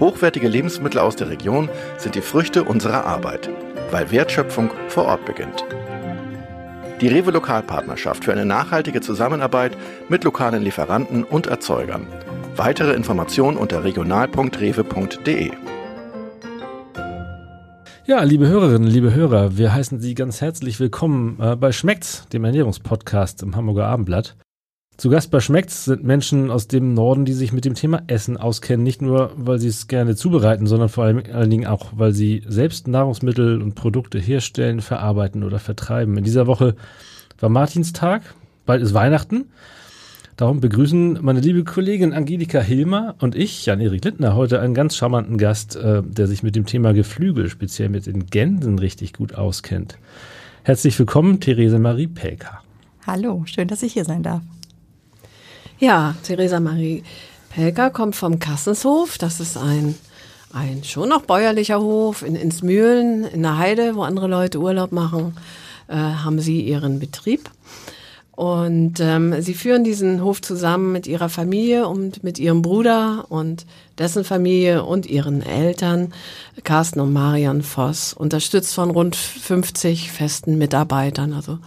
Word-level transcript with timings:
Hochwertige 0.00 0.46
Lebensmittel 0.46 1.00
aus 1.00 1.16
der 1.16 1.28
Region 1.28 1.68
sind 1.96 2.14
die 2.14 2.20
Früchte 2.20 2.62
unserer 2.62 3.04
Arbeit, 3.04 3.50
weil 3.90 4.10
Wertschöpfung 4.12 4.70
vor 4.86 5.06
Ort 5.06 5.24
beginnt. 5.24 5.64
Die 7.00 7.08
Rewe 7.08 7.32
Lokalpartnerschaft 7.32 8.24
für 8.24 8.32
eine 8.32 8.44
nachhaltige 8.44 9.00
Zusammenarbeit 9.00 9.76
mit 10.08 10.22
lokalen 10.22 10.62
Lieferanten 10.62 11.24
und 11.24 11.48
Erzeugern. 11.48 12.06
Weitere 12.56 12.92
Informationen 12.92 13.56
unter 13.56 13.82
regional.rewe.de. 13.82 15.50
Ja, 18.04 18.22
liebe 18.22 18.46
Hörerinnen, 18.46 18.88
liebe 18.88 19.14
Hörer, 19.14 19.58
wir 19.58 19.74
heißen 19.74 20.00
Sie 20.00 20.14
ganz 20.14 20.40
herzlich 20.40 20.80
willkommen 20.80 21.38
äh, 21.40 21.56
bei 21.56 21.72
Schmeckt's, 21.72 22.26
dem 22.32 22.44
Ernährungspodcast 22.44 23.42
im 23.42 23.54
Hamburger 23.54 23.86
Abendblatt. 23.86 24.36
Zu 24.98 25.10
Gast 25.10 25.30
bei 25.30 25.38
Schmeckt's 25.38 25.84
sind 25.84 26.02
Menschen 26.02 26.50
aus 26.50 26.66
dem 26.66 26.92
Norden, 26.92 27.24
die 27.24 27.32
sich 27.32 27.52
mit 27.52 27.64
dem 27.64 27.74
Thema 27.74 28.02
Essen 28.08 28.36
auskennen. 28.36 28.82
Nicht 28.82 29.00
nur, 29.00 29.30
weil 29.36 29.60
sie 29.60 29.68
es 29.68 29.86
gerne 29.86 30.16
zubereiten, 30.16 30.66
sondern 30.66 30.88
vor 30.88 31.04
allem, 31.04 31.22
allen 31.32 31.50
Dingen 31.50 31.68
auch, 31.68 31.92
weil 31.94 32.12
sie 32.12 32.42
selbst 32.48 32.88
Nahrungsmittel 32.88 33.62
und 33.62 33.76
Produkte 33.76 34.18
herstellen, 34.18 34.80
verarbeiten 34.80 35.44
oder 35.44 35.60
vertreiben. 35.60 36.18
In 36.18 36.24
dieser 36.24 36.48
Woche 36.48 36.74
war 37.38 37.48
Martinstag, 37.48 38.22
bald 38.66 38.82
ist 38.82 38.92
Weihnachten. 38.92 39.44
Darum 40.34 40.58
begrüßen 40.58 41.20
meine 41.22 41.38
liebe 41.38 41.62
Kollegin 41.62 42.12
Angelika 42.12 42.58
Hilmer 42.58 43.14
und 43.20 43.36
ich, 43.36 43.66
Jan-Erik 43.66 44.04
Lindner, 44.04 44.34
heute 44.34 44.58
einen 44.58 44.74
ganz 44.74 44.96
charmanten 44.96 45.38
Gast, 45.38 45.76
äh, 45.76 46.02
der 46.02 46.26
sich 46.26 46.42
mit 46.42 46.56
dem 46.56 46.66
Thema 46.66 46.92
Geflügel, 46.92 47.50
speziell 47.50 47.88
mit 47.88 48.06
den 48.06 48.26
Gänsen, 48.26 48.80
richtig 48.80 49.12
gut 49.12 49.36
auskennt. 49.36 49.96
Herzlich 50.64 50.98
willkommen, 50.98 51.38
Therese 51.38 51.78
Marie 51.78 52.08
Pelka. 52.08 52.62
Hallo, 53.06 53.44
schön, 53.46 53.68
dass 53.68 53.84
ich 53.84 53.92
hier 53.92 54.04
sein 54.04 54.24
darf. 54.24 54.42
Ja, 55.80 56.16
Theresa 56.24 56.58
Marie 56.58 57.04
Pelker 57.50 57.90
kommt 57.90 58.16
vom 58.16 58.40
Kassenshof. 58.40 59.16
Das 59.16 59.38
ist 59.38 59.56
ein, 59.56 59.94
ein 60.52 60.82
schon 60.82 61.08
noch 61.08 61.22
bäuerlicher 61.22 61.80
Hof 61.80 62.22
in 62.22 62.34
Insmühlen 62.34 63.24
in 63.24 63.44
der 63.44 63.58
Heide, 63.58 63.94
wo 63.94 64.02
andere 64.02 64.26
Leute 64.26 64.58
Urlaub 64.58 64.90
machen, 64.90 65.36
äh, 65.86 65.94
haben 65.94 66.40
sie 66.40 66.62
ihren 66.62 66.98
Betrieb. 66.98 67.48
Und 68.32 68.98
ähm, 68.98 69.40
sie 69.40 69.54
führen 69.54 69.84
diesen 69.84 70.24
Hof 70.24 70.42
zusammen 70.42 70.90
mit 70.90 71.06
ihrer 71.06 71.28
Familie 71.28 71.86
und 71.86 72.24
mit 72.24 72.40
ihrem 72.40 72.62
Bruder 72.62 73.26
und 73.28 73.64
dessen 73.98 74.24
Familie 74.24 74.84
und 74.84 75.06
ihren 75.06 75.42
Eltern, 75.42 76.12
Carsten 76.64 76.98
und 76.98 77.12
Marian 77.12 77.62
Voss, 77.62 78.12
unterstützt 78.12 78.74
von 78.74 78.90
rund 78.90 79.14
50 79.14 80.10
festen 80.10 80.58
Mitarbeitern. 80.58 81.32
Also 81.32 81.58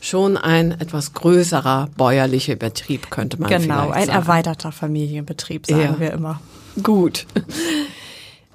schon 0.00 0.36
ein 0.36 0.72
etwas 0.72 1.12
größerer 1.12 1.88
bäuerlicher 1.96 2.56
Betrieb, 2.56 3.10
könnte 3.10 3.40
man 3.40 3.48
genau, 3.48 3.62
vielleicht 3.62 3.78
sagen. 3.78 3.92
Genau, 3.92 4.02
ein 4.02 4.08
erweiterter 4.08 4.72
Familienbetrieb, 4.72 5.66
sagen 5.66 5.80
ja. 5.80 6.00
wir 6.00 6.12
immer. 6.12 6.40
Gut. 6.82 7.26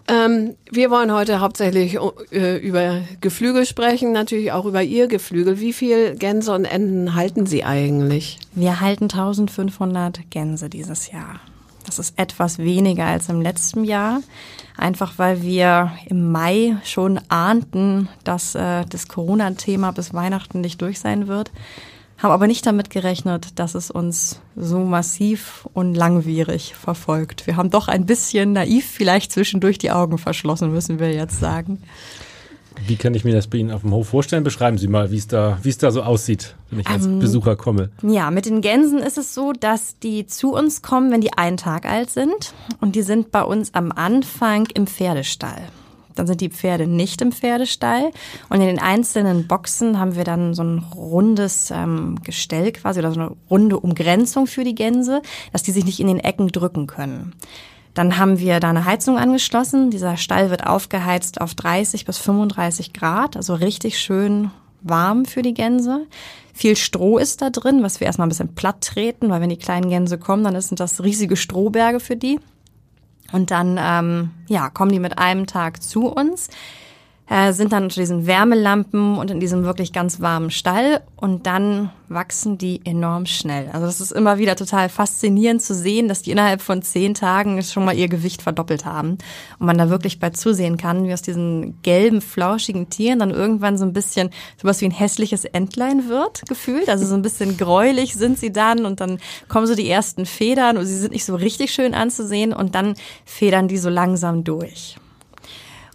Ähm, 0.08 0.55
wir 0.69 0.91
wollen 0.91 1.13
heute 1.13 1.39
hauptsächlich 1.39 1.97
äh, 2.31 2.58
über 2.58 3.02
Geflügel 3.22 3.66
sprechen, 3.66 4.11
natürlich 4.11 4.52
auch 4.52 4.66
über 4.66 4.83
Ihr 4.83 5.08
Geflügel. 5.08 5.59
Wie 5.61 5.72
viel 5.72 6.16
Gänse 6.16 6.53
und 6.53 6.66
Enten 6.66 7.16
halten 7.16 7.46
Sie 7.46 7.63
eigentlich? 7.63 8.38
Wir 8.53 8.81
halten 8.81 9.06
1500 9.06 10.29
Gänse 10.29 10.69
dieses 10.69 11.12
Jahr. 11.12 11.40
Das 11.85 11.99
ist 11.99 12.17
etwas 12.17 12.59
weniger 12.59 13.05
als 13.05 13.29
im 13.29 13.41
letzten 13.41 13.83
Jahr, 13.83 14.21
einfach 14.77 15.13
weil 15.17 15.41
wir 15.41 15.91
im 16.07 16.31
Mai 16.31 16.77
schon 16.83 17.19
ahnten, 17.29 18.09
dass 18.23 18.55
äh, 18.55 18.85
das 18.89 19.07
Corona-Thema 19.07 19.91
bis 19.91 20.13
Weihnachten 20.13 20.61
nicht 20.61 20.81
durch 20.81 20.99
sein 20.99 21.27
wird, 21.27 21.51
haben 22.17 22.31
aber 22.31 22.47
nicht 22.47 22.66
damit 22.66 22.89
gerechnet, 22.89 23.59
dass 23.59 23.75
es 23.75 23.91
uns 23.91 24.39
so 24.55 24.79
massiv 24.79 25.67
und 25.73 25.93
langwierig 25.93 26.73
verfolgt. 26.73 27.47
Wir 27.47 27.57
haben 27.57 27.69
doch 27.69 27.89
ein 27.89 28.05
bisschen 28.05 28.53
naiv 28.53 28.85
vielleicht 28.85 29.31
zwischendurch 29.31 29.77
die 29.77 29.91
Augen 29.91 30.17
verschlossen, 30.17 30.72
müssen 30.72 30.99
wir 30.99 31.13
jetzt 31.13 31.39
sagen. 31.39 31.81
Wie 32.85 32.95
kann 32.95 33.13
ich 33.13 33.23
mir 33.23 33.33
das 33.33 33.47
bei 33.47 33.57
Ihnen 33.57 33.71
auf 33.71 33.81
dem 33.81 33.91
Hof 33.91 34.09
vorstellen? 34.09 34.44
Beschreiben 34.44 34.77
Sie 34.77 34.88
mal, 34.88 35.11
wie 35.11 35.17
es 35.17 35.27
da, 35.27 35.57
wie 35.63 35.69
es 35.69 35.77
da 35.77 35.91
so 35.91 36.03
aussieht, 36.03 36.55
wenn 36.69 36.79
ich 36.79 36.88
als 36.88 37.05
ähm, 37.05 37.19
Besucher 37.19 37.55
komme. 37.55 37.89
Ja, 38.01 38.31
mit 38.31 38.45
den 38.45 38.61
Gänsen 38.61 38.99
ist 38.99 39.17
es 39.17 39.33
so, 39.33 39.53
dass 39.53 39.99
die 39.99 40.27
zu 40.27 40.53
uns 40.53 40.81
kommen, 40.81 41.11
wenn 41.11 41.22
die 41.22 41.33
einen 41.33 41.57
Tag 41.57 41.85
alt 41.85 42.09
sind. 42.09 42.53
Und 42.81 42.95
die 42.95 43.01
sind 43.01 43.31
bei 43.31 43.43
uns 43.43 43.73
am 43.73 43.91
Anfang 43.91 44.67
im 44.73 44.88
Pferdestall. 44.88 45.61
Dann 46.16 46.27
sind 46.27 46.41
die 46.41 46.49
Pferde 46.49 46.88
nicht 46.88 47.22
im 47.22 47.31
Pferdestall. 47.31 48.11
Und 48.49 48.61
in 48.61 48.67
den 48.67 48.79
einzelnen 48.79 49.47
Boxen 49.47 49.99
haben 49.99 50.16
wir 50.16 50.23
dann 50.23 50.53
so 50.53 50.63
ein 50.63 50.79
rundes 50.95 51.72
ähm, 51.72 52.19
Gestell 52.23 52.72
quasi 52.72 52.99
oder 52.99 53.11
so 53.11 53.19
eine 53.19 53.31
runde 53.49 53.79
Umgrenzung 53.79 54.47
für 54.47 54.63
die 54.63 54.75
Gänse, 54.75 55.22
dass 55.51 55.63
die 55.63 55.72
sich 55.72 55.85
nicht 55.85 55.99
in 55.99 56.07
den 56.07 56.19
Ecken 56.19 56.47
drücken 56.47 56.88
können. 56.88 57.33
Dann 57.93 58.17
haben 58.17 58.39
wir 58.39 58.59
da 58.59 58.69
eine 58.69 58.85
Heizung 58.85 59.17
angeschlossen. 59.17 59.91
Dieser 59.91 60.17
Stall 60.17 60.49
wird 60.49 60.65
aufgeheizt 60.65 61.41
auf 61.41 61.53
30 61.53 62.05
bis 62.05 62.17
35 62.17 62.93
Grad, 62.93 63.37
also 63.37 63.53
richtig 63.53 63.99
schön 63.99 64.51
warm 64.81 65.25
für 65.25 65.41
die 65.41 65.53
Gänse. 65.53 66.07
Viel 66.53 66.75
Stroh 66.75 67.17
ist 67.17 67.41
da 67.41 67.49
drin, 67.49 67.83
was 67.83 67.99
wir 67.99 68.07
erstmal 68.07 68.27
ein 68.27 68.29
bisschen 68.29 68.55
platt 68.55 68.81
treten, 68.81 69.29
weil 69.29 69.41
wenn 69.41 69.49
die 69.49 69.57
kleinen 69.57 69.89
Gänse 69.89 70.17
kommen, 70.17 70.43
dann 70.43 70.59
sind 70.61 70.79
das 70.79 71.03
riesige 71.03 71.35
Strohberge 71.35 71.99
für 71.99 72.15
die. 72.15 72.39
Und 73.31 73.49
dann 73.49 73.79
ähm, 73.81 74.31
ja, 74.47 74.69
kommen 74.69 74.91
die 74.91 74.99
mit 74.99 75.17
einem 75.17 75.47
Tag 75.47 75.81
zu 75.81 76.07
uns 76.07 76.49
äh, 77.33 77.51
sind 77.51 77.73
dann 77.73 77.85
unter 77.85 77.99
diesen 77.99 78.27
Wärmelampen 78.27 79.17
und 79.17 79.31
in 79.31 79.39
diesem 79.39 79.63
wirklich 79.63 79.91
ganz 79.91 80.21
warmen 80.21 80.51
Stall 80.51 81.01
und 81.16 81.47
dann 81.47 81.89
wachsen 82.07 82.59
die 82.59 82.81
enorm 82.85 83.25
schnell. 83.25 83.69
Also 83.73 83.88
das 83.88 84.01
ist 84.01 84.11
immer 84.11 84.38
wieder 84.38 84.55
total 84.55 84.88
faszinierend 84.88 85.59
zu 85.59 85.73
sehen, 85.73 86.07
dass 86.07 86.22
die 86.22 86.29
innerhalb 86.29 86.61
von 86.61 86.83
zehn 86.83 87.16
Tagen 87.16 87.63
schon 87.63 87.85
mal 87.85 87.97
ihr 87.97 88.07
Gewicht 88.07 88.43
verdoppelt 88.43 88.85
haben 88.85 89.17
und 89.57 89.66
man 89.66 89.79
da 89.79 89.89
wirklich 89.89 90.19
bei 90.19 90.29
zusehen 90.29 90.77
kann, 90.77 91.07
wie 91.07 91.13
aus 91.13 91.23
diesen 91.23 91.81
gelben, 91.81 92.22
flauschigen 92.22 92.91
Tieren 92.91 93.17
dann 93.17 93.31
irgendwann 93.31 93.79
so 93.79 93.85
ein 93.85 93.93
bisschen 93.93 94.29
sowas 94.61 94.79
wie 94.81 94.85
ein 94.85 94.91
hässliches 94.91 95.43
Entlein 95.43 96.09
wird, 96.09 96.43
gefühlt. 96.47 96.88
Also 96.88 97.07
so 97.07 97.16
ein 97.16 97.23
bisschen 97.23 97.57
gräulich 97.57 98.13
sind 98.13 98.38
sie 98.38 98.53
dann 98.53 98.85
und 98.85 99.01
dann 99.01 99.17
kommen 99.47 99.66
so 99.66 99.73
die 99.73 99.89
ersten 99.89 100.27
Federn 100.27 100.77
und 100.77 100.85
sie 100.85 100.99
sind 100.99 101.13
nicht 101.13 101.25
so 101.25 101.35
richtig 101.35 101.73
schön 101.73 101.95
anzusehen 101.95 102.53
und 102.53 102.75
dann 102.75 102.93
federn 103.25 103.67
die 103.67 103.79
so 103.79 103.89
langsam 103.89 104.43
durch. 104.43 104.97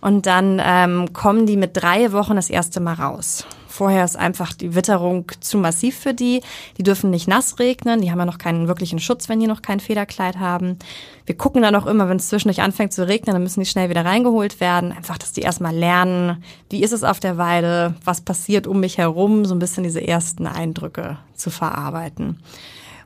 Und 0.00 0.26
dann 0.26 0.60
ähm, 0.64 1.12
kommen 1.12 1.46
die 1.46 1.56
mit 1.56 1.76
drei 1.76 2.12
Wochen 2.12 2.36
das 2.36 2.50
erste 2.50 2.80
Mal 2.80 2.94
raus. 2.94 3.44
Vorher 3.78 4.04
ist 4.04 4.16
einfach 4.16 4.54
die 4.54 4.74
Witterung 4.74 5.30
zu 5.38 5.56
massiv 5.56 5.96
für 5.96 6.12
die. 6.12 6.40
Die 6.78 6.82
dürfen 6.82 7.10
nicht 7.10 7.28
nass 7.28 7.60
regnen. 7.60 8.00
Die 8.00 8.10
haben 8.10 8.18
ja 8.18 8.24
noch 8.24 8.38
keinen 8.38 8.66
wirklichen 8.66 8.98
Schutz, 8.98 9.28
wenn 9.28 9.38
die 9.38 9.46
noch 9.46 9.62
kein 9.62 9.78
Federkleid 9.78 10.38
haben. 10.38 10.78
Wir 11.26 11.36
gucken 11.36 11.62
dann 11.62 11.76
auch 11.76 11.86
immer, 11.86 12.08
wenn 12.08 12.16
es 12.16 12.28
zwischendurch 12.28 12.60
anfängt 12.60 12.92
zu 12.92 13.06
regnen, 13.06 13.34
dann 13.34 13.42
müssen 13.42 13.60
die 13.60 13.66
schnell 13.66 13.88
wieder 13.88 14.04
reingeholt 14.04 14.60
werden. 14.60 14.90
Einfach, 14.90 15.18
dass 15.18 15.32
die 15.32 15.42
erstmal 15.42 15.76
lernen, 15.76 16.42
wie 16.70 16.82
ist 16.82 16.92
es 16.92 17.04
auf 17.04 17.20
der 17.20 17.38
Weide, 17.38 17.94
was 18.04 18.20
passiert 18.20 18.66
um 18.66 18.80
mich 18.80 18.98
herum, 18.98 19.44
so 19.44 19.54
ein 19.54 19.60
bisschen 19.60 19.84
diese 19.84 20.04
ersten 20.04 20.48
Eindrücke 20.48 21.18
zu 21.34 21.50
verarbeiten. 21.50 22.40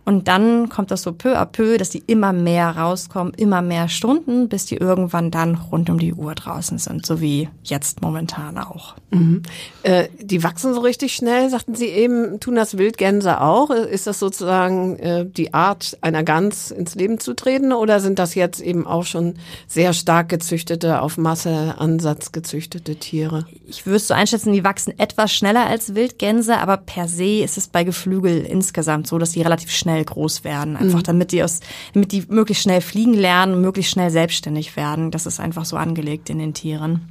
Und 0.04 0.26
dann 0.26 0.68
kommt 0.68 0.90
das 0.90 1.02
so 1.02 1.12
peu 1.12 1.38
à 1.38 1.46
peu, 1.46 1.78
dass 1.78 1.90
die 1.90 2.02
immer 2.06 2.32
mehr 2.32 2.76
rauskommen, 2.76 3.34
immer 3.34 3.62
mehr 3.62 3.88
Stunden, 3.88 4.48
bis 4.48 4.66
die 4.66 4.76
irgendwann 4.76 5.30
dann 5.30 5.54
rund 5.54 5.90
um 5.90 5.98
die 5.98 6.12
Uhr 6.12 6.34
draußen 6.34 6.78
sind, 6.78 7.06
so 7.06 7.20
wie 7.20 7.48
jetzt 7.62 8.02
momentan 8.02 8.58
auch. 8.58 8.96
Mhm. 9.10 9.42
Äh, 9.84 10.08
die 10.20 10.42
wachsen 10.42 10.74
so 10.74 10.80
richtig 10.80 11.14
schnell, 11.14 11.50
sagten 11.50 11.76
Sie 11.76 11.86
eben, 11.86 12.40
tun 12.40 12.56
das 12.56 12.78
Wildgänse 12.78 13.40
auch? 13.40 13.70
Ist 13.70 14.08
das 14.08 14.18
sozusagen 14.18 14.98
äh, 14.98 15.24
die 15.24 15.54
Art 15.54 15.96
einer 16.00 16.24
Gans 16.24 16.72
ins 16.72 16.96
Leben 16.96 17.20
zu 17.20 17.34
treten 17.34 17.72
oder 17.72 18.00
sind 18.00 18.18
das 18.18 18.34
jetzt 18.34 18.60
eben 18.60 18.86
auch 18.86 19.04
schon 19.04 19.34
sehr 19.68 19.92
stark 19.92 20.28
gezüchtete, 20.28 21.00
auf 21.00 21.16
Masseansatz 21.16 22.32
gezüchtete 22.32 22.96
Tiere? 22.96 23.46
Ich 23.66 23.86
würde 23.86 24.00
so 24.00 24.14
einschätzen, 24.14 24.52
die 24.52 24.64
wachsen 24.64 24.98
etwas 24.98 25.32
schneller 25.32 25.66
als 25.66 25.94
Wildgänse, 25.94 26.58
aber 26.58 26.76
per 26.76 27.06
se 27.06 27.42
ist 27.42 27.56
es 27.56 27.68
bei 27.68 27.84
Geflügel 27.84 28.44
insgesamt 28.44 29.06
so, 29.06 29.18
dass 29.18 29.30
die 29.30 29.42
relativ 29.42 29.70
schnell 29.70 29.91
schnell 29.92 30.04
groß 30.04 30.44
werden. 30.44 30.76
Einfach 30.76 31.00
mhm. 31.00 31.04
damit 31.04 31.32
die 31.32 31.42
aus, 31.42 31.60
damit 31.92 32.12
die 32.12 32.24
möglichst 32.28 32.62
schnell 32.62 32.80
fliegen 32.80 33.14
lernen, 33.14 33.60
möglichst 33.60 33.92
schnell 33.92 34.10
selbstständig 34.10 34.76
werden. 34.76 35.10
Das 35.10 35.26
ist 35.26 35.40
einfach 35.40 35.64
so 35.64 35.76
angelegt 35.76 36.30
in 36.30 36.38
den 36.38 36.54
Tieren. 36.54 37.08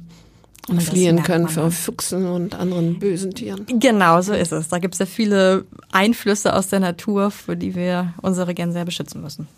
Und 0.68 0.80
fliehen 0.80 1.24
können 1.24 1.48
für 1.48 1.72
Füchsen 1.72 2.24
und 2.24 2.54
anderen 2.54 3.00
bösen 3.00 3.34
Tieren. 3.34 3.66
Genau, 3.80 4.20
so 4.20 4.32
ist 4.32 4.52
es. 4.52 4.68
Da 4.68 4.78
gibt 4.78 4.94
es 4.94 5.00
ja 5.00 5.06
viele 5.06 5.64
Einflüsse 5.90 6.54
aus 6.54 6.68
der 6.68 6.78
Natur, 6.78 7.32
für 7.32 7.56
die 7.56 7.74
wir 7.74 8.14
unsere 8.22 8.54
Gänse 8.54 8.84
beschützen 8.84 9.22
müssen. 9.22 9.48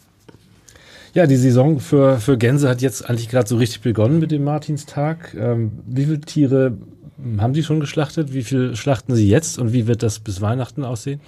Ja, 1.13 1.27
die 1.27 1.37
Saison 1.37 1.79
für, 1.79 2.19
für 2.21 2.39
Gänse 2.39 2.71
hat 2.71 2.81
jetzt 2.81 3.09
eigentlich 3.09 3.29
gerade 3.29 3.47
so 3.47 3.59
richtig 3.59 3.83
begonnen 3.83 4.19
mit 4.19 4.31
dem 4.31 4.45
Martinstag. 4.45 5.35
Ähm, 5.39 5.73
wie 5.87 6.07
viele 6.07 6.23
Tiere 6.23 6.79
haben 7.37 7.55
Sie 7.55 7.63
schon 7.63 7.81
geschlachtet? 7.81 8.33
Wie 8.33 8.43
viel 8.43 8.75
schlachten 8.75 9.15
Sie 9.15 9.29
jetzt 9.29 9.59
und 9.59 9.75
wie 9.75 9.87
wird 9.87 10.03
das 10.03 10.21
bis 10.21 10.41
Weihnachten 10.41 10.85
aussehen? 10.85 11.21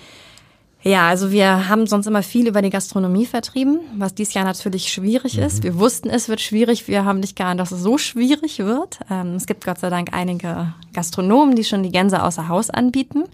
Ja, 0.87 1.09
also 1.09 1.33
wir 1.33 1.69
haben 1.69 1.88
sonst 1.88 2.06
immer 2.06 2.23
viel 2.23 2.47
über 2.47 2.62
die 2.62 2.71
Gastronomie 2.71 3.27
vertrieben, 3.27 3.81
was 3.99 4.15
dieses 4.15 4.35
Jahr 4.35 4.44
natürlich 4.44 4.93
schwierig 4.93 5.37
mhm. 5.37 5.43
ist. 5.43 5.65
Wir 5.65 5.81
wussten, 5.81 6.09
es 6.09 6.29
wird 6.29 6.41
schwierig. 6.41 6.87
Wir 6.87 7.05
haben 7.05 7.19
nicht 7.19 7.35
geahnt, 7.35 7.59
dass 7.59 7.73
es 7.73 7.83
so 7.83 7.99
schwierig 7.99 8.61
wird. 8.61 9.00
Ähm, 9.11 9.35
es 9.35 9.47
gibt 9.47 9.65
Gott 9.65 9.81
sei 9.81 9.91
Dank 9.91 10.11
einige 10.12 10.75
Gastronomen, 10.93 11.56
die 11.56 11.65
schon 11.65 11.83
die 11.83 11.91
Gänse 11.91 12.23
außer 12.23 12.47
Haus 12.47 12.71
anbieten. 12.71 13.25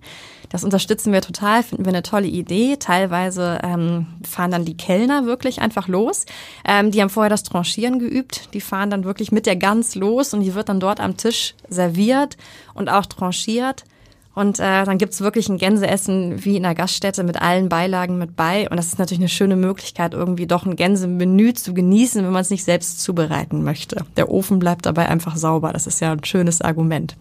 Das 0.49 0.65
unterstützen 0.65 1.13
wir 1.13 1.21
total, 1.21 1.63
finden 1.63 1.85
wir 1.85 1.93
eine 1.93 2.03
tolle 2.03 2.27
Idee. 2.27 2.77
Teilweise 2.79 3.59
ähm, 3.63 4.07
fahren 4.27 4.51
dann 4.51 4.65
die 4.65 4.79
Kellner 4.79 5.27
wirklich 5.27 5.61
einfach 5.61 5.89
los. 5.89 6.25
Ähm, 6.67 6.91
die 6.91 7.03
haben 7.03 7.11
vorher 7.11 7.29
das 7.29 7.43
Tranchieren 7.43 7.99
geübt. 7.99 8.49
Die 8.55 8.63
fahren 8.63 8.89
dann 8.89 9.05
wirklich 9.05 9.31
mit 9.31 9.45
der 9.45 9.57
Gans 9.57 9.95
los 9.95 10.33
und 10.33 10.41
die 10.41 10.55
wird 10.55 10.71
dann 10.71 10.81
dort 10.81 11.01
am 11.01 11.19
Tisch 11.19 11.55
serviert 11.69 12.39
und 12.73 12.89
auch 12.89 13.05
tranchiert. 13.05 13.85
Und 14.34 14.61
äh, 14.61 14.84
dann 14.84 14.96
gibt's 14.96 15.20
wirklich 15.20 15.49
ein 15.49 15.58
Gänseessen 15.58 16.44
wie 16.44 16.56
in 16.56 16.64
einer 16.64 16.75
Gaststätte 16.75 17.23
mit 17.23 17.40
allen 17.40 17.69
Beilagen 17.69 18.17
mit 18.17 18.34
bei. 18.34 18.69
Und 18.70 18.79
das 18.79 18.87
ist 18.87 18.99
natürlich 18.99 19.20
eine 19.20 19.29
schöne 19.29 19.56
Möglichkeit, 19.56 20.14
irgendwie 20.14 20.46
doch 20.46 20.64
ein 20.64 20.76
Gänsemenü 20.76 21.52
zu 21.52 21.75
genießen, 21.75 22.25
wenn 22.25 22.32
man 22.32 22.40
es 22.40 22.50
nicht 22.50 22.64
selbst 22.64 23.02
zubereiten 23.02 23.62
möchte. 23.62 24.06
Der 24.17 24.31
Ofen 24.31 24.58
bleibt 24.58 24.87
dabei 24.87 25.08
einfach 25.08 25.37
sauber. 25.37 25.73
Das 25.73 25.87
ist 25.87 26.00
ja 26.00 26.12
ein 26.12 26.25
schönes 26.25 26.62
Argument. 26.62 27.17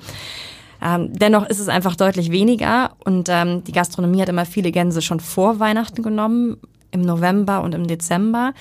Ähm, 0.82 1.12
dennoch 1.14 1.48
ist 1.48 1.60
es 1.60 1.68
einfach 1.68 1.96
deutlich 1.96 2.32
weniger 2.32 2.92
und 3.04 3.30
ähm, 3.30 3.64
die 3.64 3.72
Gastronomie 3.72 4.22
hat 4.22 4.30
immer 4.30 4.46
viele 4.46 4.72
Gänse 4.72 5.02
schon 5.02 5.20
vor 5.20 5.60
Weihnachten 5.60 6.02
genommen, 6.02 6.58
im 6.90 7.02
November 7.02 7.62
und 7.62 7.76
im 7.76 7.86
Dezember. 7.86 8.54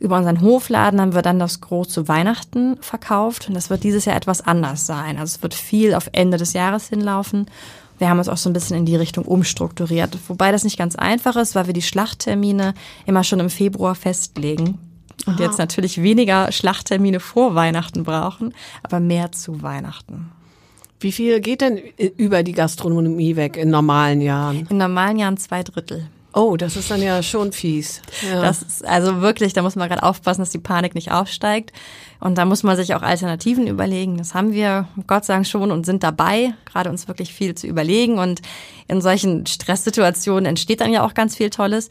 Über 0.00 0.16
unseren 0.16 0.40
Hofladen 0.40 1.00
haben 1.00 1.14
wir 1.14 1.22
dann 1.22 1.38
das 1.38 1.60
große 1.60 2.08
Weihnachten 2.08 2.76
verkauft 2.80 3.48
und 3.48 3.54
das 3.54 3.70
wird 3.70 3.84
dieses 3.84 4.04
Jahr 4.06 4.16
etwas 4.16 4.40
anders 4.40 4.86
sein. 4.86 5.16
Also 5.18 5.36
es 5.36 5.42
wird 5.42 5.54
viel 5.54 5.94
auf 5.94 6.08
Ende 6.12 6.38
des 6.38 6.54
Jahres 6.54 6.88
hinlaufen 6.88 7.46
wir 8.00 8.08
haben 8.08 8.18
uns 8.18 8.28
auch 8.28 8.38
so 8.38 8.48
ein 8.48 8.54
bisschen 8.54 8.76
in 8.76 8.86
die 8.86 8.96
Richtung 8.96 9.24
umstrukturiert. 9.24 10.16
Wobei 10.26 10.52
das 10.52 10.64
nicht 10.64 10.78
ganz 10.78 10.96
einfach 10.96 11.36
ist, 11.36 11.54
weil 11.54 11.66
wir 11.66 11.74
die 11.74 11.82
Schlachttermine 11.82 12.74
immer 13.06 13.24
schon 13.24 13.40
im 13.40 13.50
Februar 13.50 13.94
festlegen. 13.94 14.78
Und 15.26 15.34
Aha. 15.34 15.42
jetzt 15.42 15.58
natürlich 15.58 16.02
weniger 16.02 16.50
Schlachttermine 16.50 17.20
vor 17.20 17.54
Weihnachten 17.54 18.04
brauchen, 18.04 18.54
aber 18.82 19.00
mehr 19.00 19.32
zu 19.32 19.62
Weihnachten. 19.62 20.32
Wie 20.98 21.12
viel 21.12 21.40
geht 21.40 21.60
denn 21.60 21.78
über 22.16 22.42
die 22.42 22.52
Gastronomie 22.52 23.36
weg 23.36 23.56
in 23.56 23.70
normalen 23.70 24.20
Jahren? 24.20 24.66
In 24.68 24.78
normalen 24.78 25.18
Jahren 25.18 25.36
zwei 25.36 25.62
Drittel. 25.62 26.08
Oh, 26.32 26.56
das 26.56 26.76
ist 26.76 26.90
dann 26.90 27.02
ja 27.02 27.22
schon 27.22 27.52
fies. 27.52 28.02
Ja. 28.30 28.40
Das 28.40 28.62
ist 28.62 28.84
also 28.84 29.20
wirklich, 29.20 29.52
da 29.52 29.62
muss 29.62 29.74
man 29.74 29.88
gerade 29.88 30.04
aufpassen, 30.04 30.42
dass 30.42 30.50
die 30.50 30.58
Panik 30.58 30.94
nicht 30.94 31.10
aufsteigt. 31.10 31.72
Und 32.20 32.38
da 32.38 32.44
muss 32.44 32.62
man 32.62 32.76
sich 32.76 32.94
auch 32.94 33.02
Alternativen 33.02 33.66
überlegen. 33.66 34.16
Das 34.18 34.34
haben 34.34 34.52
wir 34.52 34.86
Gott 35.06 35.24
sei 35.24 35.34
Dank 35.34 35.46
schon 35.46 35.72
und 35.72 35.86
sind 35.86 36.02
dabei, 36.02 36.54
gerade 36.66 36.90
uns 36.90 37.08
wirklich 37.08 37.34
viel 37.34 37.54
zu 37.56 37.66
überlegen. 37.66 38.18
Und 38.18 38.42
in 38.86 39.00
solchen 39.00 39.46
Stresssituationen 39.46 40.46
entsteht 40.46 40.80
dann 40.80 40.92
ja 40.92 41.04
auch 41.04 41.14
ganz 41.14 41.36
viel 41.36 41.50
Tolles. 41.50 41.88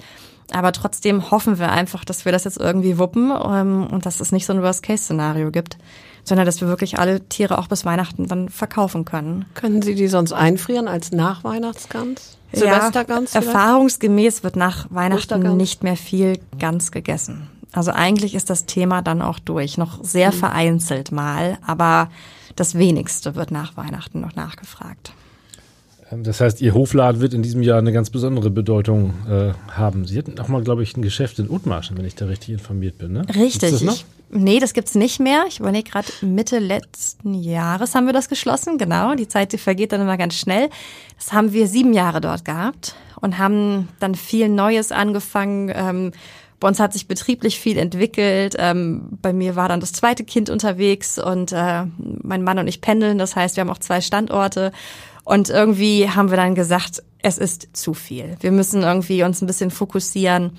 Aber 0.51 0.71
trotzdem 0.71 1.31
hoffen 1.31 1.59
wir 1.59 1.71
einfach, 1.71 2.06
dass 2.06 2.25
wir 2.25 2.31
das 2.31 2.45
jetzt 2.45 2.57
irgendwie 2.57 2.97
wuppen 2.97 3.31
ähm, 3.31 3.88
und 3.88 4.06
dass 4.06 4.19
es 4.19 4.31
nicht 4.31 4.45
so 4.45 4.53
ein 4.53 4.63
Worst-Case-Szenario 4.63 5.51
gibt, 5.51 5.77
sondern 6.24 6.45
dass 6.45 6.62
wir 6.62 6.68
wirklich 6.68 6.97
alle 6.97 7.27
Tiere 7.27 7.57
auch 7.57 7.68
bis 7.68 7.85
Weihnachten 7.85 8.27
dann 8.27 8.50
verkaufen 8.50 9.06
können. 9.06 9.45
Können 9.53 9.81
Sie 9.81 9.95
die 9.95 10.07
sonst 10.07 10.31
einfrieren 10.31 10.88
als 10.88 11.12
Nachweihnachtsgans? 11.12 12.38
Silvestergans? 12.54 13.34
Ja, 13.34 13.42
erfahrungsgemäß 13.42 14.44
wird 14.44 14.56
nach 14.56 14.88
Weihnachten 14.90 15.57
nicht 15.57 15.84
mehr 15.84 15.96
viel 15.96 16.40
ganz 16.57 16.92
gegessen. 16.92 17.50
Also 17.72 17.92
eigentlich 17.92 18.34
ist 18.34 18.50
das 18.50 18.66
Thema 18.66 19.01
dann 19.01 19.22
auch 19.22 19.40
durch. 19.40 19.78
Noch 19.78 20.04
sehr 20.04 20.31
mhm. 20.31 20.36
vereinzelt 20.36 21.12
mal, 21.12 21.57
aber 21.66 22.10
das 22.56 22.75
wenigste 22.75 23.36
wird 23.36 23.51
nach 23.51 23.78
Weihnachten 23.78 24.22
noch 24.22 24.36
nachgefragt. 24.36 25.13
Ähm, 26.11 26.23
das 26.23 26.41
heißt, 26.41 26.61
Ihr 26.61 26.73
Hofladen 26.73 27.21
wird 27.21 27.33
in 27.33 27.41
diesem 27.41 27.61
Jahr 27.61 27.79
eine 27.79 27.91
ganz 27.91 28.09
besondere 28.09 28.50
Bedeutung 28.50 29.13
äh, 29.29 29.53
haben. 29.71 30.06
Sie 30.06 30.17
hatten 30.17 30.39
auch 30.39 30.47
mal, 30.47 30.63
glaube 30.63 30.83
ich, 30.83 30.95
ein 30.97 31.01
Geschäft 31.01 31.39
in 31.39 31.50
Utmarschen, 31.50 31.97
wenn 31.97 32.06
ich 32.06 32.15
da 32.15 32.25
richtig 32.25 32.50
informiert 32.50 32.97
bin. 32.97 33.13
Ne? 33.13 33.25
Richtig. 33.35 33.71
Das 33.71 33.81
ich, 33.81 34.06
nee, 34.29 34.59
das 34.59 34.73
gibt's 34.73 34.95
nicht 34.95 35.19
mehr. 35.19 35.45
Ich 35.47 35.59
überlege 35.59 35.89
gerade, 35.89 36.07
Mitte 36.21 36.59
letzten 36.59 37.33
Jahres 37.33 37.95
haben 37.95 38.06
wir 38.06 38.13
das 38.13 38.29
geschlossen. 38.29 38.77
Genau, 38.77 39.15
die 39.15 39.27
Zeit 39.27 39.53
die 39.53 39.57
vergeht 39.57 39.91
dann 39.91 40.01
immer 40.01 40.17
ganz 40.17 40.35
schnell. 40.35 40.69
Das 41.17 41.33
haben 41.33 41.53
wir 41.53 41.67
sieben 41.67 41.94
Jahre 41.94 42.21
dort 42.21 42.45
gehabt 42.45 42.95
und 43.21 43.38
haben 43.38 43.89
dann 44.00 44.15
viel 44.15 44.50
Neues 44.50 44.91
angefangen. 44.91 45.71
Ähm, 45.73 46.11
bei 46.59 46.67
uns 46.67 46.79
hat 46.79 46.91
sich 46.91 47.07
betrieblich 47.07 47.59
viel 47.59 47.77
entwickelt. 47.77 48.56
Ähm, 48.57 49.17
bei 49.21 49.31
mir 49.31 49.56
war 49.56 49.69
dann 49.69 49.79
das 49.79 49.94
zweite 49.94 50.25
Kind 50.25 50.50
unterwegs 50.50 51.17
und 51.17 51.53
äh, 51.53 51.85
mein 51.97 52.44
Mann 52.44 52.59
und 52.59 52.67
ich 52.67 52.81
pendeln. 52.81 53.17
Das 53.17 53.35
heißt, 53.35 53.56
wir 53.56 53.61
haben 53.61 53.69
auch 53.69 53.77
zwei 53.77 54.01
Standorte. 54.01 54.73
Und 55.30 55.52
irgendwie 55.52 56.10
haben 56.10 56.31
wir 56.31 56.38
dann 56.38 56.56
gesagt, 56.56 57.04
es 57.22 57.38
ist 57.38 57.78
zu 57.78 57.94
viel. 57.94 58.36
Wir 58.40 58.52
müssen 58.52 58.81
irgendwie 58.81 59.22
uns 59.22 59.44
ein 59.44 59.46
bisschen 59.46 59.70
fokussieren 59.70 60.54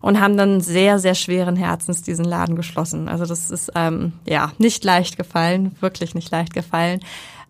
und 0.00 0.18
haben 0.18 0.38
dann 0.38 0.62
sehr, 0.62 0.98
sehr 0.98 1.14
schweren 1.14 1.54
Herzens 1.54 2.00
diesen 2.00 2.24
Laden 2.24 2.56
geschlossen. 2.56 3.08
Also 3.08 3.26
das 3.26 3.50
ist 3.50 3.72
ähm, 3.74 4.14
ja 4.26 4.52
nicht 4.56 4.84
leicht 4.84 5.18
gefallen, 5.18 5.76
wirklich 5.80 6.14
nicht 6.14 6.30
leicht 6.30 6.54
gefallen. 6.54 7.00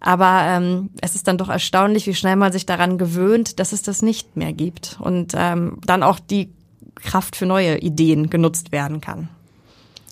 Aber 0.00 0.40
ähm, 0.42 0.90
es 1.00 1.14
ist 1.14 1.28
dann 1.28 1.38
doch 1.38 1.50
erstaunlich, 1.50 2.08
wie 2.08 2.16
schnell 2.16 2.34
man 2.34 2.50
sich 2.50 2.66
daran 2.66 2.98
gewöhnt, 2.98 3.60
dass 3.60 3.70
es 3.70 3.82
das 3.82 4.02
nicht 4.02 4.36
mehr 4.36 4.52
gibt 4.52 4.96
und 4.98 5.34
ähm, 5.36 5.78
dann 5.86 6.02
auch 6.02 6.18
die 6.18 6.50
Kraft 6.96 7.36
für 7.36 7.46
neue 7.46 7.78
Ideen 7.78 8.28
genutzt 8.28 8.72
werden 8.72 9.00
kann. 9.00 9.28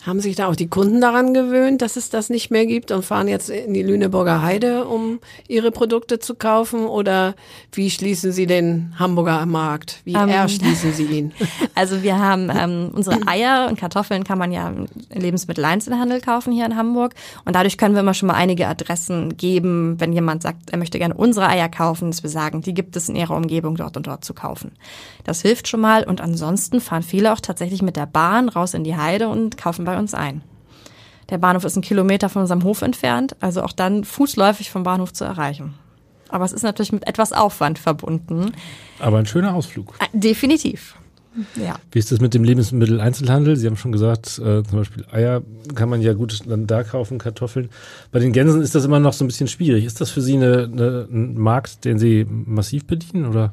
Haben 0.06 0.20
sich 0.20 0.36
da 0.36 0.48
auch 0.48 0.56
die 0.56 0.68
Kunden 0.68 1.00
daran 1.00 1.32
gewöhnt, 1.32 1.80
dass 1.80 1.96
es 1.96 2.10
das 2.10 2.28
nicht 2.28 2.50
mehr 2.50 2.66
gibt 2.66 2.90
und 2.90 3.04
fahren 3.04 3.26
jetzt 3.26 3.48
in 3.48 3.72
die 3.72 3.82
Lüneburger 3.82 4.42
Heide, 4.42 4.84
um 4.84 5.18
ihre 5.48 5.70
Produkte 5.70 6.18
zu 6.18 6.34
kaufen? 6.34 6.84
Oder 6.86 7.34
wie 7.72 7.90
schließen 7.90 8.30
Sie 8.30 8.46
den 8.46 8.92
Hamburger 8.98 9.46
Markt? 9.46 10.02
Wie 10.04 10.12
ähm, 10.12 10.28
erschließen 10.28 10.92
Sie 10.92 11.04
ihn? 11.04 11.32
Also 11.76 12.02
wir 12.02 12.18
haben 12.18 12.50
ähm, 12.54 12.90
unsere 12.92 13.26
Eier 13.26 13.66
und 13.68 13.78
Kartoffeln 13.78 14.22
kann 14.22 14.38
man 14.38 14.52
ja 14.52 14.68
im 14.68 14.86
Lebensmitteleinzelhandel 15.10 16.20
kaufen 16.20 16.52
hier 16.52 16.66
in 16.66 16.76
Hamburg. 16.76 17.14
Und 17.44 17.56
dadurch 17.56 17.78
können 17.78 17.94
wir 17.94 18.00
immer 18.00 18.14
schon 18.14 18.28
mal 18.28 18.34
einige 18.34 18.68
Adressen 18.68 19.36
geben, 19.36 19.98
wenn 19.98 20.12
jemand 20.12 20.42
sagt, 20.42 20.70
er 20.70 20.78
möchte 20.78 20.98
gerne 20.98 21.14
unsere 21.14 21.48
Eier 21.48 21.68
kaufen, 21.68 22.10
dass 22.10 22.22
wir 22.22 22.30
sagen, 22.30 22.60
die 22.60 22.74
gibt 22.74 22.94
es 22.96 23.08
in 23.08 23.16
ihrer 23.16 23.36
Umgebung 23.36 23.76
dort 23.76 23.96
und 23.96 24.06
dort 24.06 24.24
zu 24.24 24.34
kaufen. 24.34 24.72
Das 25.24 25.42
hilft 25.42 25.66
schon 25.66 25.80
mal. 25.80 26.04
Und 26.04 26.20
ansonsten 26.20 26.80
fahren 26.80 27.02
viele 27.02 27.32
auch 27.32 27.40
tatsächlich 27.40 27.82
mit 27.82 27.96
der 27.96 28.06
Bahn 28.06 28.48
raus 28.48 28.74
in 28.74 28.84
die 28.84 28.96
Heide 28.96 29.28
und 29.28 29.56
kaufen 29.56 29.84
bei 29.84 29.93
bei 29.94 30.00
uns 30.00 30.14
ein. 30.14 30.42
Der 31.30 31.38
Bahnhof 31.38 31.64
ist 31.64 31.76
ein 31.76 31.82
Kilometer 31.82 32.28
von 32.28 32.42
unserem 32.42 32.64
Hof 32.64 32.82
entfernt, 32.82 33.36
also 33.40 33.62
auch 33.62 33.72
dann 33.72 34.04
fußläufig 34.04 34.70
vom 34.70 34.82
Bahnhof 34.82 35.12
zu 35.12 35.24
erreichen. 35.24 35.74
Aber 36.28 36.44
es 36.44 36.52
ist 36.52 36.62
natürlich 36.62 36.92
mit 36.92 37.06
etwas 37.06 37.32
Aufwand 37.32 37.78
verbunden. 37.78 38.52
Aber 38.98 39.18
ein 39.18 39.26
schöner 39.26 39.54
Ausflug. 39.54 39.94
Äh, 40.00 40.06
definitiv. 40.12 40.96
Ja. 41.56 41.76
Wie 41.90 41.98
ist 41.98 42.12
das 42.12 42.20
mit 42.20 42.34
dem 42.34 42.44
Lebensmitteleinzelhandel? 42.44 43.56
Sie 43.56 43.66
haben 43.66 43.76
schon 43.76 43.92
gesagt, 43.92 44.38
äh, 44.38 44.62
zum 44.62 44.78
Beispiel 44.78 45.04
Eier 45.10 45.42
kann 45.74 45.88
man 45.88 46.00
ja 46.00 46.12
gut 46.12 46.40
dann 46.46 46.66
da 46.66 46.84
kaufen, 46.84 47.18
Kartoffeln. 47.18 47.70
Bei 48.12 48.20
den 48.20 48.32
Gänsen 48.32 48.62
ist 48.62 48.74
das 48.74 48.84
immer 48.84 49.00
noch 49.00 49.12
so 49.12 49.24
ein 49.24 49.28
bisschen 49.28 49.48
schwierig. 49.48 49.84
Ist 49.84 50.00
das 50.00 50.10
für 50.10 50.22
Sie 50.22 50.34
eine, 50.34 50.68
eine, 50.70 51.08
ein 51.10 51.38
Markt, 51.38 51.84
den 51.84 51.98
Sie 51.98 52.24
massiv 52.28 52.86
bedienen 52.86 53.26
oder 53.26 53.52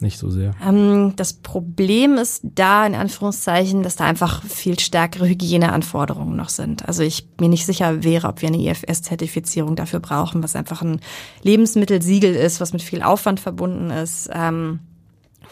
nicht 0.00 0.18
so 0.18 0.30
sehr. 0.30 0.54
Ähm, 0.66 1.14
das 1.16 1.32
Problem 1.32 2.14
ist 2.14 2.42
da, 2.42 2.86
in 2.86 2.94
Anführungszeichen, 2.94 3.82
dass 3.82 3.96
da 3.96 4.04
einfach 4.04 4.42
viel 4.44 4.78
stärkere 4.78 5.28
Hygieneanforderungen 5.28 6.36
noch 6.36 6.48
sind. 6.48 6.86
Also 6.86 7.02
ich 7.02 7.26
mir 7.40 7.48
nicht 7.48 7.66
sicher 7.66 8.04
wäre, 8.04 8.28
ob 8.28 8.42
wir 8.42 8.48
eine 8.48 8.58
IFS-Zertifizierung 8.58 9.76
dafür 9.76 10.00
brauchen, 10.00 10.42
was 10.42 10.56
einfach 10.56 10.82
ein 10.82 11.00
Lebensmittelsiegel 11.42 12.34
ist, 12.34 12.60
was 12.60 12.72
mit 12.72 12.82
viel 12.82 13.02
Aufwand 13.02 13.40
verbunden 13.40 13.90
ist. 13.90 14.30
Ähm, 14.32 14.80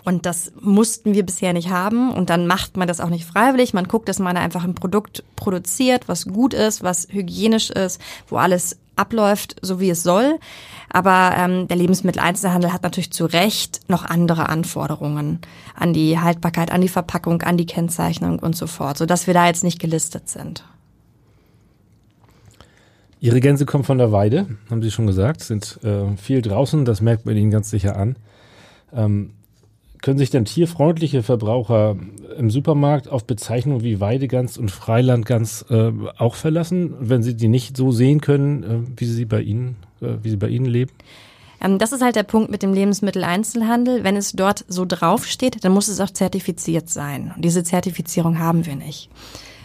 und 0.05 0.25
das 0.25 0.53
mussten 0.61 1.15
wir 1.15 1.27
bisher 1.27 1.53
nicht 1.53 1.71
haben. 1.71 2.13
Und 2.13 2.31
dann 2.31 2.47
macht 2.47 2.77
man 2.77 2.87
das 2.87 3.01
auch 3.01 3.09
nicht 3.09 3.25
freiwillig. 3.25 3.75
Man 3.75 3.89
guckt, 3.89 4.09
dass 4.09 4.21
man 4.21 4.37
einfach 4.37 4.63
ein 4.63 4.77
Produkt 4.77 5.25
produziert, 5.35 6.07
was 6.07 6.27
gut 6.27 6.55
ist, 6.55 6.85
was 6.85 7.09
hygienisch 7.11 7.71
ist, 7.71 8.01
wo 8.29 8.37
alles 8.37 8.79
abläuft, 8.97 9.57
so 9.63 9.81
wie 9.81 9.91
es 9.91 10.03
soll. 10.03 10.39
Aber 10.91 11.35
ähm, 11.37 11.69
der 11.69 11.77
Lebensmitteleinzelhandel 11.77 12.73
hat 12.73 12.83
natürlich 12.83 13.13
zu 13.13 13.27
Recht 13.27 13.81
noch 13.89 14.05
andere 14.05 14.49
Anforderungen 14.49 15.41
an 15.75 15.93
die 15.93 16.19
Haltbarkeit, 16.19 16.71
an 16.71 16.81
die 16.81 16.89
Verpackung, 16.89 17.43
an 17.43 17.57
die 17.57 17.67
Kennzeichnung 17.67 18.39
und 18.39 18.57
so 18.57 18.67
fort, 18.67 18.99
sodass 18.99 19.27
wir 19.27 19.35
da 19.35 19.47
jetzt 19.47 19.65
nicht 19.65 19.79
gelistet 19.79 20.29
sind. 20.29 20.65
Ihre 23.21 23.41
Gänse 23.41 23.67
kommen 23.67 23.85
von 23.85 23.99
der 23.99 24.13
Weide, 24.13 24.47
haben 24.71 24.83
Sie 24.83 24.91
schon 24.91 25.07
gesagt, 25.07 25.43
sind 25.43 25.79
äh, 25.83 26.17
viel 26.17 26.43
draußen, 26.43 26.85
das 26.85 27.01
merkt 27.01 27.27
man 27.27 27.37
Ihnen 27.37 27.51
ganz 27.51 27.71
sicher 27.71 27.97
an. 27.97 28.17
Ähm, 28.93 29.33
können 30.07 30.19
sich 30.19 30.31
denn 30.31 30.45
tierfreundliche 30.45 31.25
Verbraucher 31.25 31.97
im 32.39 32.49
Supermarkt 32.49 33.09
auf 33.09 33.25
Bezeichnungen 33.25 33.83
wie 33.83 33.99
Weidegans 33.99 34.57
und 34.57 34.71
Freilandgans 34.71 35.63
äh, 35.69 35.91
auch 36.17 36.37
verlassen, 36.37 36.95
wenn 37.01 37.25
sie 37.25 37.35
die 37.35 37.49
nicht 37.49 37.77
so 37.77 37.91
sehen 37.91 38.21
können, 38.21 38.63
äh, 38.63 39.01
wie 39.01 39.05
sie 39.05 39.25
bei 39.25 39.41
Ihnen, 39.41 39.75
äh, 40.01 40.19
wie 40.23 40.31
sie 40.31 40.37
bei 40.37 40.47
Ihnen 40.47 40.67
leben? 40.67 40.93
Ähm, 41.61 41.81
das 41.81 41.91
ist 41.91 42.03
halt 42.03 42.15
der 42.15 42.23
Punkt 42.23 42.53
mit 42.53 42.63
dem 42.63 42.73
Lebensmitteleinzelhandel. 42.73 44.05
Wenn 44.05 44.15
es 44.15 44.31
dort 44.31 44.65
so 44.69 44.85
draufsteht, 44.87 45.65
dann 45.65 45.73
muss 45.73 45.89
es 45.89 45.99
auch 45.99 46.11
zertifiziert 46.11 46.89
sein. 46.89 47.33
Und 47.35 47.45
diese 47.45 47.65
Zertifizierung 47.65 48.39
haben 48.39 48.65
wir 48.65 48.77
nicht. 48.77 49.11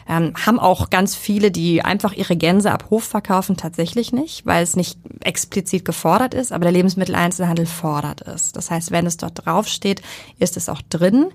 Ähm, 0.08 0.34
haben 0.46 0.60
auch 0.60 0.90
ganz 0.90 1.16
viele, 1.16 1.52
die 1.52 1.84
einfach 1.84 2.14
ihre 2.14 2.36
Gänse 2.36 2.72
ab 2.72 2.88
Hof 2.90 3.04
verkaufen, 3.04 3.58
tatsächlich 3.58 4.12
nicht, 4.12 4.46
weil 4.46 4.64
es 4.64 4.76
nicht 4.76 5.00
explizit 5.22 5.86
gefordert 5.86 6.34
ist, 6.34 6.52
aber 6.52 6.64
der 6.64 6.72
Lebensmitteleinzelhandel 6.72 7.66
fordert 7.66 8.22
es. 8.22 8.52
Das 8.52 8.72
heißt, 8.72 8.92
wenn 8.92 9.06
es 9.06 9.18
dort 9.18 9.46
draufsteht, 9.46 10.02
ist 10.40 10.58
es 10.58 10.70
auch 10.70 10.82
drin. 10.90 11.28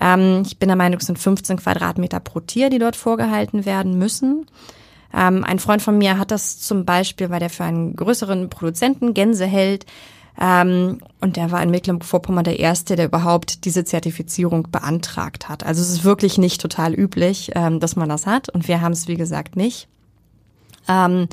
Ähm, 0.00 0.42
ich 0.46 0.58
bin 0.58 0.68
der 0.68 0.76
Meinung, 0.76 1.00
es 1.00 1.06
sind 1.06 1.18
15 1.18 1.58
Quadratmeter 1.58 2.20
pro 2.20 2.40
Tier, 2.40 2.70
die 2.70 2.78
dort 2.78 2.96
vorgehalten 2.96 3.64
werden 3.64 3.98
müssen. 3.98 4.46
Ähm, 5.12 5.44
ein 5.44 5.58
Freund 5.58 5.82
von 5.82 5.96
mir 5.98 6.18
hat 6.18 6.30
das 6.30 6.58
zum 6.58 6.84
Beispiel, 6.84 7.30
weil 7.30 7.40
der 7.40 7.50
für 7.50 7.64
einen 7.64 7.94
größeren 7.94 8.50
Produzenten 8.50 9.14
Gänse 9.14 9.46
hält. 9.46 9.86
Ähm, 10.40 10.98
und 11.20 11.36
der 11.36 11.50
war 11.52 11.62
in 11.62 11.70
Mecklenburg-Vorpommern 11.70 12.44
der 12.44 12.58
Erste, 12.58 12.96
der 12.96 13.06
überhaupt 13.06 13.64
diese 13.64 13.84
Zertifizierung 13.84 14.68
beantragt 14.70 15.48
hat. 15.48 15.64
Also 15.64 15.80
es 15.80 15.90
ist 15.90 16.04
wirklich 16.04 16.38
nicht 16.38 16.60
total 16.60 16.94
üblich, 16.94 17.52
ähm, 17.54 17.80
dass 17.80 17.96
man 17.96 18.08
das 18.08 18.26
hat. 18.26 18.48
Und 18.48 18.68
wir 18.68 18.80
haben 18.80 18.92
es, 18.92 19.08
wie 19.08 19.16
gesagt, 19.16 19.56
nicht. 19.56 19.88
Ähm, 20.88 21.28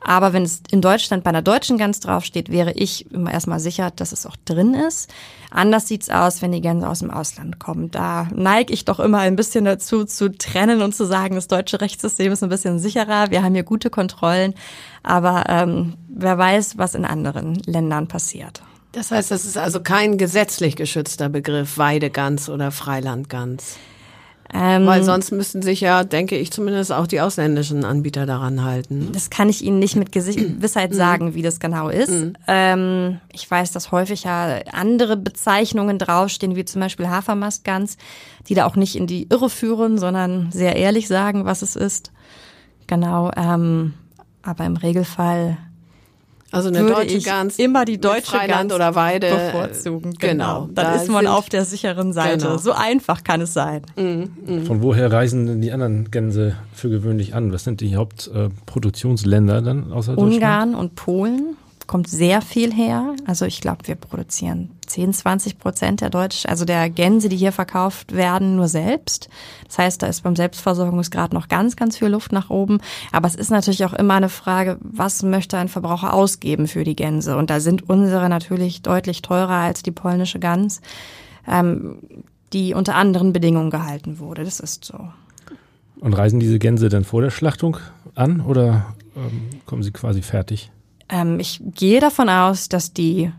aber 0.00 0.32
wenn 0.32 0.42
es 0.42 0.62
in 0.70 0.80
Deutschland 0.80 1.24
bei 1.24 1.30
einer 1.30 1.42
deutschen 1.42 1.78
Gans 1.78 2.00
draufsteht, 2.00 2.50
wäre 2.50 2.72
ich 2.72 3.10
immer 3.10 3.32
erstmal 3.32 3.60
sicher, 3.60 3.90
dass 3.90 4.12
es 4.12 4.26
auch 4.26 4.36
drin 4.44 4.74
ist. 4.74 5.12
Anders 5.50 5.88
sieht's 5.88 6.10
aus, 6.10 6.42
wenn 6.42 6.52
die 6.52 6.60
Gänse 6.60 6.88
aus 6.88 6.98
dem 7.00 7.10
Ausland 7.10 7.58
kommen. 7.58 7.90
Da 7.90 8.28
neige 8.34 8.72
ich 8.72 8.84
doch 8.84 9.00
immer 9.00 9.18
ein 9.18 9.36
bisschen 9.36 9.64
dazu, 9.64 10.04
zu 10.04 10.36
trennen 10.36 10.82
und 10.82 10.94
zu 10.94 11.04
sagen, 11.04 11.34
das 11.34 11.48
deutsche 11.48 11.80
Rechtssystem 11.80 12.32
ist 12.32 12.42
ein 12.42 12.48
bisschen 12.48 12.78
sicherer. 12.78 13.30
Wir 13.30 13.42
haben 13.42 13.54
hier 13.54 13.62
gute 13.62 13.90
Kontrollen. 13.90 14.54
Aber 15.02 15.44
ähm, 15.48 15.94
wer 16.08 16.38
weiß, 16.38 16.78
was 16.78 16.94
in 16.94 17.04
anderen 17.04 17.54
Ländern 17.66 18.08
passiert. 18.08 18.62
Das 18.92 19.10
heißt, 19.10 19.30
das 19.30 19.44
ist 19.44 19.58
also 19.58 19.80
kein 19.80 20.18
gesetzlich 20.18 20.76
geschützter 20.76 21.28
Begriff, 21.28 21.78
Weidegans 21.78 22.48
oder 22.48 22.70
Freilandgans. 22.70 23.76
Ähm, 24.56 24.86
Weil 24.86 25.02
sonst 25.02 25.32
müssten 25.32 25.62
sich 25.62 25.80
ja, 25.80 26.04
denke 26.04 26.38
ich 26.38 26.52
zumindest, 26.52 26.92
auch 26.92 27.08
die 27.08 27.20
ausländischen 27.20 27.84
Anbieter 27.84 28.24
daran 28.24 28.62
halten. 28.62 29.10
Das 29.12 29.28
kann 29.28 29.48
ich 29.48 29.64
Ihnen 29.64 29.80
nicht 29.80 29.96
mit 29.96 30.12
Gewissheit 30.12 30.92
mhm. 30.92 30.94
sagen, 30.94 31.34
wie 31.34 31.42
das 31.42 31.58
genau 31.58 31.88
ist. 31.88 32.10
Mhm. 32.10 32.34
Ähm, 32.46 33.20
ich 33.32 33.50
weiß, 33.50 33.72
dass 33.72 33.90
häufig 33.90 34.22
ja 34.22 34.60
andere 34.72 35.16
Bezeichnungen 35.16 35.98
draufstehen, 35.98 36.54
wie 36.54 36.64
zum 36.64 36.80
Beispiel 36.80 37.08
Hafermastgans, 37.08 37.96
die 38.48 38.54
da 38.54 38.66
auch 38.66 38.76
nicht 38.76 38.94
in 38.94 39.08
die 39.08 39.26
Irre 39.28 39.50
führen, 39.50 39.98
sondern 39.98 40.52
sehr 40.52 40.76
ehrlich 40.76 41.08
sagen, 41.08 41.44
was 41.44 41.62
es 41.62 41.74
ist. 41.74 42.12
Genau. 42.86 43.32
Ähm, 43.36 43.94
aber 44.42 44.66
im 44.66 44.76
Regelfall 44.76 45.56
also 46.54 46.68
eine 46.68 46.80
würde 46.80 46.94
deutsche 46.94 47.16
ich 47.16 47.24
Gans 47.24 47.58
immer 47.58 47.84
die 47.84 47.98
deutsche 47.98 48.32
Freiland 48.32 48.70
Gans 48.70 48.74
oder 48.74 48.94
Weide 48.94 49.30
bevorzugen. 49.30 50.14
Genau. 50.18 50.62
genau. 50.62 50.68
Dann 50.72 50.86
da 50.86 50.94
ist 50.94 51.08
man 51.08 51.26
auf 51.26 51.48
der 51.48 51.64
sicheren 51.64 52.12
Seite. 52.12 52.46
Genau. 52.46 52.58
So 52.58 52.72
einfach 52.72 53.24
kann 53.24 53.40
es 53.40 53.52
sein. 53.54 53.82
Mhm, 53.96 54.30
mh. 54.46 54.64
Von 54.64 54.82
woher 54.82 55.10
reisen 55.12 55.46
denn 55.46 55.60
die 55.60 55.72
anderen 55.72 56.10
Gänse 56.10 56.56
für 56.72 56.90
gewöhnlich 56.90 57.34
an? 57.34 57.52
Was 57.52 57.64
sind 57.64 57.80
die 57.80 57.96
Hauptproduktionsländer 57.96 59.58
äh, 59.58 59.62
dann 59.62 59.92
außer 59.92 60.16
Ungarn 60.16 60.72
Deutschland? 60.72 60.74
und 60.76 60.94
Polen 60.94 61.56
kommt 61.86 62.08
sehr 62.08 62.40
viel 62.42 62.72
her. 62.72 63.14
Also 63.26 63.44
ich 63.44 63.60
glaube, 63.60 63.86
wir 63.86 63.94
produzieren 63.94 64.70
10, 64.86 65.12
20 65.12 65.58
Prozent 65.58 66.00
der 66.00 66.10
Deutsch, 66.10 66.46
also 66.46 66.64
der 66.64 66.90
Gänse, 66.90 67.28
die 67.28 67.36
hier 67.36 67.52
verkauft 67.52 68.14
werden, 68.14 68.56
nur 68.56 68.68
selbst. 68.68 69.28
Das 69.66 69.78
heißt, 69.78 70.02
da 70.02 70.06
ist 70.06 70.22
beim 70.22 70.36
Selbstversorgungsgrad 70.36 71.32
noch 71.32 71.48
ganz, 71.48 71.76
ganz 71.76 71.96
viel 71.96 72.08
Luft 72.08 72.32
nach 72.32 72.50
oben. 72.50 72.78
Aber 73.12 73.28
es 73.28 73.34
ist 73.34 73.50
natürlich 73.50 73.84
auch 73.84 73.92
immer 73.92 74.14
eine 74.14 74.28
Frage, 74.28 74.78
was 74.80 75.22
möchte 75.22 75.58
ein 75.58 75.68
Verbraucher 75.68 76.14
ausgeben 76.14 76.68
für 76.68 76.84
die 76.84 76.96
Gänse? 76.96 77.36
Und 77.36 77.50
da 77.50 77.60
sind 77.60 77.88
unsere 77.88 78.28
natürlich 78.28 78.82
deutlich 78.82 79.22
teurer 79.22 79.50
als 79.50 79.82
die 79.82 79.92
polnische 79.92 80.38
Gans, 80.38 80.80
ähm, 81.48 81.98
die 82.52 82.74
unter 82.74 82.94
anderen 82.94 83.32
Bedingungen 83.32 83.70
gehalten 83.70 84.18
wurde. 84.18 84.44
Das 84.44 84.60
ist 84.60 84.84
so. 84.84 85.08
Und 86.00 86.12
reisen 86.12 86.40
diese 86.40 86.58
Gänse 86.58 86.88
dann 86.88 87.04
vor 87.04 87.22
der 87.22 87.30
Schlachtung 87.30 87.78
an 88.14 88.40
oder 88.40 88.94
ähm, 89.16 89.48
kommen 89.66 89.82
sie 89.82 89.90
quasi 89.90 90.22
fertig? 90.22 90.70
Ähm, 91.08 91.40
ich 91.40 91.60
gehe 91.62 92.00
davon 92.00 92.28
aus, 92.28 92.68
dass 92.68 92.92
die 92.92 93.32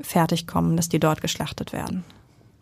fertig 0.00 0.46
kommen, 0.46 0.76
dass 0.76 0.88
die 0.88 1.00
dort 1.00 1.20
geschlachtet 1.20 1.72
werden. 1.72 2.04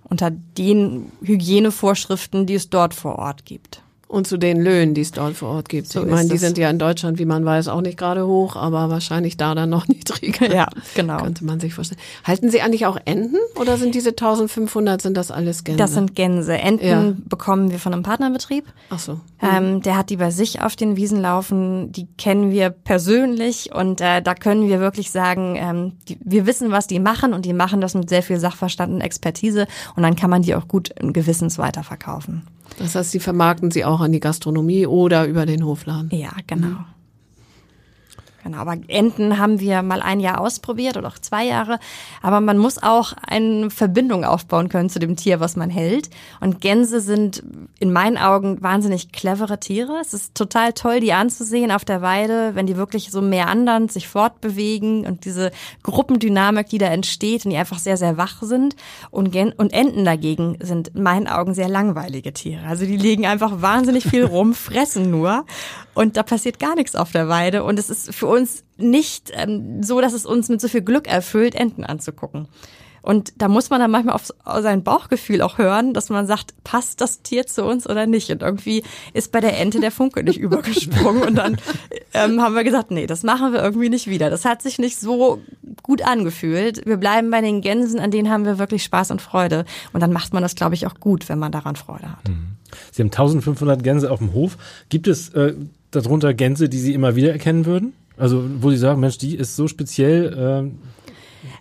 Unter 0.05 0.31
den 0.31 1.13
Hygienevorschriften, 1.23 2.47
die 2.47 2.55
es 2.55 2.71
dort 2.71 2.95
vor 2.95 3.19
Ort 3.19 3.45
gibt. 3.45 3.84
Und 4.07 4.27
zu 4.27 4.37
den 4.37 4.61
Löhnen, 4.61 4.95
die 4.95 5.01
es 5.01 5.13
dort 5.13 5.35
vor 5.35 5.49
Ort 5.49 5.69
gibt. 5.69 5.89
So 5.89 6.05
ich 6.05 6.11
meine, 6.11 6.29
die 6.29 6.39
sind 6.39 6.59
ja 6.59 6.71
in 6.71 6.79
Deutschland, 6.79 7.19
wie 7.19 7.25
man 7.25 7.45
weiß, 7.45 7.69
auch 7.69 7.81
nicht 7.81 7.99
gerade 7.99 8.27
hoch, 8.27 8.55
aber 8.57 8.91
wahrscheinlich 8.91 9.37
da 9.37 9.55
dann 9.55 9.71
noch 9.71 9.89
niedriger. 9.89 10.55
Ja, 10.55 10.69
genau. 10.95 11.19
Könnte 11.19 11.45
man 11.45 11.61
sich 11.61 11.75
vorstellen. 11.75 12.01
Halten 12.25 12.51
Sie 12.51 12.61
eigentlich 12.61 12.87
auch 12.87 12.99
Enten 13.05 13.37
oder 13.57 13.77
sind 13.77 13.95
diese 13.95 14.11
1500, 14.11 15.01
sind 15.01 15.17
das 15.17 15.31
alles 15.31 15.65
Gänse? 15.65 15.79
Das 15.79 15.95
sind 15.95 16.15
Gänse. 16.15 16.55
Enten 16.59 16.87
ja. 16.87 17.13
bekommen 17.29 17.71
wir 17.71 17.79
von 17.79 17.93
einem 17.93 18.03
Partnerbetrieb. 18.03 18.65
Ach 18.91 18.99
so. 18.99 19.15
Mhm. 19.15 19.21
Ähm, 19.41 19.83
der 19.83 19.97
hat 19.97 20.11
die 20.11 20.17
bei 20.17 20.31
sich 20.31 20.61
auf 20.61 20.77
den 20.77 20.97
Wiesen 20.97 21.21
laufen. 21.21 21.93
Die 21.93 22.07
kennen 22.19 22.51
wir 22.51 22.71
persönlich 22.71 23.75
und 23.75 24.01
äh, 24.01 24.23
da 24.23 24.35
können 24.35 24.69
wir 24.69 24.81
wirklich 24.81 25.11
sagen, 25.11 25.57
ähm, 25.57 25.93
die, 26.09 26.19
wir 26.23 26.47
wissen, 26.47 26.71
was 26.71 26.87
die 26.87 27.01
machen 27.01 27.33
und 27.33 27.45
die 27.45 27.53
machen 27.53 27.81
das 27.81 27.95
mit 27.95 28.09
sehr 28.09 28.23
viel 28.23 28.39
Sachverstand 28.39 28.93
und 28.93 29.01
Expertise 29.01 29.67
und 29.97 30.03
dann 30.03 30.17
kann 30.17 30.31
man 30.31 30.43
die 30.43 30.55
auch 30.55 30.69
gut 30.69 30.95
gewissens 30.99 31.59
weiterverkaufen. 31.59 32.43
Das 32.79 32.95
heißt, 32.95 33.11
Sie 33.13 33.21
vermarkten 33.21 33.71
sie 33.71 33.85
auch 33.85 34.01
an 34.01 34.13
die 34.13 34.21
Gastronomie 34.21 34.87
oder 34.87 35.27
über 35.27 35.47
den 35.47 35.65
Hofladen? 35.65 36.11
Ja, 36.13 36.33
genau. 36.47 36.69
Mhm. 36.69 36.85
Genau, 38.45 38.59
aber 38.59 38.77
Enten 38.89 39.39
haben 39.39 39.59
wir 39.59 39.81
mal 39.81 40.03
ein 40.03 40.21
Jahr 40.21 40.39
ausprobiert 40.39 40.99
oder 40.99 41.09
auch 41.09 41.19
zwei 41.19 41.47
Jahre. 41.47 41.79
Aber 42.21 42.43
man 42.43 42.59
muss 42.59 42.83
auch 42.83 43.15
eine 43.27 43.71
Verbindung 43.71 44.25
aufbauen 44.27 44.69
können 44.69 44.91
zu 44.91 44.99
dem 44.99 45.17
Tier, 45.17 45.41
was 45.41 45.57
man 45.57 45.71
hält. 45.71 46.11
Und 46.41 46.61
Gänse 46.61 47.01
sind 47.01 47.43
in 47.81 47.91
meinen 47.91 48.19
Augen 48.19 48.63
wahnsinnig 48.63 49.13
clevere 49.13 49.59
Tiere. 49.61 49.99
Es 49.99 50.13
ist 50.13 50.35
total 50.35 50.75
toll, 50.75 51.01
die 51.01 51.15
anzusehen 51.15 51.73
auf 51.73 51.87
der 51.87 52.03
Weide, 52.03 52.55
wenn 52.55 52.67
die 52.67 52.77
wirklich 52.77 53.11
so 53.11 53.23
mehr 53.23 53.49
andern, 53.49 53.89
sich 53.89 54.09
fortbewegen 54.09 55.07
und 55.07 55.25
diese 55.25 55.51
Gruppendynamik, 55.83 56.69
die 56.69 56.79
da 56.79 56.89
entsteht 56.89 57.47
und 57.47 57.51
die 57.51 57.57
einfach 57.57 57.79
sehr, 57.79 57.97
sehr 57.97 58.19
wach 58.19 58.43
sind. 58.43 58.77
Und, 59.11 59.33
Gen 59.33 59.53
und 59.53 59.73
Enten 59.73 60.05
dagegen 60.05 60.59
sind 60.61 60.89
in 60.89 61.03
meinen 61.03 61.29
Augen 61.29 61.55
sehr 61.55 61.71
langweilige 61.71 62.35
Tiere. 62.35 62.67
Also 62.67 62.85
die 62.85 62.99
legen 62.99 63.25
einfach 63.25 63.63
wahnsinnig 63.63 64.05
viel 64.05 64.25
rum, 64.25 64.53
fressen 64.55 65.11
nur 65.11 65.47
und 65.95 66.17
da 66.17 66.23
passiert 66.23 66.59
gar 66.59 66.75
nichts 66.75 66.97
auf 66.97 67.13
der 67.13 67.29
Weide. 67.29 67.65
Und 67.65 67.79
es 67.79 67.91
ist 67.91 68.15
für 68.15 68.27
uns 68.27 68.65
nicht 68.77 69.31
ähm, 69.35 69.83
so, 69.83 70.01
dass 70.01 70.13
es 70.13 70.27
uns 70.27 70.49
mit 70.49 70.61
so 70.61 70.69
viel 70.69 70.83
Glück 70.83 71.07
erfüllt, 71.07 71.55
Enten 71.55 71.85
anzugucken. 71.85 72.49
Und 73.05 73.35
da 73.37 73.49
muss 73.49 73.69
man 73.69 73.81
dann 73.81 73.91
manchmal 73.91 74.15
auf 74.15 74.31
sein 74.63 74.83
Bauchgefühl 74.83 75.43
auch 75.43 75.59
hören, 75.59 75.93
dass 75.93 76.09
man 76.09 76.27
sagt, 76.27 76.55
passt 76.65 77.03
das 77.03 77.21
Tier 77.21 77.47
zu 77.47 77.63
uns 77.63 77.87
oder 77.87 78.07
nicht? 78.07 78.31
Und 78.31 78.41
irgendwie 78.41 78.83
ist 79.13 79.31
bei 79.31 79.43
der 79.43 79.61
Ente 79.61 79.79
der 79.79 79.91
Funke 79.91 80.25
nicht 80.25 80.39
übergesprungen. 80.41 81.23
Und 81.23 81.35
dann 81.35 81.59
ähm, 82.15 82.41
haben 82.41 82.55
wir 82.55 82.65
gesagt, 82.65 82.91
nee, 82.91 83.07
das 83.07 83.23
machen 83.23 83.53
wir 83.53 83.63
irgendwie 83.63 83.91
nicht 83.91 84.07
wieder. 84.07 84.31
Das 84.31 84.47
hat 84.47 84.63
sich 84.63 84.79
nicht 84.79 84.99
so 84.99 85.43
gut 85.83 86.01
angefühlt. 86.01 86.87
Wir 86.87 86.97
bleiben 86.97 87.31
bei 87.31 87.43
den 87.43 87.61
Gänsen, 87.61 88.01
an 88.01 88.11
denen 88.11 88.31
haben 88.31 88.47
wir 88.47 88.59
wirklich 88.59 88.83
Spaß 88.83 89.11
und 89.11 89.21
Freude. 89.21 89.67
Und 89.93 90.01
dann 90.01 90.13
macht 90.13 90.33
man 90.33 90.43
das, 90.43 90.55
glaube 90.55 90.75
ich, 90.75 90.87
auch 90.87 90.95
gut, 90.99 91.29
wenn 91.29 91.39
man 91.39 91.53
daran 91.53 91.77
Freude 91.77 92.11
hat. 92.11 92.27
Mhm. 92.27 92.57
Sie 92.91 93.03
haben 93.03 93.09
1500 93.09 93.83
Gänse 93.83 94.11
auf 94.11 94.21
dem 94.21 94.33
Hof. 94.33 94.57
Gibt 94.89 95.09
es 95.09 95.29
äh, 95.35 95.55
darunter 95.97 96.35
Gänse, 96.35 96.69
die 96.69 96.79
Sie 96.79 96.95
immer 96.95 97.17
wieder 97.17 97.33
erkennen 97.33 97.67
würden? 97.67 97.93
Also, 98.17 98.45
wo 98.61 98.71
Sie 98.71 98.77
sagen, 98.77 99.01
Mensch, 99.01 99.19
die 99.19 99.35
ist 99.35 99.57
so 99.57 99.67
speziell, 99.67 100.33
äh, 100.65 100.71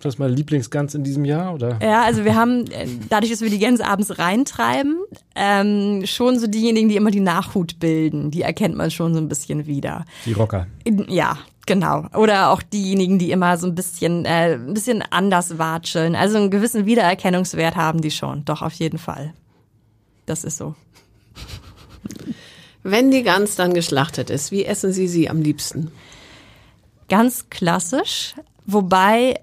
das 0.02 0.14
ist 0.14 0.18
meine 0.18 0.34
Lieblingsgans 0.34 0.94
in 0.94 1.04
diesem 1.04 1.24
Jahr, 1.24 1.54
oder? 1.54 1.78
Ja, 1.82 2.02
also 2.02 2.24
wir 2.24 2.34
haben, 2.34 2.66
äh, 2.68 2.86
dadurch, 3.08 3.32
dass 3.32 3.40
wir 3.40 3.50
die 3.50 3.58
Gänse 3.58 3.86
abends 3.86 4.18
reintreiben, 4.18 4.98
ähm, 5.34 6.06
schon 6.06 6.38
so 6.38 6.46
diejenigen, 6.46 6.88
die 6.88 6.96
immer 6.96 7.10
die 7.10 7.20
Nachhut 7.20 7.78
bilden, 7.80 8.30
die 8.30 8.42
erkennt 8.42 8.76
man 8.76 8.90
schon 8.90 9.14
so 9.14 9.20
ein 9.20 9.28
bisschen 9.28 9.66
wieder. 9.66 10.04
Die 10.24 10.32
Rocker. 10.32 10.66
Ja, 11.08 11.38
Genau. 11.66 12.06
Oder 12.14 12.50
auch 12.50 12.62
diejenigen, 12.62 13.18
die 13.18 13.30
immer 13.30 13.56
so 13.56 13.66
ein 13.66 13.74
bisschen, 13.74 14.24
äh, 14.26 14.54
ein 14.54 14.74
bisschen 14.74 15.02
anders 15.10 15.58
watscheln. 15.58 16.14
Also 16.14 16.36
einen 16.36 16.50
gewissen 16.50 16.84
Wiedererkennungswert 16.86 17.74
haben 17.76 18.00
die 18.02 18.10
schon. 18.10 18.44
Doch, 18.44 18.62
auf 18.62 18.74
jeden 18.74 18.98
Fall. 18.98 19.32
Das 20.26 20.44
ist 20.44 20.58
so. 20.58 20.74
Wenn 22.84 23.10
die 23.10 23.22
Gans 23.22 23.56
dann 23.56 23.72
geschlachtet 23.72 24.28
ist, 24.28 24.52
wie 24.52 24.66
essen 24.66 24.92
Sie 24.92 25.08
sie 25.08 25.30
am 25.30 25.40
liebsten? 25.40 25.90
Ganz 27.08 27.48
klassisch, 27.48 28.34
wobei 28.66 29.40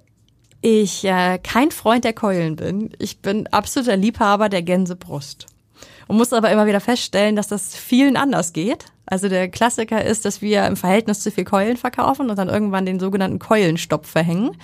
ich 0.61 1.03
äh, 1.05 1.39
kein 1.39 1.71
Freund 1.71 2.03
der 2.03 2.13
Keulen 2.13 2.55
bin. 2.55 2.91
Ich 2.99 3.19
bin 3.19 3.47
absoluter 3.47 3.97
Liebhaber 3.97 4.47
der 4.47 4.61
Gänsebrust. 4.61 5.47
Und 6.07 6.17
muss 6.17 6.33
aber 6.33 6.51
immer 6.51 6.67
wieder 6.67 6.81
feststellen, 6.81 7.35
dass 7.35 7.47
das 7.47 7.75
vielen 7.75 8.15
anders 8.15 8.53
geht. 8.53 8.85
Also 9.07 9.27
der 9.27 9.49
Klassiker 9.49 10.05
ist, 10.05 10.23
dass 10.25 10.43
wir 10.43 10.67
im 10.67 10.77
Verhältnis 10.77 11.21
zu 11.21 11.31
viel 11.31 11.45
Keulen 11.45 11.77
verkaufen 11.77 12.29
und 12.29 12.37
dann 12.37 12.49
irgendwann 12.49 12.85
den 12.85 12.99
sogenannten 12.99 13.39
Keulenstopp 13.39 14.05
verhängen, 14.05 14.55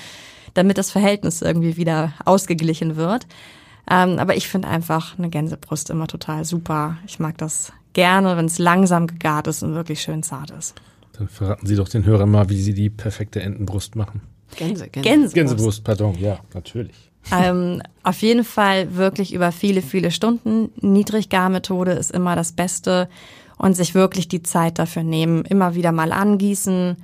damit 0.54 0.78
das 0.78 0.92
Verhältnis 0.92 1.42
irgendwie 1.42 1.78
wieder 1.78 2.14
ausgeglichen 2.26 2.96
wird. 2.96 3.26
Ähm, 3.90 4.20
aber 4.20 4.36
ich 4.36 4.48
finde 4.48 4.68
einfach 4.68 5.18
eine 5.18 5.30
Gänsebrust 5.30 5.90
immer 5.90 6.08
total 6.08 6.46
super. 6.46 6.98
Ich 7.08 7.18
mag 7.18 7.40
das 7.40 7.72
gerne, 7.98 8.38
wenn 8.38 8.46
es 8.46 8.60
langsam 8.60 9.08
gegart 9.08 9.48
ist 9.48 9.64
und 9.64 9.74
wirklich 9.74 10.02
schön 10.02 10.22
zart 10.22 10.52
ist. 10.52 10.76
Dann 11.18 11.28
verraten 11.28 11.66
Sie 11.66 11.76
doch 11.76 11.90
den 11.90 12.06
Hörern 12.06 12.30
mal, 12.30 12.48
wie 12.48 12.62
Sie 12.62 12.76
die 12.76 12.92
perfekte 12.92 13.42
Entenbrust 13.42 13.96
machen. 13.96 14.22
Gänse, 14.56 14.88
Gänse. 14.88 15.10
Gänsebrust. 15.10 15.34
Gänsebrust, 15.34 15.84
pardon, 15.84 16.16
ja, 16.20 16.40
natürlich. 16.54 16.96
Ähm, 17.32 17.82
auf 18.04 18.22
jeden 18.22 18.44
Fall 18.44 18.96
wirklich 18.96 19.34
über 19.34 19.52
viele, 19.52 19.82
viele 19.82 20.12
Stunden. 20.12 20.70
Niedriggarmethode 20.80 21.94
ist 21.94 22.12
immer 22.12 22.36
das 22.36 22.52
Beste. 22.52 23.10
und 23.58 23.76
sich 23.76 23.96
wirklich 23.96 24.28
die 24.28 24.44
Zeit 24.44 24.78
dafür 24.78 25.02
nehmen, 25.04 25.44
immer 25.44 25.74
wieder 25.74 25.92
mal 25.92 26.12
angießen. 26.12 26.96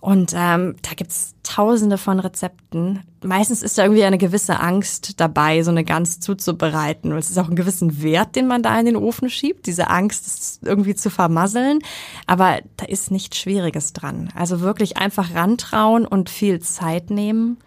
Und 0.00 0.32
ähm, 0.36 0.74
da 0.82 0.94
gibt's 0.96 1.36
tausende 1.44 1.96
von 1.96 2.18
Rezepten. 2.18 3.00
Meistens 3.24 3.62
ist 3.62 3.78
da 3.78 3.84
irgendwie 3.84 4.04
eine 4.04 4.18
gewisse 4.18 4.60
Angst 4.60 5.20
dabei, 5.20 5.62
so 5.62 5.70
eine 5.70 5.84
Gans 5.84 6.20
zuzubereiten. 6.20 7.12
Und 7.12 7.18
es 7.18 7.30
ist 7.30 7.38
auch 7.38 7.48
ein 7.48 7.56
gewissen 7.56 8.02
Wert, 8.02 8.36
den 8.36 8.46
man 8.46 8.62
da 8.62 8.78
in 8.78 8.86
den 8.86 8.96
Ofen 8.96 9.30
schiebt, 9.30 9.66
diese 9.66 9.88
Angst 9.90 10.60
irgendwie 10.62 10.94
zu 10.94 11.10
vermasseln. 11.10 11.80
Aber 12.26 12.58
da 12.76 12.86
ist 12.86 13.10
nichts 13.10 13.38
Schwieriges 13.38 13.92
dran. 13.92 14.30
Also 14.34 14.60
wirklich 14.60 14.96
einfach 14.96 15.34
rantrauen 15.34 16.06
und 16.06 16.30
viel 16.30 16.60
Zeit 16.60 17.10
nehmen. 17.10 17.58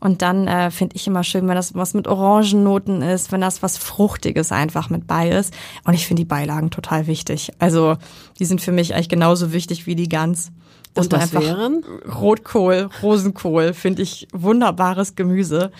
Und 0.00 0.22
dann 0.22 0.48
äh, 0.48 0.70
finde 0.70 0.96
ich 0.96 1.06
immer 1.06 1.22
schön, 1.22 1.46
wenn 1.46 1.54
das 1.54 1.74
was 1.74 1.92
mit 1.92 2.08
Orangennoten 2.08 3.02
ist, 3.02 3.32
wenn 3.32 3.42
das 3.42 3.62
was 3.62 3.76
Fruchtiges 3.76 4.50
einfach 4.50 4.88
mit 4.88 5.06
bei 5.06 5.28
ist. 5.28 5.54
Und 5.84 5.92
ich 5.92 6.06
finde 6.06 6.22
die 6.22 6.28
Beilagen 6.28 6.70
total 6.70 7.06
wichtig. 7.06 7.52
Also 7.58 7.96
die 8.38 8.46
sind 8.46 8.62
für 8.62 8.72
mich 8.72 8.94
eigentlich 8.94 9.10
genauso 9.10 9.52
wichtig 9.52 9.86
wie 9.86 9.94
die 9.94 10.08
Gans. 10.08 10.52
Dass 10.94 11.06
Und 11.06 11.12
das 11.12 11.22
einfach 11.22 11.40
wären? 11.42 11.84
Rotkohl, 12.20 12.88
Rosenkohl 13.02 13.74
finde 13.74 14.02
ich 14.02 14.26
wunderbares 14.32 15.14
Gemüse. 15.14 15.70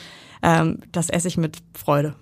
Ähm, 0.42 0.78
das 0.92 1.10
esse 1.10 1.28
ich 1.28 1.36
mit 1.36 1.58
Freude. 1.74 2.14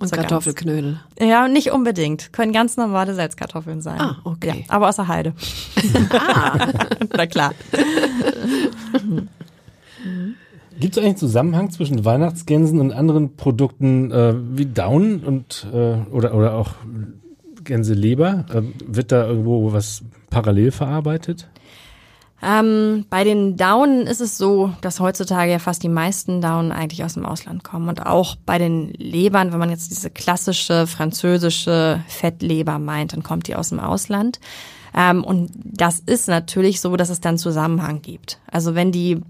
Und. 0.00 0.10
Kartoffelknödel. 0.12 1.00
Ja, 1.20 1.46
nicht 1.46 1.72
unbedingt. 1.72 2.32
Können 2.32 2.52
ganz 2.52 2.78
normale 2.78 3.14
Salzkartoffeln 3.14 3.82
sein. 3.82 4.00
Ah, 4.00 4.16
okay. 4.24 4.64
Ja, 4.66 4.74
aber 4.74 4.88
aus 4.88 4.96
der 4.96 5.08
Heide. 5.08 5.34
ah. 6.10 6.68
Na 7.16 7.26
klar. 7.26 7.52
Gibt 10.80 10.94
es 10.94 10.98
eigentlich 10.98 11.08
einen 11.10 11.16
Zusammenhang 11.18 11.70
zwischen 11.70 12.06
Weihnachtsgänsen 12.06 12.80
und 12.80 12.92
anderen 12.92 13.36
Produkten 13.36 14.10
äh, 14.10 14.34
wie 14.52 14.64
Daunen 14.64 15.22
und 15.22 15.66
äh, 15.70 15.96
oder 16.10 16.34
oder 16.34 16.54
auch 16.54 16.70
Gänseleber? 17.62 18.46
Äh, 18.50 18.62
wird 18.86 19.12
da 19.12 19.26
irgendwo 19.26 19.74
was 19.74 20.02
parallel 20.30 20.70
verarbeitet? 20.70 21.50
Ähm, 22.42 23.04
bei 23.10 23.24
den 23.24 23.56
Daunen 23.56 24.06
ist 24.06 24.20
es 24.20 24.38
so, 24.38 24.72
dass 24.80 25.00
heutzutage 25.00 25.52
ja 25.52 25.58
fast 25.58 25.82
die 25.82 25.88
meisten 25.88 26.40
Daunen 26.40 26.72
eigentlich 26.72 27.04
aus 27.04 27.14
dem 27.14 27.26
Ausland 27.26 27.64
kommen. 27.64 27.88
Und 27.88 28.06
auch 28.06 28.36
bei 28.46 28.58
den 28.58 28.92
Lebern, 28.94 29.52
wenn 29.52 29.58
man 29.58 29.70
jetzt 29.70 29.90
diese 29.90 30.10
klassische 30.10 30.86
französische 30.86 32.02
Fettleber 32.08 32.78
meint, 32.78 33.12
dann 33.12 33.22
kommt 33.22 33.46
die 33.46 33.54
aus 33.54 33.68
dem 33.68 33.80
Ausland. 33.80 34.40
Ähm, 34.96 35.22
und 35.22 35.50
das 35.54 36.00
ist 36.00 36.28
natürlich 36.28 36.80
so, 36.80 36.96
dass 36.96 37.10
es 37.10 37.20
dann 37.20 37.38
Zusammenhang 37.38 38.02
gibt. 38.02 38.40
Also 38.50 38.74
wenn 38.74 38.90
die 38.90 39.20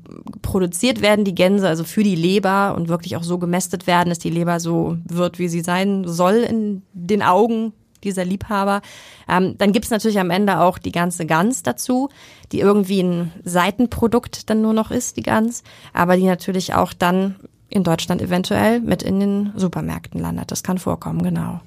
produziert 0.41 1.03
werden, 1.03 1.25
die 1.25 1.35
Gänse, 1.35 1.69
also 1.69 1.85
für 1.85 2.03
die 2.03 2.15
Leber 2.15 2.75
und 2.77 2.89
wirklich 2.89 3.17
auch 3.17 3.25
so 3.25 3.39
gemästet 3.39 3.87
werden, 3.87 4.09
dass 4.09 4.19
die 4.19 4.31
Leber 4.31 4.61
so 4.61 4.97
wird, 5.05 5.39
wie 5.39 5.49
sie 5.49 5.61
sein 5.61 6.05
soll 6.07 6.37
in 6.37 6.83
den 6.93 7.23
Augen 7.23 7.73
dieser 8.05 8.25
Liebhaber. 8.25 8.83
Ähm, 9.29 9.57
dann 9.59 9.73
gibt's 9.73 9.91
natürlich 9.91 10.19
am 10.19 10.31
Ende 10.31 10.61
auch 10.61 10.79
die 10.79 10.93
ganze 10.93 11.27
Gans 11.27 11.63
dazu, 11.63 12.09
die 12.53 12.61
irgendwie 12.61 13.03
ein 13.03 13.33
Seitenprodukt 13.45 14.51
dann 14.51 14.63
nur 14.63 14.73
noch 14.73 14.91
ist, 14.91 15.17
die 15.17 15.23
Gans, 15.23 15.63
aber 15.93 16.17
die 16.17 16.27
natürlich 16.27 16.75
auch 16.75 16.93
dann 16.93 17.37
in 17.69 17.85
Deutschland 17.85 18.21
eventuell 18.21 18.81
mit 18.81 19.03
in 19.03 19.21
den 19.21 19.53
Supermärkten 19.57 20.21
landet. 20.21 20.51
Das 20.51 20.63
kann 20.63 20.79
vorkommen, 20.79 21.23
genau. 21.23 21.61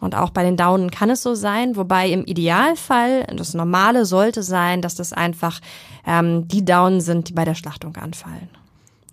Und 0.00 0.14
auch 0.14 0.30
bei 0.30 0.44
den 0.44 0.56
Daunen 0.56 0.90
kann 0.90 1.10
es 1.10 1.22
so 1.22 1.34
sein, 1.34 1.76
wobei 1.76 2.08
im 2.10 2.24
Idealfall 2.24 3.24
das 3.34 3.54
Normale 3.54 4.04
sollte 4.04 4.42
sein, 4.42 4.80
dass 4.80 4.94
das 4.94 5.12
einfach 5.12 5.60
ähm, 6.06 6.46
die 6.46 6.64
Daunen 6.64 7.00
sind, 7.00 7.28
die 7.28 7.32
bei 7.32 7.44
der 7.44 7.54
Schlachtung 7.54 7.96
anfallen. 7.96 8.48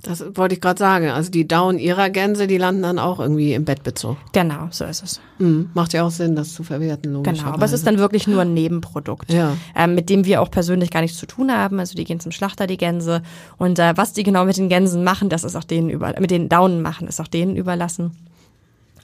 Das 0.07 0.23
wollte 0.35 0.53
ich 0.53 0.61
gerade 0.61 0.77
sagen. 0.77 1.09
Also 1.09 1.31
die 1.31 1.47
Daunen 1.47 1.79
ihrer 1.79 2.11
Gänse, 2.11 2.45
die 2.45 2.57
landen 2.59 2.83
dann 2.83 2.99
auch 2.99 3.19
irgendwie 3.19 3.53
im 3.55 3.65
Bettbezug. 3.65 4.17
Genau, 4.33 4.67
so 4.69 4.85
ist 4.85 5.01
es. 5.03 5.19
Mhm. 5.39 5.71
Macht 5.73 5.93
ja 5.93 6.03
auch 6.03 6.11
Sinn, 6.11 6.35
das 6.35 6.53
zu 6.53 6.63
verwerten, 6.63 7.11
logischerweise. 7.13 7.41
Genau, 7.43 7.53
aber 7.55 7.65
es 7.65 7.71
ist 7.73 7.87
dann 7.87 7.97
wirklich 7.97 8.27
nur 8.27 8.41
ein 8.43 8.53
Nebenprodukt, 8.53 9.31
Ja. 9.33 9.57
ähm, 9.75 9.95
mit 9.95 10.09
dem 10.11 10.25
wir 10.25 10.41
auch 10.43 10.51
persönlich 10.51 10.91
gar 10.91 11.01
nichts 11.01 11.17
zu 11.17 11.25
tun 11.25 11.51
haben. 11.51 11.79
Also 11.79 11.95
die 11.95 12.03
gehen 12.03 12.19
zum 12.19 12.31
Schlachter, 12.31 12.67
die 12.67 12.77
Gänse. 12.77 13.23
Und 13.57 13.79
äh, 13.79 13.93
was 13.97 14.13
die 14.13 14.21
genau 14.23 14.45
mit 14.45 14.57
den 14.57 14.69
Gänsen 14.69 15.03
machen, 15.03 15.29
das 15.29 15.43
ist 15.43 15.55
auch 15.55 15.63
denen 15.63 15.89
über, 15.89 16.13
mit 16.19 16.29
den 16.29 16.49
Daunen 16.49 16.81
machen, 16.83 17.07
ist 17.07 17.19
auch 17.19 17.27
denen 17.27 17.55
überlassen. 17.55 18.11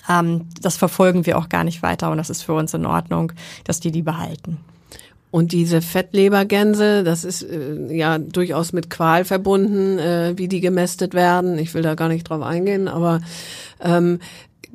Ähm, 0.10 0.46
das 0.62 0.78
verfolgen 0.78 1.26
wir 1.26 1.38
auch 1.38 1.50
gar 1.50 1.64
nicht 1.64 1.82
weiter 1.84 2.12
und 2.12 2.18
das 2.18 2.30
ist 2.30 2.44
für 2.44 2.54
uns 2.54 2.74
in 2.74 2.86
Ordnung, 2.86 3.32
dass 3.64 3.80
die 3.80 3.92
die 3.92 4.02
behalten. 4.02 4.58
Und 5.32 5.54
diese 5.54 5.82
Fettlebergänse, 5.82 7.04
das 7.04 7.24
ist 7.24 7.44
äh, 7.44 7.96
ja 7.96 8.18
durchaus 8.18 8.74
mit 8.74 8.90
Qual 8.90 9.24
verbunden, 9.24 9.98
äh, 9.98 10.34
wie 10.36 10.50
die 10.50 10.60
gemästet 10.60 11.14
werden. 11.14 11.58
Ich 11.58 11.74
will 11.74 11.82
da 11.82 11.96
gar 11.96 12.10
nicht 12.10 12.30
drauf 12.30 12.42
eingehen, 12.42 12.90
aber 12.90 13.22
ähm, 13.80 14.20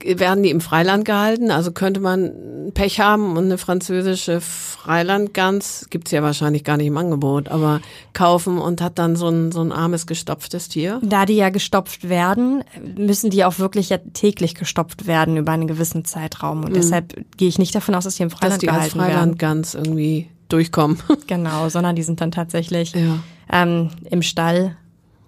werden 0.04 0.42
die 0.42 0.50
im 0.50 0.60
Freiland 0.60 1.04
gehalten? 1.04 1.50
Also 1.50 1.72
könnte 1.72 2.00
man 2.00 2.32
Pech 2.74 3.00
haben 3.00 3.36
und 3.36 3.44
eine 3.44 3.58
französische 3.58 4.40
Freilandgans, 4.40 5.86
gibt's 5.90 6.10
ja 6.10 6.22
wahrscheinlich 6.22 6.64
gar 6.64 6.76
nicht 6.76 6.86
im 6.86 6.96
Angebot, 6.96 7.48
aber 7.48 7.80
kaufen 8.12 8.58
und 8.58 8.80
hat 8.80 8.98
dann 8.98 9.16
so 9.16 9.28
ein, 9.28 9.52
so 9.52 9.60
ein 9.60 9.72
armes 9.72 10.06
gestopftes 10.06 10.68
Tier? 10.68 11.00
Da 11.02 11.24
die 11.24 11.36
ja 11.36 11.50
gestopft 11.50 12.08
werden, 12.08 12.62
müssen 12.96 13.30
die 13.30 13.44
auch 13.44 13.58
wirklich 13.58 13.88
ja 13.88 13.98
täglich 13.98 14.54
gestopft 14.54 15.06
werden 15.06 15.36
über 15.36 15.52
einen 15.52 15.66
gewissen 15.66 16.04
Zeitraum. 16.04 16.64
Und 16.64 16.76
deshalb 16.76 17.14
gehe 17.36 17.48
ich 17.48 17.58
nicht 17.58 17.74
davon 17.74 17.94
aus, 17.94 18.04
dass 18.04 18.16
die 18.16 18.22
im 18.22 18.28
Dass 18.30 18.38
Freiland 18.38 18.62
die 18.62 18.68
als 18.68 18.76
gehalten 18.76 18.98
werden. 18.98 19.12
Freilandgans 19.12 19.74
irgendwie 19.74 20.28
durchkommen. 20.48 20.98
Genau, 21.26 21.68
sondern 21.68 21.96
die 21.96 22.02
sind 22.02 22.20
dann 22.20 22.30
tatsächlich 22.30 22.92
Ja. 22.92 23.18
ähm, 23.52 23.90
im 24.11 24.22
Stall, 24.22 24.76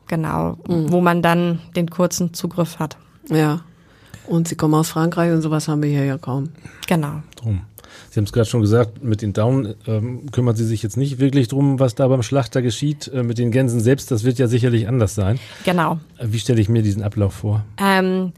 genau, 0.07 0.57
wo 0.67 1.01
man 1.01 1.23
dann 1.23 1.61
den 1.77 1.91
kurzen 1.91 2.35
Zugriff 2.35 2.79
hat. 2.79 2.97
ja. 3.31 3.61
Und 4.27 4.47
sie 4.47 4.57
kommen 4.57 4.75
aus 4.75 4.91
Frankreich 4.91 5.33
und 5.33 5.41
sowas 5.41 5.69
haben 5.69 5.83
wir 5.83 5.89
hier 5.89 6.05
ja 6.05 6.19
kaum. 6.19 6.51
Genau. 6.87 7.23
Drum. 7.37 7.63
Sie 8.11 8.21
haben 8.21 8.25
es 8.25 8.33
gerade 8.33 8.45
schon 8.47 8.61
gesagt, 8.61 9.03
mit 9.03 9.23
den 9.23 9.33
Daumen 9.33 9.75
ähm, 9.87 10.31
kümmert 10.33 10.59
sie 10.59 10.67
sich 10.67 10.83
jetzt 10.83 10.99
nicht 10.99 11.19
wirklich 11.19 11.49
drum, 11.49 11.79
was 11.81 11.95
da 11.95 12.07
beim 12.09 12.23
Schlachter 12.23 12.61
geschieht. 12.61 13.09
Äh, 13.09 13.23
mit 13.23 13.39
den 13.39 13.51
Gänsen 13.53 13.81
selbst, 13.81 14.11
das 14.11 14.25
wird 14.25 14.39
ja 14.39 14.47
sicherlich 14.47 14.87
anders 14.87 15.15
sein. 15.15 15.41
Genau. 15.65 15.95
Äh, 16.19 16.27
wie 16.29 16.39
stelle 16.39 16.61
ich 16.61 16.69
mir 16.69 16.83
diesen 16.83 17.03
Ablauf 17.03 17.33
vor? 17.37 17.65
Ähm, 17.79 18.33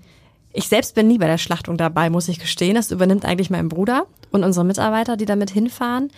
ich 0.53 0.69
selbst 0.69 0.95
bin 0.95 1.09
nie 1.09 1.19
bei 1.19 1.27
der 1.27 1.39
Schlachtung 1.39 1.77
dabei, 1.77 2.09
muss 2.09 2.29
ich 2.29 2.39
gestehen. 2.39 2.77
Das 2.77 2.93
übernimmt 2.93 3.25
eigentlich 3.25 3.51
mein 3.51 3.69
Bruder 3.69 4.07
und 4.31 4.45
unsere 4.45 4.65
Mitarbeiter, 4.65 5.17
die 5.17 5.27
damit 5.27 5.51
hinfahren. 5.51 6.13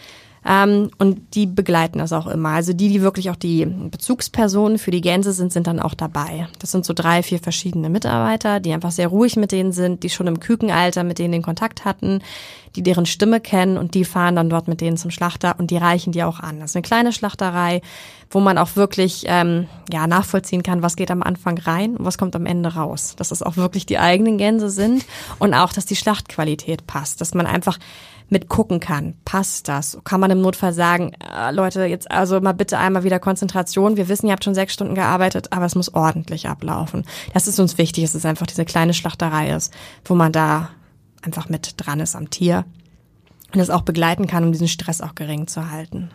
Ähm, 0.45 0.91
und 0.99 1.35
die 1.35 1.47
begleiten 1.47 1.99
das 1.99 2.13
auch 2.13 2.27
immer. 2.27 2.51
Also 2.51 2.73
die, 2.73 2.89
die 2.89 3.03
wirklich 3.03 3.31
auch 3.31 3.37
die 3.37 3.65
Bezugspersonen 3.65 4.79
für 4.79 4.91
die 4.91 5.01
Gänse 5.01 5.33
sind, 5.33 5.53
sind 5.53 5.67
dann 5.67 5.79
auch 5.79 5.95
dabei. 5.95 6.49
Das 6.59 6.73
sind 6.73 6.85
so 6.85 6.93
drei, 6.95 7.23
vier 7.23 7.39
verschiedene 7.39 7.89
Mitarbeiter, 7.89 8.59
die 8.59 8.73
einfach 8.73 8.91
sehr 8.91 9.09
ruhig 9.09 9.37
mit 9.37 9.53
denen 9.53 9.73
sind, 9.73 10.03
die 10.03 10.11
schon 10.11 10.27
im 10.27 10.41
Kükenalter 10.41 11.05
mit 11.05 11.19
denen 11.19 11.33
den 11.33 11.43
Kontakt 11.43 11.85
hatten, 11.85 12.23
die 12.75 12.83
deren 12.83 13.07
Stimme 13.07 13.41
kennen 13.41 13.77
und 13.77 13.95
die 13.95 14.05
fahren 14.05 14.37
dann 14.37 14.51
dort 14.51 14.67
mit 14.67 14.81
denen 14.81 14.97
zum 14.97 15.11
Schlachter 15.11 15.57
und 15.59 15.71
die 15.71 15.77
reichen 15.77 16.13
die 16.13 16.25
auch 16.25 16.41
an. 16.41 16.59
Das 16.59 16.71
ist 16.71 16.77
eine 16.77 16.83
kleine 16.83 17.13
Schlachterei, 17.13 17.83
wo 18.31 18.41
man 18.41 18.59
auch 18.59 18.77
wirklich 18.77 19.25
ähm, 19.27 19.69
ja 19.93 20.07
nachvollziehen 20.07 20.63
kann, 20.63 20.83
was 20.83 20.97
geht 20.97 21.11
am 21.11 21.23
Anfang 21.23 21.59
rein 21.59 21.97
und 21.97 22.05
was 22.05 22.19
kommt 22.19 22.35
am 22.35 22.47
Ende 22.47 22.75
raus. 22.75 23.15
Dass 23.17 23.31
es 23.31 23.43
auch 23.43 23.57
wirklich 23.57 23.87
die 23.87 23.99
eigenen 23.99 24.39
Gänse 24.39 24.71
sind 24.71 25.05
und 25.39 25.55
auch, 25.55 25.73
dass 25.73 25.87
die 25.87 25.97
Schlachtqualität 25.97 26.87
passt, 26.87 27.21
dass 27.21 27.35
man 27.35 27.47
einfach 27.47 27.79
mit 28.33 28.49
gucken 28.49 28.81
kann. 28.81 29.15
Passt 29.25 29.69
das? 29.69 29.99
Kann 30.05 30.19
man 30.19 30.31
im 30.31 30.41
Notfall 30.41 30.73
sagen, 30.73 31.13
äh, 31.21 31.53
Leute, 31.53 31.85
jetzt 31.85 32.11
also 32.11 32.41
mal 32.41 32.53
bitte 32.53 32.79
einmal 32.79 33.05
wieder 33.05 33.21
Konzentration. 33.21 33.97
Wir 33.97 34.09
wissen, 34.09 34.27
ihr 34.27 34.33
habt 34.33 34.43
schon 34.43 34.55
sechs 34.55 34.73
Stunden 34.73 34.95
gearbeitet, 34.95 35.53
aber 35.53 35.67
es 35.67 35.75
muss 35.75 35.93
ordentlich 35.93 36.49
ablaufen. 36.49 37.05
Das 37.35 37.47
ist 37.47 37.61
uns 37.61 37.77
wichtig, 37.79 38.05
dass 38.05 38.15
es 38.15 38.25
einfach 38.25 38.47
diese 38.47 38.65
kleine 38.65 38.95
Schlachterei 38.95 39.51
ist, 39.51 39.73
wo 40.07 40.15
man 40.15 40.33
da 40.33 40.71
einfach 41.21 41.49
mit 41.49 41.75
dran 41.77 42.01
ist 42.01 42.17
am 42.17 42.31
Tier 42.31 42.65
und 43.53 43.61
es 43.61 43.71
auch 43.71 43.83
begleiten 43.83 44.27
kann, 44.27 44.45
um 44.45 44.53
diesen 44.53 44.69
Stress 44.69 45.03
auch 45.03 45.15
gering 45.15 45.47
zu 45.47 45.71
halten. 45.71 46.11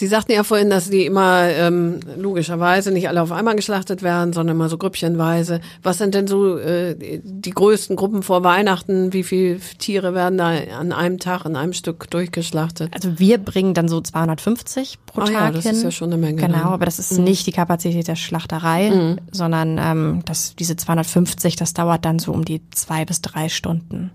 Sie 0.00 0.06
sagten 0.06 0.32
ja 0.32 0.44
vorhin, 0.44 0.70
dass 0.70 0.88
die 0.88 1.04
immer 1.04 1.42
ähm, 1.50 2.00
logischerweise 2.16 2.90
nicht 2.90 3.06
alle 3.06 3.20
auf 3.20 3.32
einmal 3.32 3.54
geschlachtet 3.54 4.02
werden, 4.02 4.32
sondern 4.32 4.56
immer 4.56 4.70
so 4.70 4.78
grüppchenweise. 4.78 5.60
Was 5.82 5.98
sind 5.98 6.14
denn 6.14 6.26
so 6.26 6.56
äh, 6.56 7.20
die 7.22 7.50
größten 7.50 7.96
Gruppen 7.96 8.22
vor 8.22 8.42
Weihnachten? 8.42 9.12
Wie 9.12 9.22
viele 9.22 9.60
Tiere 9.76 10.14
werden 10.14 10.38
da 10.38 10.52
an 10.78 10.92
einem 10.92 11.18
Tag, 11.18 11.44
an 11.44 11.54
einem 11.54 11.74
Stück 11.74 12.10
durchgeschlachtet? 12.10 12.94
Also 12.94 13.18
wir 13.18 13.36
bringen 13.36 13.74
dann 13.74 13.88
so 13.88 14.00
250 14.00 15.00
pro 15.04 15.20
Ah 15.20 15.24
Tag 15.26 15.34
ja, 15.34 15.50
das 15.50 15.64
hin. 15.64 15.72
ist 15.72 15.82
ja 15.82 15.90
schon 15.90 16.10
eine 16.10 16.16
Menge. 16.16 16.40
Genau, 16.40 16.54
dann. 16.54 16.68
aber 16.68 16.86
das 16.86 16.98
ist 16.98 17.18
nicht 17.18 17.46
die 17.46 17.52
Kapazität 17.52 18.08
der 18.08 18.16
Schlachterei, 18.16 19.18
sondern 19.32 19.76
ähm, 19.78 20.22
das, 20.24 20.56
diese 20.56 20.76
250, 20.76 21.56
das 21.56 21.74
dauert 21.74 22.06
dann 22.06 22.18
so 22.18 22.32
um 22.32 22.46
die 22.46 22.62
zwei 22.70 23.04
bis 23.04 23.20
drei 23.20 23.50
Stunden. 23.50 24.12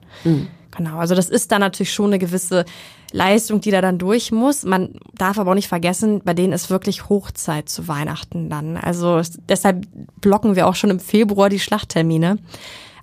Genau, 0.78 0.98
also 0.98 1.16
das 1.16 1.30
ist 1.30 1.52
dann 1.52 1.62
natürlich 1.62 1.94
schon 1.94 2.08
eine 2.08 2.20
gewisse 2.20 2.66
Leistung, 3.12 3.62
die 3.62 3.72
da 3.72 3.82
dann 3.82 3.98
durch 3.98 4.32
muss. 4.32 4.64
Man 4.64 4.96
darf 5.14 5.40
aber 5.40 5.52
auch 5.52 5.56
nicht 5.56 5.70
vergessen, 5.70 6.22
bei 6.26 6.34
denen 6.34 6.52
ist 6.54 6.70
wirklich 6.70 7.08
Hochzeit 7.08 7.70
zu 7.70 7.88
Weihnachten 7.88 8.50
dann. 8.50 8.76
Also 8.78 9.18
es- 9.18 9.40
deshalb 9.48 9.88
blocken 10.20 10.56
wir 10.56 10.68
auch 10.68 10.76
schon 10.76 10.90
im 10.90 11.00
Februar 11.00 11.50
die 11.50 11.60
Schlachttermine. 11.60 12.38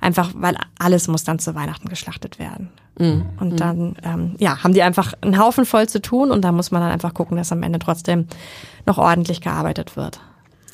Einfach, 0.01 0.33
weil 0.35 0.57
alles 0.79 1.07
muss 1.09 1.23
dann 1.25 1.39
zu 1.39 1.55
Weihnachten 1.55 1.89
geschlachtet 1.89 2.39
werden. 2.39 2.71
Und 3.41 3.61
dann, 3.61 3.97
ähm, 4.03 4.35
ja, 4.39 4.63
haben 4.63 4.75
die 4.75 4.83
einfach 4.83 5.15
einen 5.23 5.39
Haufen 5.39 5.65
voll 5.65 5.89
zu 5.89 6.03
tun 6.03 6.31
und 6.31 6.43
da 6.43 6.53
muss 6.53 6.71
man 6.73 6.83
dann 6.83 6.91
einfach 6.91 7.15
gucken, 7.15 7.37
dass 7.39 7.51
am 7.53 7.63
Ende 7.63 7.79
trotzdem 7.79 8.27
noch 8.85 8.99
ordentlich 8.99 9.41
gearbeitet 9.41 9.97
wird. 9.97 10.21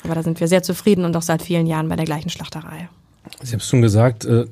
Aber 0.03 0.15
da 0.15 0.23
sind 0.23 0.39
wir 0.39 0.47
sehr 0.49 0.63
zufrieden 0.63 1.05
und 1.05 1.15
auch 1.15 1.21
seit 1.21 1.41
vielen 1.43 1.65
Jahren 1.65 1.87
bei 1.87 1.95
der 1.95 2.05
gleichen 2.05 2.29
Schlachterei. 2.29 2.89
Sie 3.41 3.53
haben 3.53 3.59
es 3.59 3.67
schon 3.67 3.81
gesagt, 3.81 4.25
äh, 4.25 4.45